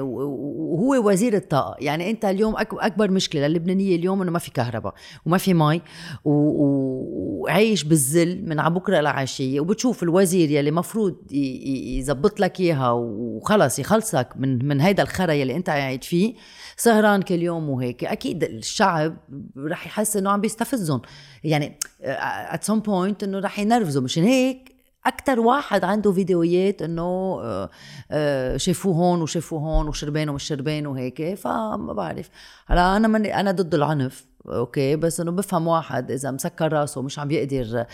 و- 0.00 0.74
وهو 0.74 1.08
وزير 1.10 1.36
الطاقة. 1.36 1.76
يعني 1.80 2.10
أنت 2.10 2.24
اليوم 2.24 2.54
أكبر 2.56 3.10
مشكلة 3.10 3.46
للبنانية 3.46 3.96
اليوم 3.96 4.22
إنه 4.22 4.30
ما 4.30 4.38
في 4.38 4.50
كهرباء 4.50 4.94
وما 5.26 5.38
في 5.38 5.54
مي 5.54 5.80
وعايش 6.24 7.84
بالذل 7.84 8.48
من 8.48 8.60
على 8.60 8.74
بكرة 8.74 9.00
لعشية 9.00 9.60
وبتشوف 9.60 10.02
الوزير 10.02 10.50
يلي 10.50 10.70
مفروض 10.70 11.16
يزبط 11.32 12.40
لك 12.40 12.60
إياها 12.60 12.90
وخلص 12.90 13.78
يخلصك 13.78 14.28
من 14.36 14.68
من 14.68 14.80
هيدا 14.80 15.02
الخرا 15.02 15.32
يلي 15.32 15.56
أنت 15.56 15.70
قاعد 15.70 16.04
فيه. 16.04 16.34
سهران 16.76 17.22
كل 17.22 17.42
يوم 17.42 17.68
وهيك. 17.68 18.04
أكيد 18.04 18.44
الشعب 18.44 19.16
رح 19.58 19.86
يحس 19.86 20.16
إنه 20.16 20.30
عم 20.30 20.40
بيستفزهم. 20.40 21.02
يعني 21.44 21.78
at 22.00 22.64
some 22.64 22.80
point 22.80 23.22
إنه 23.22 23.38
رح 23.38 23.58
ينرفزوا 23.58 24.02
مشان 24.02 24.24
هيك 24.24 24.76
أكثر 25.06 25.40
واحد 25.40 25.84
عنده 25.84 26.12
فيديوهات 26.12 26.82
إنه 26.82 27.02
آه، 27.02 27.70
آه، 28.10 28.56
شافوه 28.56 28.94
هون 28.94 29.22
وشافوه 29.22 29.60
هون 29.60 29.88
وشربان 29.88 30.28
ومش 30.28 30.44
شربان 30.44 30.86
وهيك. 30.86 31.34
فما 31.34 31.92
بعرف. 31.92 32.30
هلا 32.66 32.96
أنا 32.96 33.08
من 33.08 33.26
أنا 33.26 33.50
ضد 33.50 33.74
العنف. 33.74 34.26
أوكي 34.48 34.96
بس 34.96 35.20
إنه 35.20 35.30
بفهم 35.30 35.66
واحد 35.66 36.10
إذا 36.10 36.30
مسكر 36.30 36.72
راسه 36.72 36.98
ومش 37.00 37.18
عم 37.18 37.28
بيقدر 37.28 37.84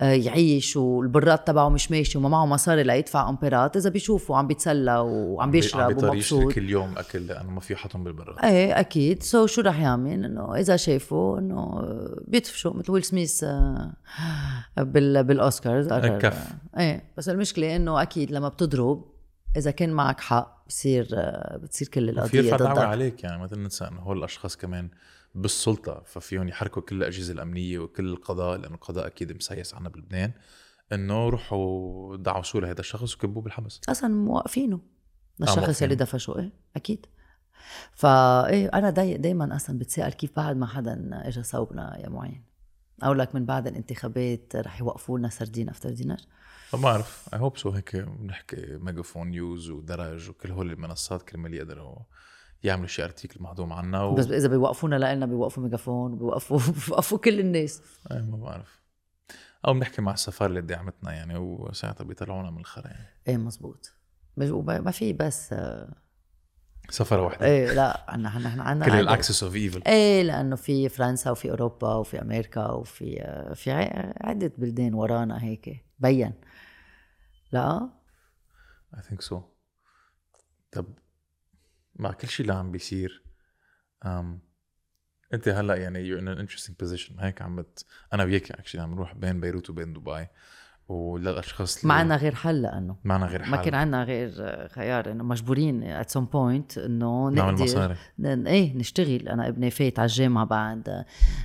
آه، 0.00 0.12
يعيش 0.12 0.76
والبراد 0.76 1.38
تبعه 1.38 1.68
مش 1.68 1.90
ماشي 1.90 2.18
وما 2.18 2.28
معه 2.28 2.46
مصاري 2.46 2.82
ليدفع 2.82 3.28
أمبيرات 3.28 3.76
إذا 3.76 3.90
بيشوفه 3.90 4.36
عم 4.36 4.46
بيتسلى 4.46 4.98
وعم 4.98 5.50
بيشرب 5.50 6.02
ومبسوط. 6.04 6.52
كل 6.52 6.70
يوم 6.70 6.98
أكل 6.98 7.26
لأنه 7.26 7.50
ما 7.50 7.60
في 7.60 7.76
حطهم 7.76 8.04
بالبراد. 8.04 8.44
إيه 8.44 8.80
أكيد. 8.80 9.22
so 9.22 9.46
شو 9.46 9.60
رح 9.60 9.80
يعمل؟ 9.80 10.24
إنه 10.24 10.54
إذا 10.56 10.76
شافوا 10.76 11.38
إنه 11.38 11.82
بيدفشوا 12.28 12.72
مثل 12.76 12.92
ويل 12.92 13.04
سميث 13.04 13.44
آه، 13.44 13.92
بال 14.76 15.24
بالأوسكارز. 15.24 15.88
قرر- 15.88 16.04
الكف. 16.14 16.48
إيه 16.78 17.04
بس 17.18 17.28
المشكلة 17.28 17.76
إنه 17.76 18.02
أكيد 18.02 18.30
لما 18.30 18.48
بتضرب 18.48 19.04
إذا 19.56 19.70
كان 19.70 19.90
معك 19.90 20.20
حق 20.20 20.64
بصير 20.68 21.08
آه، 21.14 21.56
بتصير 21.56 21.88
كل 21.88 22.12
في 22.28 22.40
القضية 22.40 22.56
ضدك. 22.56 22.78
عليك 22.78 23.24
يعني 23.24 23.38
ما 23.40 23.46
تنسى 23.46 23.84
إنه 23.84 24.00
هول 24.00 24.18
الأشخاص 24.18 24.56
كمان 24.56 24.88
بالسلطة 25.34 26.02
ففيهم 26.06 26.48
يحركوا 26.48 26.82
كل 26.82 26.96
الأجهزة 26.96 27.32
الأمنية 27.32 27.78
وكل 27.78 28.08
القضاء 28.08 28.58
لأنه 28.58 28.74
القضاء 28.74 29.06
أكيد 29.06 29.32
مسيس 29.32 29.74
عنا 29.74 29.88
بلبنان 29.88 30.32
إنه 30.92 31.28
روحوا 31.28 32.16
دعوا 32.16 32.42
لهذا 32.54 32.80
الشخص 32.80 33.14
وكبوه 33.14 33.42
بالحبس 33.42 33.80
أصلا 33.88 34.14
موقفينه 34.14 34.80
للشخص 35.40 35.58
موقفينه. 35.58 35.84
اللي 35.84 35.94
دفشه 35.94 36.38
إيه 36.38 36.52
أكيد. 36.76 37.06
فا 37.92 38.46
إيه 38.46 38.66
أنا 38.66 38.90
داي 38.90 39.16
دايما 39.16 39.56
أصلا 39.56 39.78
بتسال 39.78 40.12
كيف 40.12 40.36
بعد 40.36 40.56
ما 40.56 40.66
حدا 40.66 41.10
اجى 41.12 41.42
صوبنا 41.42 41.98
يا 42.04 42.08
معين؟ 42.08 42.44
أقول 43.02 43.18
لك 43.18 43.34
من 43.34 43.44
بعد 43.46 43.66
الانتخابات 43.66 44.56
رح 44.56 44.80
يوقفوا 44.80 45.18
لنا 45.18 45.28
سردين 45.28 45.68
أفتر 45.68 45.90
دينار. 45.90 46.20
ما 46.74 46.78
بعرف 46.78 47.28
I 47.34 47.38
hope 47.38 47.56
so 47.56 47.70
هيك 47.70 47.96
بنحكي 47.96 48.78
ميجافون 48.80 49.28
نيوز 49.28 49.70
ودرج 49.70 50.30
وكل 50.30 50.50
هول 50.50 50.72
المنصات 50.72 51.22
كرمال 51.22 51.54
يقدروا 51.54 51.96
يعملوا 52.64 52.86
شي 52.86 53.04
article 53.04 53.42
مهضوم 53.42 53.72
عنا 53.72 54.02
و... 54.02 54.14
بس 54.14 54.26
إذا 54.30 54.48
بيوقفونا 54.48 55.14
لنا 55.14 55.26
بيوقفوا 55.26 55.62
ميجافون 55.62 56.18
بيوقفوا 56.18 56.58
بيوقفوا 56.86 57.18
كل 57.18 57.40
الناس. 57.40 57.82
اي 58.12 58.22
ما 58.22 58.36
بعرف. 58.36 58.82
أو 59.66 59.74
بنحكي 59.74 60.02
مع 60.02 60.12
السفاره 60.12 60.48
اللي 60.48 60.60
دعمتنا 60.60 61.12
يعني 61.12 61.36
وساعتها 61.36 62.04
بيطلعونا 62.04 62.50
من 62.50 62.58
الخرا 62.58 62.86
يعني. 62.88 63.06
إيه 63.28 63.36
مزبوط. 63.36 63.92
ما 64.36 64.90
في 64.90 65.12
بس 65.12 65.52
آه، 65.52 65.94
سفرة 66.90 67.22
واحدة 67.22 67.46
إيه 67.46 67.72
لا 67.72 68.04
عنا 68.10 68.38
نحن 68.38 68.60
عنا 68.60 68.86
كل. 68.86 68.92
ال 68.92 69.02
axis 69.02 69.42
of 69.42 69.54
evil 69.54 69.82
إيه 69.86 70.22
لأنه 70.22 70.56
في 70.56 70.88
فرنسا 70.88 71.30
وفي 71.30 71.50
أوروبا 71.50 71.94
وفي 71.94 72.22
أمريكا 72.22 72.66
وفي 72.70 73.22
آه، 73.22 73.54
في 73.54 73.70
ع- 73.70 74.12
عدة 74.20 74.52
بلدان 74.58 74.94
ورانا 74.94 75.42
هيك. 75.44 75.84
بين. 75.98 76.32
لا؟ 77.52 77.90
I 78.96 79.02
think 79.02 79.20
so 79.22 79.40
طب 80.72 80.86
مع 81.96 82.12
كل 82.12 82.28
شيء 82.28 82.46
اللي 82.46 82.58
عم 82.58 82.70
بيصير. 82.72 83.22
um, 84.04 84.08
أنت 85.34 85.48
هلأ 85.48 85.76
يعني 85.76 86.20
in 86.20 86.24
an 86.24 86.38
interesting 86.48 86.72
position. 86.84 87.12
هيك 87.20 87.42
عم 87.42 87.56
بت... 87.56 87.84
أنا 88.12 88.24
وياك 88.24 88.52
actually 88.52 88.82
عم 88.82 88.94
نروح 88.94 89.14
بين 89.14 89.40
بيروت 89.40 89.70
وبين 89.70 89.92
دبي. 89.92 90.26
وللاشخاص 90.88 91.76
اللي 91.76 91.88
ما 91.88 91.94
عنا 91.94 92.16
غير 92.16 92.34
حل 92.34 92.62
لأنه. 92.62 92.96
معنا 93.04 93.26
غير 93.26 93.40
ما 93.40 93.56
حل. 93.56 93.64
كان 93.64 93.74
عنا 93.74 94.04
غير 94.04 94.32
خيار 94.68 95.10
إنه 95.12 95.24
مجبورين 95.24 95.82
at 95.82 96.10
some 96.10 96.24
point 96.24 96.78
إنه 96.78 97.28
نعمل 97.28 97.52
مصاري. 97.62 97.96
ن- 98.18 98.46
إيه 98.46 98.76
نشتغل. 98.76 99.28
أنا 99.28 99.48
ابني 99.48 99.70
فايت 99.70 99.98
على 99.98 100.06
الجامعة 100.06 100.44
بعد 100.46 101.04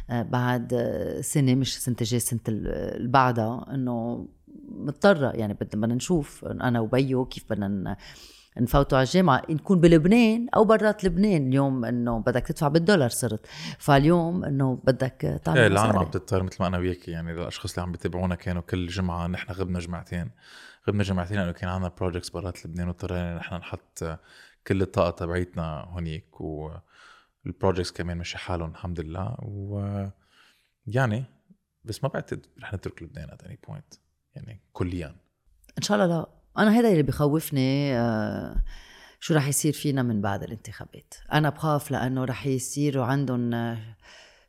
بعد 0.09 0.73
سنة 1.21 1.55
مش 1.55 1.81
سنه 1.81 1.95
الجاي 2.01 2.19
سنه 2.19 2.39
ال- 2.47 2.67
اللي 2.67 3.07
بعدها. 3.07 3.65
إنه 3.73 4.27
مضطرة. 4.69 5.31
يعني 5.31 5.53
بدنا 5.53 5.95
نشوف 5.95 6.45
أنا 6.45 6.79
وبيو 6.79 7.25
كيف 7.25 7.45
بدنا 7.49 7.97
نفوتوا 8.61 8.97
على 8.97 9.05
الجامعة 9.05 9.41
نكون 9.49 9.81
بلبنان 9.81 10.47
أو 10.55 10.63
برات 10.65 11.03
لبنان 11.03 11.47
اليوم 11.47 11.85
إنه 11.85 12.19
بدك 12.19 12.41
تدفع 12.47 12.67
بالدولار 12.67 13.09
صرت. 13.09 13.47
فاليوم 13.79 14.43
إنه 14.43 14.81
بدك 14.83 15.39
تعمل 15.43 15.59
إيه 15.59 15.67
العالم. 15.67 15.97
عم 15.99 16.05
تضطر 16.11 16.43
مثل 16.43 16.57
ما 16.59 16.67
أنا 16.67 16.77
وياك 16.77 17.07
يعني 17.07 17.31
الأشخاص 17.31 17.71
اللي 17.71 17.81
عم 17.83 17.91
بيتابعونا 17.91 18.35
كانوا 18.35 18.61
كل 18.61 18.87
جمعة 18.87 19.27
نحن 19.27 19.51
غبنا 19.51 19.79
جمعتين. 19.79 20.31
غبنا 20.87 21.03
جمعتين 21.03 21.37
لأنه 21.37 21.51
كان 21.51 21.69
عندنا 21.69 21.91
projects 21.97 22.29
برات 22.29 22.65
لبنان 22.65 22.87
واضطرينا 22.87 23.35
نحن 23.35 23.55
نحط 23.55 24.19
كل 24.67 24.81
الطاقة 24.81 25.09
تبعيتنا 25.09 25.87
هونيك 25.89 26.41
وال 26.41 26.71
projects 26.71 27.91
كمان 27.91 28.17
مشي 28.17 28.37
حالهم 28.37 28.71
الحمد 28.71 28.99
لله. 28.99 29.35
و 29.41 30.05
يعني 30.85 31.23
بس 31.83 32.03
ما 32.03 32.09
بعتقد 32.09 32.45
رح 32.61 32.73
نترك 32.73 33.03
لبنان 33.03 33.27
at 33.29 33.41
any 33.45 33.69
point 33.69 33.97
يعني 34.35 34.61
كليا. 34.73 35.15
إن 35.77 35.83
شاء 35.83 35.97
الله 35.97 36.17
لا. 36.17 36.36
أنا 36.57 36.71
هذا 36.79 36.89
اللي 36.89 37.03
بخوفني 37.03 37.97
آه، 37.97 38.55
شو 39.19 39.33
رح 39.33 39.47
يصير 39.47 39.73
فينا 39.73 40.03
من 40.03 40.21
بعد 40.21 40.43
الانتخابات 40.43 41.13
أنا 41.33 41.49
بخاف 41.49 41.91
لأنه 41.91 42.23
رح 42.23 42.47
يصيروا 42.47 43.05
عندهم 43.05 43.53
آه، 43.53 43.77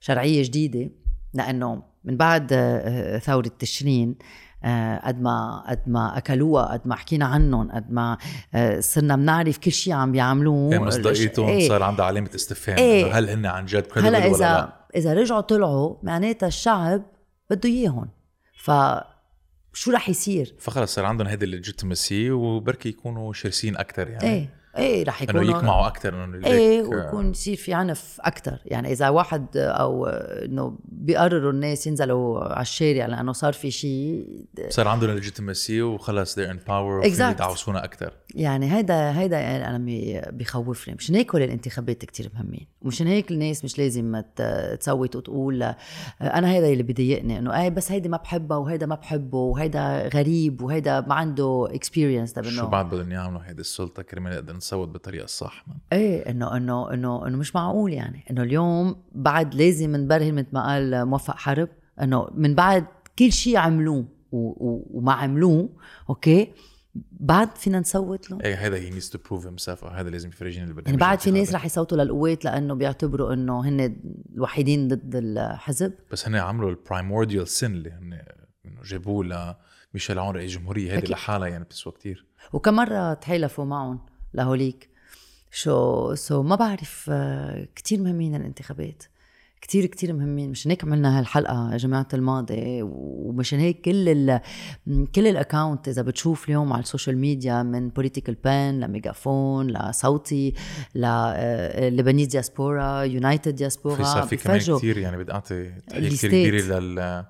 شرعية 0.01 0.43
جديدة 0.43 0.91
لأنه 1.35 1.83
من 2.05 2.17
بعد 2.17 2.49
آه، 2.53 3.19
ثورة 3.19 3.51
تشرين 3.59 4.17
آه، 4.65 5.01
قد 5.05 5.21
ما 5.21 5.65
قد 5.69 5.81
ما 5.87 6.19
أكلوها 6.19 6.73
قد 6.73 6.81
ما 6.85 6.95
حكينا 6.95 7.27
عنهم 7.27 7.71
قد 7.71 7.93
ما 7.93 8.19
آه، 8.55 8.81
صرنا 8.81 9.17
بنعرف 9.17 9.59
كل 9.59 9.73
شيء 9.73 9.93
عم 9.93 10.13
بيعملوه 10.13 10.73
إيه 10.73 10.79
مصداقيتهم 10.79 11.49
إيه. 11.49 11.69
صار 11.69 11.83
عندها 11.83 12.07
علامة 12.07 12.31
استفهام. 12.35 12.79
إنه 12.79 13.13
هل 13.13 13.31
هن 13.31 13.47
عن 13.47 13.67
جد 13.67 13.87
هلأ 13.97 14.09
ولا 14.09 14.27
إذا 14.27 14.39
لا 14.39 14.73
إذا 14.97 15.15
رجعوا 15.15 15.41
طلعوا 15.41 15.97
معناتها 16.03 16.47
الشعب 16.47 17.03
بده 17.51 17.69
إياهم 17.69 18.09
ف 18.59 18.71
شو 19.73 19.91
رح 19.91 20.09
يصير؟ 20.09 20.55
فخلص 20.59 20.95
صار 20.95 21.05
عندهم 21.05 21.27
هيدي 21.27 21.45
الليجيتيمسي 21.45 22.31
وبركي 22.31 22.89
يكونوا 22.89 23.33
شرسين 23.33 23.77
أكثر 23.77 24.09
يعني 24.09 24.25
إيه 24.35 24.58
إيه 24.79 25.05
رح 25.05 25.23
إنه 25.23 25.31
يكونوا 25.31 25.45
يقمعوا 25.59 25.87
أكثر 25.87 26.25
انه 26.25 26.47
إيه 26.47 26.81
ليك- 26.83 26.93
ويكون 26.93 27.31
يصير 27.31 27.57
في 27.57 27.75
عنف 27.75 28.17
أكثر 28.21 28.59
يعني 28.67 28.93
إذا 28.93 29.09
واحد 29.09 29.47
أو 29.57 30.07
إنه 30.07 30.79
بيقرروا 30.85 31.53
الناس 31.53 31.87
ينزلوا 31.87 32.45
على 32.45 32.63
الشارع 32.63 33.07
لأنه 33.07 33.33
صار 33.33 33.53
في 33.53 33.71
شيء 33.71 34.27
صار 34.69 34.89
عندهم 34.89 35.11
الليجيتيمسي 35.11 35.83
وخلص 35.83 36.39
they're 36.41 36.53
in 36.53 36.57
power 36.69 36.71
وفيهم 36.71 37.13
Exact. 37.15 37.31
يدعوسونا 37.35 37.85
أكثر 37.85 38.13
يعني 38.35 38.77
هيدا 38.77 39.19
هيدا 39.19 39.39
يعني 39.39 39.69
أنا 39.77 39.79
بخوفني. 40.33 40.95
مشان 40.95 41.15
هيك 41.15 41.31
كل 41.31 41.43
الانتخابات 41.43 42.05
كتير 42.05 42.31
مهمين؟ 42.35 42.67
ومشان 42.83 43.07
هيك 43.07 43.31
الناس 43.31 43.65
مش 43.65 43.79
لازم 43.79 44.23
تصوت 44.81 45.17
وتقول 45.17 45.63
آه، 45.63 45.77
أنا 46.21 46.51
هيدا 46.53 46.69
اللي 46.73 46.83
بضايقني 46.83 47.39
إنه 47.39 47.63
إيه 47.63 47.69
بس 47.69 47.93
هيدي 47.93 48.09
ما 48.09 48.17
بحبها 48.17 48.57
وهيدا 48.57 48.87
ما 48.87 48.95
بحبه 48.95 49.39
وهيدا 49.39 50.09
غريب 50.15 50.63
وهيدا 50.63 51.01
ما 51.01 51.15
عنده 51.15 51.69
اكسبيرينس 51.71 52.35
شو 52.49 52.67
بعد 52.67 52.87
بدهم 52.91 53.13
يعملوا 53.13 53.41
هيدي 53.45 53.61
السلطة؟ 53.61 54.03
كرمال 54.03 54.33
نقدر 54.33 54.55
نصوت 54.69 54.89
بالطريقة 54.89 55.25
الصح. 55.25 55.65
إيه 55.93 56.31
إنه 56.31 56.57
إنه 56.57 56.95
إنه 56.95 57.27
إنه 57.27 57.37
مش 57.37 57.55
معقول 57.55 57.93
يعني. 57.93 58.25
إنه 58.31 58.43
اليوم 58.43 58.97
بعد 59.13 59.55
لازم 59.55 59.97
نبرهن 59.97 60.35
مثل 60.35 60.49
ما 60.53 60.67
قال 60.67 61.05
موفق 61.05 61.37
حرب. 61.37 61.69
إنه 62.03 62.29
من 62.35 62.55
بعد 62.55 62.87
كل 63.19 63.33
شيء 63.33 63.57
عملوه 63.57 64.05
وما 64.33 65.13
عملوه 65.13 65.69
أوكي 66.11 66.53
بعد 67.13 67.57
فينا 67.57 67.81
نصوت 67.81 68.31
له. 68.31 68.39
إيه 68.45 68.67
هذا 68.67 68.77
he 68.77 68.91
needs 68.91 69.11
to 69.11 69.19
prove 69.29 69.47
himself 69.47 69.85
هذا 69.85 70.11
لازم 70.11 70.29
يفرجيني 70.29 70.65
البرنامج 70.65 70.87
يعني 70.87 70.99
بعد 70.99 71.21
في 71.21 71.31
ناس. 71.31 71.55
رح 71.55 71.65
يصوتوا 71.65 71.99
للقوات 71.99 72.45
لأنه 72.45 72.75
بيعتبروا 72.75 73.33
إنه 73.33 73.69
هن 73.69 73.97
الوحيدين 74.35 74.89
ضد 74.89 75.17
الحزب. 75.17 75.93
بس 76.13 76.29
هن 76.29 76.35
عملوا 76.35 76.71
ال 76.71 76.78
primordial 76.78 77.49
sin 77.49 77.73
اللي 77.73 77.91
هن 77.91 78.13
إنه 78.67 78.83
جابوه 78.85 79.55
لميشيل 79.93 80.19
عون 80.19 80.37
رئيس 80.37 80.53
جمهوريه 80.53 80.99
أكيد. 80.99 81.11
لحالها 81.11 81.49
يعني 81.49 81.65
بتسوى 81.65 81.93
كتير. 81.93 82.27
وكم 82.53 82.75
مرة 82.75 83.15
تحالفوا 83.15 83.65
معهم؟ 83.65 84.01
لهوليك. 84.35 84.89
شو 85.51 86.15
so 86.15 86.43
ما 86.43 86.57
بعرف 86.57 87.07
آه، 87.13 87.69
كتير 87.75 88.01
مهمين 88.01 88.35
الانتخابات. 88.35 89.03
كتير 89.61 89.87
كتير 89.87 90.13
مهمين. 90.13 90.51
مشان 90.51 90.71
هيك 90.71 90.85
عملنا 90.85 91.19
هالحلقة 91.19 91.73
يا 91.73 91.77
جماعة 91.77 92.09
الماضي 92.15 92.83
ومشان 92.83 93.59
هيك 93.59 93.81
كل 93.81 94.09
ال 94.09 94.41
كل 95.15 95.27
ال 95.27 95.34
account 95.34 95.89
إذا 95.89 96.03
بتشوف 96.03 96.49
اليوم 96.49 96.73
على 96.73 96.83
السوشيال 96.83 97.19
ميديا 97.19 97.63
من 97.63 97.89
Political 97.89 98.35
Pen 98.35 98.81
لميجافون 98.81 99.71
لصوتي 99.71 100.55
ل 100.95 101.10
Lebanese 101.10 102.29
Diaspora 102.29 103.03
United 103.03 103.51
في 103.51 103.53
دياسبورا 103.53 104.05
صار 104.05 104.23
في 104.23 104.37
كمان 104.37 104.59
كثير 104.59 104.99
يعني 104.99 105.17
بدي 105.17 105.33
اعطي 105.33 105.71
تحيه 105.89 106.09
كثير. 106.09 106.31
كبيره 106.31 106.79
لل 106.79 107.25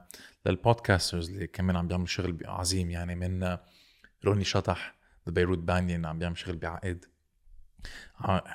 لل 0.47 0.61
podcasters 0.61 1.31
اللي 1.31 1.47
كمان 1.47 1.77
عم 1.77 1.89
بيعملوا 1.89 2.07
شغل 2.07 2.39
عظيم 2.45 2.91
يعني 2.91 3.15
من 3.15 3.57
روني 4.25 4.45
شطح 4.45 4.98
Beirut 5.33 5.59
Banyan 5.59 6.07
عم 6.07 6.19
بيعمل 6.19 6.39
شغل 6.39 6.57
بعقد. 6.57 7.05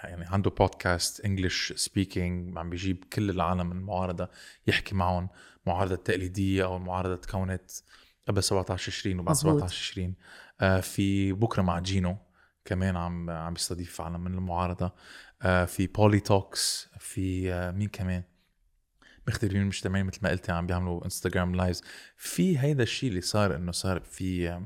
يعني 0.03 0.25
عنده 0.25 0.49
بودكاست 0.49 1.25
English 1.25 1.73
speaking 1.73 2.57
عم 2.57 2.69
بيجيب 2.69 3.03
كل 3.13 3.29
العالم 3.29 3.69
من 3.69 3.77
المعارضه 3.77 4.29
يحكي 4.67 4.95
معهم 4.95 5.29
معارضة 5.65 5.95
تقليدية 5.95 6.63
أو 6.65 6.77
المعارضه 6.77 7.15
تكونت 7.15 7.71
قبل 8.27 8.43
17 8.43 8.91
20 8.91 9.19
وبعد 9.19 9.35
مزبوط. 9.35 9.55
17 9.57 9.91
20 9.91 10.15
آه 10.61 10.79
في 10.79 11.33
بكرة 11.33 11.61
مع 11.61 11.79
جينو 11.79 12.17
كمان 12.65 12.97
عم 12.97 13.29
عم 13.29 13.53
يستضيف 13.53 14.01
عالم 14.01 14.19
من 14.21 14.33
المعارضة. 14.33 14.91
آه 15.41 15.65
في 15.65 15.87
Poli 15.87 16.19
Talks 16.19 16.89
في 16.99 17.53
آه 17.53 17.71
مين 17.71 17.89
كمان؟ 17.89 18.23
مختربين 19.27 19.65
مجتمعين 19.65 20.05
مثل 20.05 20.19
ما 20.23 20.29
قلتي 20.29 20.51
عم 20.51 20.67
بيعملوا 20.67 21.05
انستغرام 21.05 21.55
lives 21.55 21.83
في 22.17 22.59
هيدا 22.59 22.83
الشيء 22.83 23.09
اللي 23.09 23.21
صار 23.21 23.55
إنه 23.55 23.71
صار 23.71 23.99
في 23.99 24.61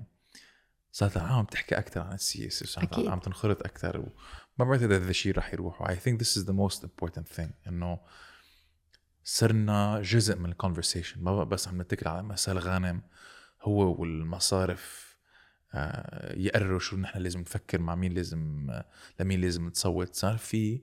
صارت 0.97 1.17
العالم 1.17 1.45
تحكي 1.45 1.77
أكثر 1.77 2.01
عن 2.01 2.13
السياسة 2.13 2.65
صارت 2.65 2.93
أكيد. 2.93 3.07
عم 3.07 3.19
تنخرط 3.19 3.63
أكثر 3.65 3.99
وما 3.99 4.69
بعتقد 4.69 4.91
هذا 4.91 5.09
الشيء 5.09 5.37
رح 5.37 5.53
يروح 5.53 5.91
I 5.91 5.95
think 5.95 6.19
this 6.19 6.37
is 6.37 6.45
the 6.45 6.53
most 6.53 6.83
important 6.83 7.37
thing 7.37 7.67
إنه 7.67 7.99
صرنا 9.23 10.01
جزء 10.01 10.35
من 10.35 10.49
ال 10.49 10.55
conversation 10.55 11.23
ما 11.23 11.43
بس 11.43 11.67
عم 11.67 11.81
نتكل 11.81 12.07
على 12.07 12.23
مسار 12.23 12.59
غانم 12.59 13.01
هو 13.61 14.01
والمصارف 14.01 15.15
آه، 15.73 16.35
يقرروا 16.37 16.79
شو 16.79 16.97
نحن 16.97 17.19
لازم 17.19 17.39
نفكر 17.39 17.81
مع 17.81 17.95
مين 17.95 18.13
لازم 18.13 18.71
لمين 19.19 19.41
لازم 19.41 19.67
نصوت. 19.67 20.15
صار 20.15 20.37
في 20.37 20.81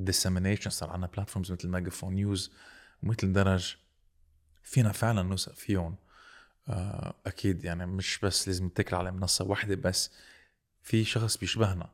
dissemination 0.00 0.68
صار 0.68 0.90
عندنا 0.90 1.06
platforms 1.06 1.52
مثل 1.52 1.68
ميجافون 1.68 2.14
نيوز 2.14 2.52
ومثل 3.02 3.32
درج 3.32 3.74
فينا 4.62 4.92
فعلا 4.92 5.22
نوثق 5.22 5.54
فيهم. 5.54 5.96
أكيد 7.26 7.64
يعني 7.64 7.86
مش 7.86 8.18
بس 8.22 8.48
لازم 8.48 8.66
نتكل 8.66 8.96
على 8.96 9.12
منصة 9.12 9.44
واحدة 9.44 9.74
بس 9.74 10.10
في 10.82 11.04
شخص 11.04 11.36
بيشبهنا 11.36 11.90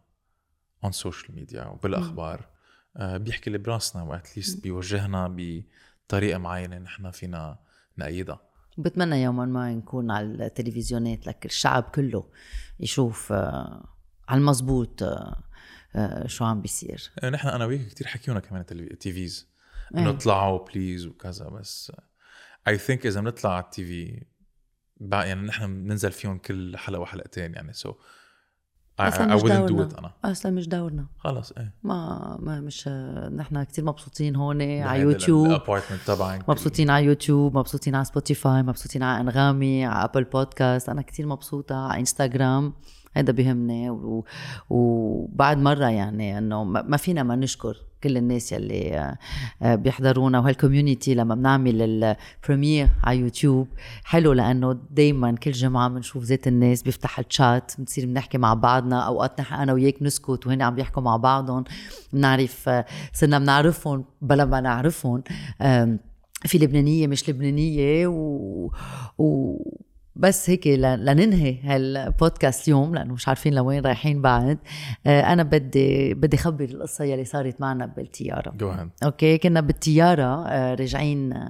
on 0.84 0.92
social 0.92 1.34
media 1.34 1.64
وبالأخبار. 1.64 2.48
آه، 2.96 3.16
بيحكي 3.16 3.46
اللي 3.46 3.58
براسنا 3.58 4.02
و 4.02 4.10
at 4.10 4.25
least 4.25 4.62
بيوجهنا 4.62 5.36
بطريقة 5.36 6.38
معينة 6.38 6.78
نحن 6.78 7.10
فينا 7.10 7.58
نأيدها. 7.96 8.40
بتمنى 8.78 9.22
يوما 9.22 9.44
ما 9.44 9.74
نكون 9.74 10.10
على 10.10 10.46
التلفزيونات 10.46 11.26
لك 11.26 11.46
الشعب 11.46 11.82
كله 11.82 12.30
يشوف 12.80 13.32
آه، 13.32 13.84
على 14.28 14.38
المزبوط 14.38 15.02
آه، 15.02 15.42
آه، 15.94 16.26
شو 16.26 16.44
عم 16.44 16.60
بيصير. 16.60 17.10
آه، 17.18 17.30
نحن 17.30 17.48
أنا 17.48 17.64
وياك 17.64 17.86
كثير 17.86 18.06
حكيونا 18.06 18.40
كمان 18.40 18.64
ال 18.70 19.12
TVs 19.12 19.48
انه. 19.96 20.10
اطلعوا 20.10 20.64
please 20.64 21.06
وكذا 21.06 21.48
بس 21.48 21.92
I 22.68 22.78
think 22.78 23.06
إذا 23.06 23.20
بنطلع 23.20 23.54
على 23.54 23.64
التي 23.64 23.84
في 23.84 24.22
يعني 25.00 25.46
نحن 25.46 25.82
بننزل 25.84 26.12
فيهم 26.12 26.38
كل 26.38 26.76
حلقة 26.76 27.00
وحلقتين 27.00 27.54
يعني. 27.54 27.72
so 27.72 27.94
أصلاً 28.98 29.30
I 29.30 29.34
مش 29.34 29.42
دورنا. 29.42 29.98
أنا. 29.98 30.12
أصلا 30.24 30.52
مش 30.52 30.68
دورنا 30.68 31.06
خلص 31.18 31.52
إيه. 31.52 31.74
ما 31.82 32.36
ما 32.40 32.60
مش 32.60 32.88
نحن 33.32 33.62
كتير 33.62 33.84
مبسوطين 33.84 34.36
هون 34.36 34.62
على 34.62 35.02
يوتيوب. 35.02 35.46
ال 35.46 35.52
apartment 35.52 36.00
تبعك. 36.06 36.48
مبسوطين 36.48 36.90
على 36.90 37.04
يوتيوب 37.04 37.58
مبسوطين 37.58 37.94
على 37.94 38.04
سبوتيفاي 38.04 38.62
مبسوطين 38.62 39.02
على 39.02 39.20
أنغامي 39.20 39.84
على 39.84 40.04
ابل 40.04 40.24
بودكاست 40.24 40.88
أنا 40.88 41.02
كتير 41.02 41.26
مبسوطة 41.26 41.74
على 41.76 42.00
انستغرام 42.00 42.74
هذا 43.12 43.32
بيهمني. 43.32 43.90
و... 43.90 44.24
وبعد 44.70 45.58
مرة 45.58 45.86
يعني 45.86 46.38
إنه 46.38 46.64
ما 46.64 46.96
فينا 46.96 47.22
ما 47.22 47.36
نشكر. 47.36 47.89
كل 48.04 48.16
الناس 48.16 48.52
يلي 48.52 48.98
آه، 48.98 49.18
آه، 49.62 49.74
بيحضرونا 49.74 50.38
وهال 50.38 50.57
community 50.57 51.14
لما 51.14 51.34
بنعمل 51.34 51.82
ال 51.82 51.94
première 51.94 52.88
على 53.04 53.18
يوتيوب 53.18 53.68
حلو 54.04 54.32
لأنه 54.32 54.78
دائما 54.90 55.32
كل 55.32 55.50
جمعة 55.50 55.88
بنشوف 55.88 56.24
ذات 56.24 56.46
الناس 56.46 56.82
بيفتح 56.82 57.18
الشات 57.18 57.72
بنصير 57.78 58.06
بنحكي 58.06 58.38
مع 58.38 58.54
بعضنا 58.54 59.00
أوقات 59.00 59.40
نحن 59.40 59.54
أنا 59.54 59.72
وياك 59.72 60.02
نسكت 60.02 60.46
وهن 60.46 60.62
عم 60.62 60.74
بيحكوا 60.74 61.02
مع 61.02 61.16
بعضهم 61.16 61.64
بنعرف 62.12 62.68
آه، 62.68 62.84
صرنا 63.12 63.38
بنعرفهم 63.38 64.04
بلا 64.22 64.44
ما 64.44 64.60
نعرفهم 64.60 65.22
في 66.44 66.58
لبنانية 66.58 67.06
مش 67.06 67.30
لبنانية 67.30 68.06
و, 68.06 68.70
و... 69.18 69.56
بس 70.16 70.50
هيك 70.50 70.66
لننهي 70.66 71.60
هالبودكاست 71.62 72.68
اليوم 72.68 72.94
لأنه 72.94 73.14
مش 73.14 73.28
عارفين 73.28 73.54
لوين 73.54 73.84
رايحين 73.84 74.22
بعد. 74.22 74.58
آه، 75.06 75.20
أنا 75.20 75.42
بدي 75.42 76.14
بدي 76.14 76.36
خبر 76.36 76.64
القصة 76.64 77.04
يلي 77.04 77.24
صارت 77.24 77.60
معنا 77.60 77.86
بالطياره 77.86 78.50
okay 79.04 79.38
كنا 79.38 79.60
بالطياره 79.60 80.46
آه، 80.48 80.74
راجعين 80.74 81.48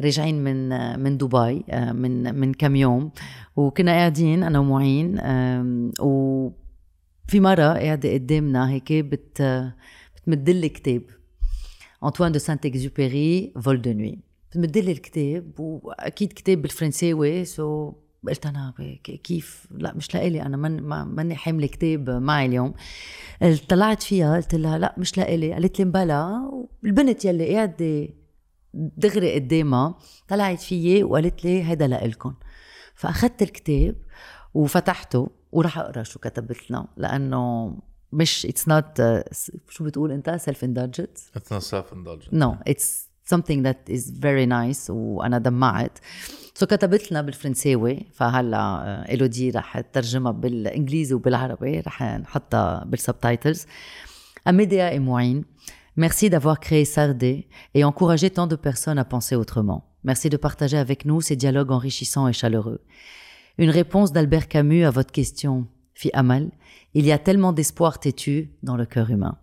راجعين 0.00 0.44
من 0.44 0.68
من 1.00 1.18
دبي 1.18 1.64
آه، 1.70 1.92
من 1.92 2.34
من 2.34 2.54
كم 2.54 2.76
يوم. 2.76 3.10
وكنا 3.56 3.92
قاعدين 3.92 4.42
أنا 4.42 4.58
ومعين 4.58 5.20
وفي 6.00 7.40
مرة 7.40 7.62
قاعدة 7.62 8.12
قدامنا 8.12 8.70
هيك 8.70 8.92
بت 8.92 9.42
بتمدلي 10.16 10.68
كتاب 10.68 11.02
انطوان 12.04 12.32
دو 12.32 12.38
سانت 12.38 12.66
اكزوبيري 12.66 13.52
Vol 13.62 13.82
de 13.82 13.92
nuit 13.92 14.29
بتمدلي 14.50 14.92
الكتاب 14.92 15.52
وأكيد 15.60 16.32
كتاب 16.32 16.62
بالفرنساوي 16.62 17.44
so 17.44 17.92
قلت 18.28 18.46
أنا 18.46 18.74
كيف؟ 19.24 19.66
لا 19.70 19.94
مش 19.94 20.14
لإلي 20.14 20.42
أنا 20.42 20.56
من 20.56 20.82
ما- 20.82 21.04
ماني 21.04 21.34
حامله 21.36 21.66
كتاب 21.66 22.10
معي 22.10 22.46
اليوم. 22.46 22.74
طلعت 23.68 24.02
فيها 24.02 24.36
قلت 24.36 24.54
لها 24.54 24.78
لا 24.78 24.94
مش 24.98 25.18
لإلي. 25.18 25.52
قالت 25.52 25.78
لي 25.78 25.84
مبلا 25.84 26.50
البنت 26.84 27.24
يلي 27.24 27.54
قاعدة 27.54 28.08
دغري 28.74 29.34
قدامها 29.34 29.98
طلعت 30.28 30.60
فيي 30.60 31.02
وقالت 31.02 31.44
لي 31.44 31.64
هيدا 31.64 31.86
لإلكن. 31.86 32.34
فأخذت 32.94 33.42
الكتاب 33.42 33.96
وفتحته 34.54 35.30
وراح 35.52 35.78
أقرأ 35.78 36.02
شو 36.02 36.18
كتبت 36.18 36.70
لنا 36.70 36.88
لأنه 36.96 37.74
مش 38.12 38.46
it's 38.46 38.68
not 38.68 39.02
شو 39.68 39.84
بتقول 39.84 40.12
أنت؟ 40.12 40.30
self-indulgent 40.30 41.18
It's 41.18 41.52
not 41.52 41.62
self-indulgent. 41.62 42.28
نو 42.32 42.56
اتس 42.66 43.09
something 43.29 43.63
that 43.63 43.89
is 43.89 44.11
very 44.11 44.45
nice 44.45 44.89
وانا 44.89 45.37
دمعت 45.37 45.99
سو 46.53 46.65
كتبت 46.65 47.11
لنا 47.11 47.21
بالفرنساوي 47.21 48.05
فهلا 48.13 48.57
آه، 48.57 49.13
الودي 49.13 49.49
رح 49.49 49.79
تترجمها 49.79 50.31
بالانجليزي 50.31 51.13
وبالعربي 51.13 51.79
رح 51.79 52.03
نحطها 52.03 52.83
بالسبتايتلز 52.85 53.65
Amédéa 54.47 54.93
et 54.93 54.99
Moine, 54.99 55.43
merci 55.95 56.29
d'avoir 56.29 56.59
créé 56.59 56.85
Sardé 56.85 57.47
et 57.73 57.83
encouragé 57.83 58.29
tant 58.29 58.45
de 58.45 58.55
personnes 58.55 58.99
à 58.99 59.05
penser 59.05 59.35
autrement. 59.35 59.89
Merci 60.03 60.29
de 60.29 60.37
partager 60.37 60.77
avec 60.77 61.03
nous 61.03 61.19
ces 61.19 61.35
dialogues 61.35 61.71
enrichissants 61.71 62.27
et 62.27 62.33
chaleureux. 62.33 62.81
Une 63.57 63.71
réponse 63.71 64.11
d'Albert 64.11 64.47
Camus 64.47 64.85
à 64.85 64.91
votre 64.91 65.11
question, 65.11 65.65
fit 65.95 66.11
Amal. 66.13 66.51
Il 66.93 67.07
y 67.07 67.11
a 67.11 67.17
tellement 67.17 67.53
d'espoir 67.53 67.99
têtu 67.99 68.51
dans 68.61 68.77
le 68.77 68.85
cœur 68.85 69.09
humain. 69.09 69.39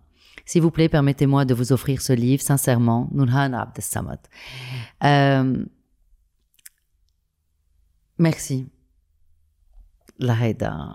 S'il 0.50 0.62
vous 0.62 0.70
plaît, 0.70 0.88
permettez-moi 0.88 1.44
de 1.44 1.52
vous 1.52 1.72
offrir 1.74 2.00
ce 2.00 2.14
livre, 2.14 2.42
sincèrement, 2.42 3.10
Nurhan 3.12 3.52
Abdessamad. 3.52 4.20
Euh, 5.04 5.66
merci 8.18 8.66
لهيدا 10.20 10.94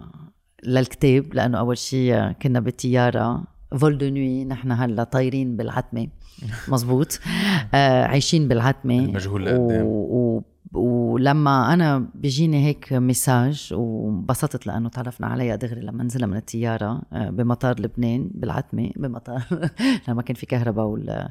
للكتاب 0.64 1.34
لأنه 1.34 1.60
اول 1.60 1.78
شيء 1.78 2.32
كنا 2.32 2.60
بالطياره 2.60 3.44
Vol 3.78 3.98
de 3.98 4.10
nuit 4.10 4.46
نحن 4.46 4.72
هلا 4.72 5.04
طايرين 5.04 5.58
بالعتمه 5.58 6.08
مزبوط 6.68 7.20
آه 7.74 8.04
عايشين 8.04 8.48
بالعتمه 8.48 9.00
المجهول 9.00 9.46
لقدام. 9.46 9.86
و... 9.86 10.44
ولما 10.74 11.74
أنا 11.74 12.10
بيجيني 12.16 12.66
هيك 12.66 12.94
message 12.94 13.70
وانبسطت 13.74 14.68
لأنه 14.68 14.90
تعرفنا 14.90 15.28
عليها 15.28 15.56
دغري 15.56 15.82
لما 15.82 16.04
نزلنا 16.04 16.28
من 16.28 16.38
الطياره 16.38 17.02
آه، 17.14 17.30
بمطار 17.30 17.80
لبنان 17.80 18.30
بالعتمة 18.34 18.92
بمطار 18.96 19.44
لما 20.08 20.22
كان 20.22 20.36
في 20.36 20.46
كهرباء 20.46 20.86
وال... 20.86 21.30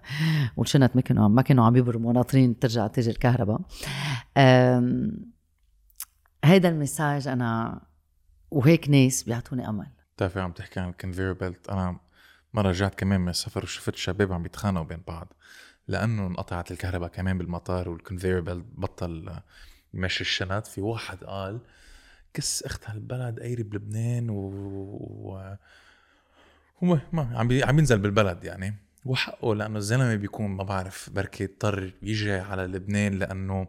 والشنط 0.57 0.97
ما 0.97 1.03
كانوا 1.03 1.28
ما 1.28 1.43
كانوا 1.43 1.64
عم 1.64 1.76
يبرموا 1.76 2.12
ناطرين 2.12 2.59
ترجع 2.59 2.86
تيجي 2.86 3.11
الكهرباء. 3.11 3.61
هيدا 6.45 6.68
ال 6.68 6.76
message 6.76 7.29
أنا 7.28 7.80
وهيك 8.51 8.90
ناس 8.90 9.22
بيعطوني 9.22 9.68
أمل. 9.68 9.86
بتعرفي 10.16 10.40
عم 10.40 10.53
تحكي 10.53 10.80
عن 10.80 10.88
ال 10.89 10.93
conveyor 10.93 11.33
belt 11.33 11.68
أنا 11.68 12.01
مرة 12.55 12.68
رجعت 12.68 12.95
كمان 12.95 13.20
من 13.20 13.28
السفر 13.28 13.62
وشفت 13.62 13.97
شباب 13.97 14.32
عم 14.32 14.43
بيتخانقوا 14.43 14.86
بين 14.86 15.03
بعض. 15.07 15.32
لأنه 15.89 16.26
انقطعت 16.26 16.70
الكهرباء 16.70 17.09
كمان 17.09 17.39
بالمطار 17.39 17.89
وال 17.89 17.99
conveyor 17.99 18.41
belt 18.41 18.64
بطل 18.74 19.41
يمشي 19.95 20.20
الشنط. 20.20 20.66
في 20.66 20.80
واحد 20.80 21.24
قال 21.24 21.61
كس 22.35 22.62
اخت 22.62 22.91
هالبلد 22.91 23.41
قايري 23.41 23.62
بلبنان 23.62 24.30
و, 24.30 24.37
و... 24.37 25.57
وما 26.83 27.01
ما 27.12 27.39
عم 27.39 27.49
بي... 27.49 27.64
عم 27.64 27.78
ينزل 27.78 27.99
بالبلد 27.99 28.45
يعني. 28.45 28.76
وحقه 29.05 29.55
لأنه 29.55 29.78
الزلمة 29.78 30.14
بيكون 30.14 30.51
ما 30.51 30.64
بعرف 30.64 31.11
بركي 31.11 31.45
اضطر 31.45 31.93
يجي 32.03 32.33
على 32.33 32.66
لبنان 32.66 33.18
لأنه 33.18 33.68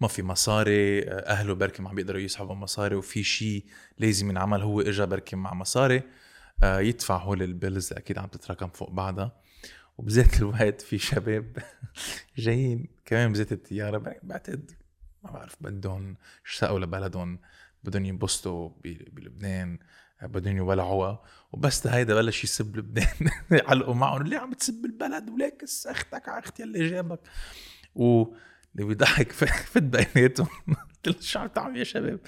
ما 0.00 0.08
في 0.08 0.22
مصاري 0.22 1.08
أهله 1.10 1.54
بركي 1.54 1.82
ما 1.82 1.88
عم 1.88 1.94
بيقدروا 1.94 2.20
يسحبوا 2.20 2.54
مصاري 2.54 2.96
وفي 2.96 3.24
شيء 3.24 3.64
لازم 3.98 4.30
ينعمل 4.30 4.62
هو 4.62 4.80
اجى 4.80 5.06
بركي 5.06 5.36
مع 5.36 5.54
مصاري. 5.54 6.02
آه، 6.62 6.80
يدفع 6.80 7.16
هول 7.16 7.42
ال 7.42 7.50
bills 7.50 7.92
أكيد 7.92 8.18
عم 8.18 8.26
تتراكم 8.26 8.68
فوق 8.68 8.90
بعضها. 8.90 9.41
وبذات 9.98 10.38
الوقت 10.38 10.80
في 10.80 10.98
شباب 10.98 11.58
جايين 12.36 12.88
كمان 13.04 13.32
بذات 13.32 13.52
الطياره 13.52 14.18
بعتقد 14.22 14.70
ما 15.24 15.30
بعرف 15.30 15.56
بدهم 15.60 16.16
اشتاقوا 16.46 16.78
لبلدهم 16.78 17.38
بدهم 17.84 18.04
ينبسطوا 18.04 18.70
بلبنان 18.84 19.78
بدهم 20.22 20.56
يولعوها. 20.56 21.22
وبس 21.52 21.86
هيدا 21.86 22.14
بلش 22.14 22.44
يسب 22.44 22.76
لبنان 22.76 23.30
يعلقوا 23.50 23.94
معهم. 23.94 24.22
ليه 24.22 24.38
عم 24.38 24.52
تسب 24.52 24.84
البلد 24.84 25.30
وليك 25.30 25.64
أختك 25.86 26.28
على 26.28 26.38
أختي 26.38 26.62
اللي 26.62 26.90
جابك. 26.90 27.20
و 27.94 28.22
اللي 28.74 28.86
بيضحك 28.86 29.32
فت 29.32 29.82
بيناتهم 29.82 30.48
قلت 31.06 31.22
شو 31.22 31.38
عم 31.38 31.46
تعمل 31.46 31.76
يا 31.76 31.84
شباب. 31.84 32.20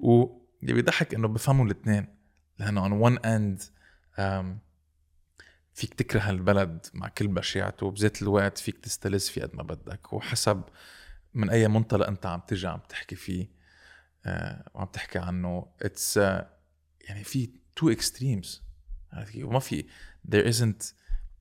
واللي 0.00 0.72
بيضحك 0.72 1.14
إنه 1.14 1.28
بفهموا 1.28 1.64
الاثنين. 1.64 2.06
لأنه 2.58 2.88
on 2.88 3.12
one 3.12 3.18
end 3.18 3.62
فيك 5.74 5.94
تكره 5.94 6.30
البلد 6.30 6.86
مع 6.94 7.08
كل 7.08 7.28
بشاعته 7.28 7.86
وبذات 7.86 8.22
الوقت 8.22 8.58
فيك 8.58 8.78
تستلذ 8.78 9.20
فيه 9.20 9.42
قد 9.42 9.56
ما 9.56 9.62
بدك. 9.62 10.12
وحسب 10.12 10.62
من 11.34 11.50
أي 11.50 11.68
منطلق 11.68 12.06
أنت 12.06 12.26
عم 12.26 12.40
تجي 12.40 12.66
عم 12.66 12.80
تحكي 12.88 13.16
فيه 13.16 13.44
uh, 13.44 14.28
وعم 14.74 14.86
تحكي 14.86 15.18
عنه 15.18 15.66
it's 15.82 16.18
uh, 16.18 16.22
يعني 17.00 17.24
في 17.24 17.50
two 17.76 17.90
extremes 17.90 18.62
وما 19.36 19.58
في 19.58 19.84
there 20.28 20.46
isn't 20.52 20.92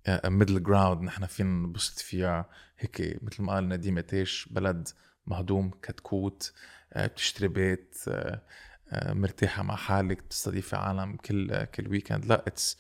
a 0.08 0.30
middle 0.30 0.60
ground 0.68 1.04
نحن 1.04 1.26
فينا 1.26 1.68
نبسط 1.68 2.00
فيها. 2.00 2.50
هيك 2.80 3.24
مثل 3.24 3.44
ما 3.44 3.54
قال 3.54 3.70
نديم 3.70 4.00
تيش 4.00 4.50
بلد 4.52 4.90
مهضوم 5.28 5.70
كتكوت 5.70 6.54
آه، 6.94 7.08
بتشتري 7.08 7.48
بيت 7.48 7.96
آه، 8.08 8.42
آه، 8.90 9.14
مرتاحة 9.14 9.64
مع 9.64 9.76
حالك 9.76 10.24
بتستضيفي 10.24 10.76
عالم 10.76 11.16
كل 11.16 11.64
كل 11.64 11.88
weekend 11.88 12.26
لا 12.26 12.44
it's 12.48 12.78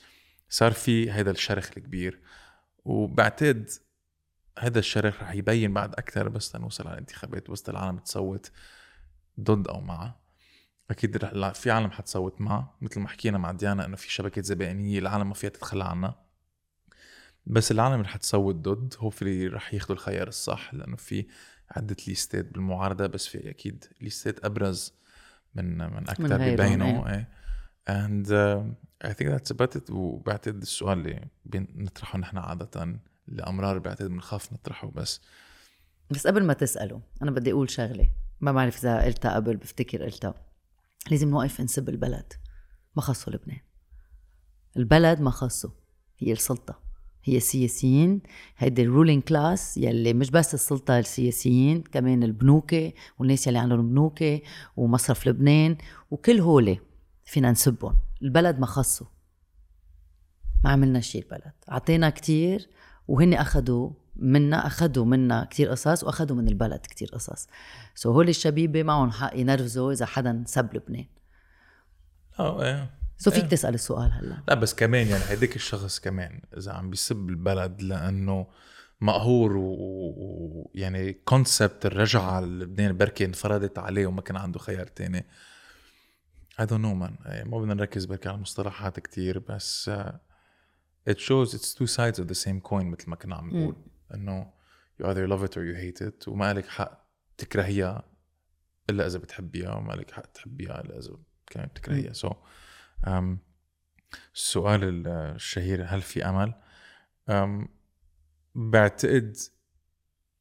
صار 0.53 0.71
في 0.71 1.11
هذا 1.11 1.31
الشرخ 1.31 1.69
الكبير 1.77 2.19
وبعتقد 2.85 3.69
هذا 4.59 4.79
الشرخ 4.79 5.23
رح 5.23 5.33
يبين 5.33 5.73
بعد 5.73 5.93
أكثر 5.93 6.29
بس 6.29 6.55
لنوصل 6.55 6.87
على 6.87 6.93
الانتخابات 6.93 7.51
بس 7.51 7.69
العالم 7.69 7.97
تصوت 7.97 8.51
ضد 9.39 9.67
أو 9.67 9.81
مع. 9.81 10.15
أكيد 10.91 11.17
رح 11.17 11.53
في 11.53 11.71
عالم 11.71 11.91
حتصوت 11.91 12.41
معه 12.41 12.77
مثل 12.81 12.99
ما 12.99 13.07
حكينا 13.07 13.37
مع 13.37 13.51
ديانا 13.51 13.85
إنه 13.85 13.95
في 13.95 14.11
شبكه 14.11 14.41
زبائنية 14.41 14.99
العالم 14.99 15.27
ما 15.27 15.33
فيها 15.33 15.49
تتخلى 15.49 15.83
عنها 15.83 16.15
بس 17.45 17.71
العالم 17.71 17.95
اللي 17.95 18.07
حتصوت 18.07 18.55
ضد 18.55 18.93
هوفلي 18.97 19.47
رح 19.47 19.73
ياخذوا 19.73 19.95
الخيار 19.95 20.27
الصح 20.27 20.73
لأنه 20.73 20.95
في 20.95 21.25
عدة 21.71 21.97
ليستات 22.07 22.45
بالمعارضة 22.45 23.07
بس 23.07 23.27
في 23.27 23.49
أكيد 23.49 23.85
ليستات 24.01 24.45
أبرز 24.45 24.93
من 25.55 25.77
من 25.77 26.09
أكثر 26.09 26.37
ببينوا 26.37 27.09
إيه. 27.09 27.42
and 27.89 28.31
I 29.05 29.13
think 29.13 29.31
that's 29.31 29.51
about 29.51 29.75
it 29.75 29.89
وبعتقد 29.89 30.61
السؤال 30.61 30.97
اللي 30.97 31.27
بنطرحه 31.45 32.19
نحن 32.19 32.37
عادة 32.37 32.99
لأمرار 33.27 33.79
بعتقد 33.79 34.09
بنخاف 34.09 34.53
نطرحه 34.53 34.91
بس. 34.91 35.21
بس 36.09 36.27
قبل 36.27 36.43
ما 36.43 36.53
تسأله 36.53 37.01
أنا 37.21 37.31
بدي 37.31 37.51
أقول 37.51 37.69
شغلة 37.69 38.09
ما 38.41 38.51
بعرف 38.51 38.77
إذا 38.77 39.03
قلتها 39.03 39.35
قبل 39.35 39.57
بفتكر 39.57 40.03
قلتها. 40.03 40.33
لازم 41.11 41.29
نوقف 41.29 41.61
نسب 41.61 41.89
البلد. 41.89 42.33
ما 42.95 43.01
خصه 43.01 43.31
لبنان. 43.31 43.59
البلد 44.77 45.21
ما 45.21 45.29
خصه. 45.29 45.73
هي 46.17 46.31
السلطة. 46.31 46.79
هي 47.23 47.37
السياسيين. 47.37 48.21
هيدي 48.57 48.81
ال 48.81 48.87
ruling 48.87 49.23
class 49.23 49.77
يلي 49.77 50.13
مش 50.13 50.31
بس 50.31 50.53
السلطة 50.53 50.99
السياسيين 50.99 51.81
كمان 51.81 52.23
البنوكة 52.23 52.93
والناس 53.19 53.47
يلي 53.47 53.59
عندهم 53.59 53.89
بنوكة 53.89 54.41
ومصرف 54.77 55.27
لبنان 55.27 55.77
وكل 56.11 56.39
هولي 56.39 56.79
فينا 57.25 57.51
نسبهم. 57.51 57.95
البلد 58.21 58.59
ما 58.59 58.65
خصوا 58.65 59.07
ما 60.63 60.69
عملنا 60.69 60.99
شيء 60.99 61.23
البلد. 61.23 61.53
عطينا 61.67 62.09
كتير 62.09 62.69
وهن 63.07 63.33
أخذوا 63.33 63.91
منا 64.15 64.67
أخذوا 64.67 65.05
منا 65.05 65.47
كتير 65.49 65.69
قصص 65.69 66.03
وأخذوا 66.03 66.37
من 66.37 66.47
البلد 66.47 66.79
كتير 66.79 67.09
قصص. 67.13 67.47
so 67.95 68.11
هول 68.11 68.29
الشبيبة 68.29 68.83
معهم 68.83 69.11
حق 69.11 69.35
ينرفزوا 69.35 69.91
إذا 69.91 70.05
حدا 70.05 70.43
سب 70.47 70.75
لبنان. 70.75 71.05
آه 72.39 72.63
إيه. 72.63 72.89
so 73.17 73.31
فيك 73.31 73.45
تسأل 73.45 73.73
السؤال 73.73 74.11
هلا. 74.11 74.43
لا 74.47 74.53
بس 74.53 74.73
كمان 74.73 75.07
يعني 75.07 75.23
هديك 75.23 75.55
الشخص 75.55 75.99
كمان 75.99 76.41
إذا 76.57 76.71
عم 76.71 76.89
بيسب 76.89 77.29
البلد 77.29 77.81
لأنه 77.81 78.47
مقهور 79.01 79.57
ويعني 79.57 81.09
و... 81.09 81.13
concept 81.25 81.85
الرجعة 81.85 82.41
للبنان 82.41 82.97
بركي 82.97 83.25
انفرضت 83.25 83.79
عليه 83.79 84.07
وما 84.07 84.21
كان 84.21 84.37
عنده 84.37 84.59
خيار 84.59 84.87
تاني. 84.87 85.25
I 86.61 86.65
don't 86.65 86.81
know 86.81 86.95
man 86.95 87.27
ما 87.45 87.57
بدنا 87.59 87.73
نركز 87.73 88.05
بركي 88.05 88.29
على 88.29 88.35
المصطلحات 88.35 88.99
كتير 88.99 89.39
بس 89.39 89.89
uh, 89.89 90.13
it 91.09 91.17
shows 91.17 91.53
it's 91.53 91.73
two 91.73 91.87
sides 91.87 92.19
of 92.19 92.27
the 92.27 92.35
same 92.45 92.61
coin 92.69 92.83
مثل 92.83 93.09
ما 93.09 93.15
كنا 93.15 93.35
عم 93.35 93.49
نقول. 93.49 93.75
إنه 94.13 94.53
you 95.01 95.05
either 95.05 95.27
love 95.27 95.43
it 95.43 95.53
or 95.57 95.61
you 95.61 95.75
hate 95.75 96.01
it 96.07 96.27
وما 96.27 96.53
لك 96.53 96.67
حق 96.67 97.07
تكرهيها 97.37 98.03
إلا 98.89 99.07
إذا 99.07 99.19
بتحبيها 99.19 99.75
وما 99.75 99.93
لك 99.93 100.11
حق 100.11 100.25
تحبيها 100.25 100.81
إلا 100.81 100.99
إذا 100.99 101.17
كمان 101.45 101.67
بتكرهيها 101.67 102.13
so 102.13 102.29
so 102.29 102.35
السؤال 104.35 105.07
الشهير 105.07 105.85
هل 105.85 106.01
في 106.01 106.25
أمل؟ 106.25 106.53
بعتقد 108.55 109.37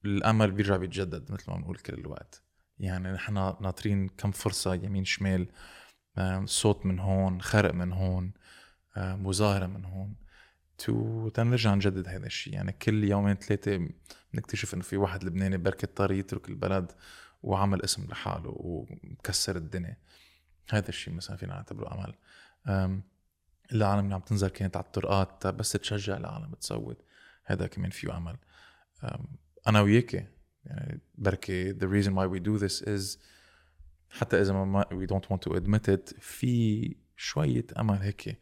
الأمل 0.04 0.50
بيرجع 0.50 0.76
بيتجدد 0.76 1.32
مثل 1.32 1.50
ما 1.50 1.56
بنقول 1.56 1.76
كل 1.76 1.94
الوقت. 1.94 2.42
يعني 2.78 3.12
نحن 3.12 3.34
ناطرين 3.34 4.08
كم 4.08 4.30
فرصة 4.30 4.74
يمين 4.74 5.04
شمال 5.04 5.48
صوت 6.44 6.86
من 6.86 6.98
هون 6.98 7.42
خرق 7.42 7.74
من 7.74 7.92
هون 7.92 8.32
مظاهرة 8.96 9.66
من 9.66 9.84
هون. 9.84 10.14
تو 10.78 11.28
تنرجع 11.28 11.74
نجدد 11.74 12.08
هذا 12.08 12.26
الشيء. 12.26 12.54
يعني 12.54 12.72
كل 12.72 13.04
يومين 13.04 13.34
ثلاثة 13.34 13.88
بنكتشف 14.34 14.74
إنه 14.74 14.82
في 14.82 14.96
واحد 14.96 15.24
لبناني 15.24 15.56
بركي 15.56 15.86
اضطر 15.86 16.12
يترك 16.12 16.48
البلد 16.48 16.92
وعمل 17.42 17.82
اسم 17.82 18.04
لحاله 18.04 18.52
ومكسر 18.56 19.56
الدنيا. 19.56 19.96
هذا 20.70 20.88
الشيء 20.88 21.14
مثلا 21.14 21.36
فينا 21.36 21.54
نعتبره 21.54 21.94
أمل. 21.94 22.14
العالم 23.72 24.04
اللي 24.04 24.14
عم 24.14 24.20
تنزل 24.20 24.48
كانت 24.48 24.76
على 24.76 24.84
الطرقات 24.84 25.46
بس 25.46 25.72
تشجع 25.72 26.16
العالم 26.16 26.54
تصوت. 26.54 27.04
هذا 27.44 27.66
كمان 27.66 27.90
فيه 27.90 28.16
أمل. 28.16 28.36
أنا 29.68 29.80
وياك 29.80 30.14
يعني 30.64 31.00
بركي 31.14 31.74
the 31.74 31.86
reason 31.86 32.10
why 32.10 32.26
we 32.34 32.40
do 32.40 32.58
this 32.64 32.82
is 32.82 33.18
حتى 34.12 34.40
إذا 34.40 34.52
ما 34.52 34.84
don't 34.84 35.26
want 35.34 35.40
to 35.48 35.56
admit 35.56 35.88
it 35.94 36.20
في 36.20 36.96
شوية 37.16 37.66
أمل 37.78 37.94
هيك 37.96 38.38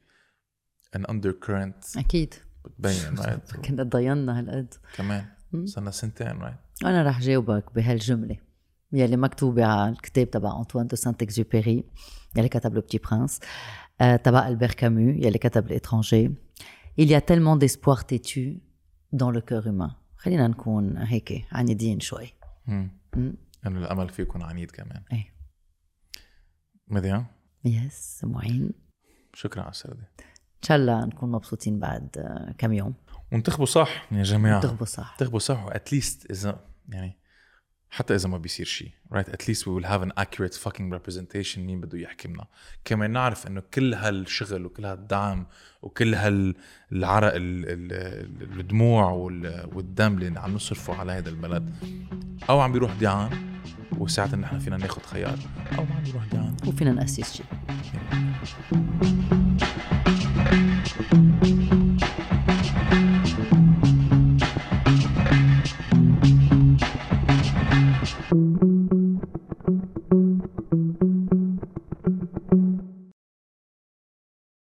an 0.96 1.00
undercurrent 1.00 1.98
أكيد. 1.98 2.34
بتبين 2.64 3.14
right 3.18 3.52
كنا 3.52 3.82
ضلينا 3.82 4.38
هالقد. 4.38 4.74
كمان. 4.96 5.24
صرنا 5.64 5.90
سنتين 5.90 6.38
right 6.38 6.56
أنا 6.84 7.02
رح 7.02 7.20
جاوبك 7.20 7.74
بهالجملة. 7.74 8.36
يلي 8.92 9.16
مكتوبة 9.16 9.64
على 9.64 9.90
الكتاب 9.92 10.30
تبع 10.30 10.58
أنطوان 10.58 10.86
دو 10.86 10.96
سانت 10.96 11.22
اكزوبيري 11.22 11.84
يلي 12.36 12.48
كتب 12.48 12.74
Le 12.74 12.80
Petit 12.80 12.98
Prince 12.98 13.40
تبع 14.24 14.48
ألبير 14.48 14.70
كامو 14.72 14.98
يلي 15.00 15.38
كتب 15.38 15.66
L'Étranger 15.66 16.30
Il 17.00 17.08
y 17.08 17.14
a 17.14 17.20
tellement 17.30 17.56
d'espoir 17.62 17.98
têtu 18.10 18.60
dans 19.12 19.30
le 19.30 19.40
cœur 19.40 19.66
humain. 19.66 19.90
خلينا 20.16 20.48
نكون 20.48 20.96
هيك 20.98 21.44
عنيدين 21.52 22.00
شوي. 22.00 22.32
إنه 22.68 23.34
الأمل 23.66 24.10
يكون 24.18 24.42
عنيد 24.42 24.70
كمان. 24.70 25.02
إيه. 25.12 25.39
مديان 26.92 27.24
yes 27.64 28.20
معين. 28.24 28.72
شكرا 29.34 29.62
على 29.62 29.70
السردة. 29.70 30.10
إن 30.20 30.62
شاء 30.62 30.76
الله 30.76 31.04
نكون 31.04 31.32
مبسوطين 31.32 31.78
بعد 31.78 32.08
كم 32.58 32.72
يوم. 32.72 32.94
وانتخبوا 33.32 33.66
صح 33.66 34.06
يا 34.12 34.22
جماعة. 34.22 34.56
انتخبوا 34.56 34.86
صح. 34.86 35.12
انتخبوا 35.12 35.38
صح 35.38 35.64
و 35.64 35.72
at 35.72 35.89
least 35.89 36.30
إذا 36.30 36.64
يعني 36.88 37.19
حتى 37.90 38.14
إذا 38.14 38.28
ما 38.28 38.38
بيصير 38.38 38.66
شيء 38.66 38.90
right 39.12 39.28
at 39.28 39.39
least 39.39 39.68
we 39.68 39.74
will 39.74 39.84
have 39.84 40.02
an 40.02 40.12
accurate 40.12 40.54
fucking 40.54 40.98
representation 40.98 41.58
مين 41.58 41.80
بده 41.80 41.98
يحكي 41.98 42.28
لنا 42.28 42.46
كمان 42.84 43.10
نعرف 43.10 43.46
إنه 43.46 43.62
كل 43.74 43.94
هالشغل 43.94 44.66
وكل 44.66 44.84
هالدعم 44.84 45.46
وكل 45.82 46.14
هالعرق 46.14 47.32
الدموع 47.34 49.10
والدم 49.72 50.18
اللي 50.18 50.40
عم 50.40 50.54
نصرفه 50.54 50.94
على 50.94 51.12
هذا 51.12 51.28
البلد 51.30 51.74
أو 52.50 52.60
عم 52.60 52.72
بيروح 52.72 52.92
ديعان 52.92 53.30
وساعتها 53.98 54.36
نحن 54.36 54.58
فينا 54.58 54.76
ناخذ 54.76 55.02
خيار 55.02 55.38
أو 55.78 55.84
ما 55.84 55.94
عم 55.94 56.02
بيروح 56.02 56.24
ديعان 56.24 56.56
وفينا 56.66 56.92
نأسس 56.92 57.32
شيء 57.32 57.46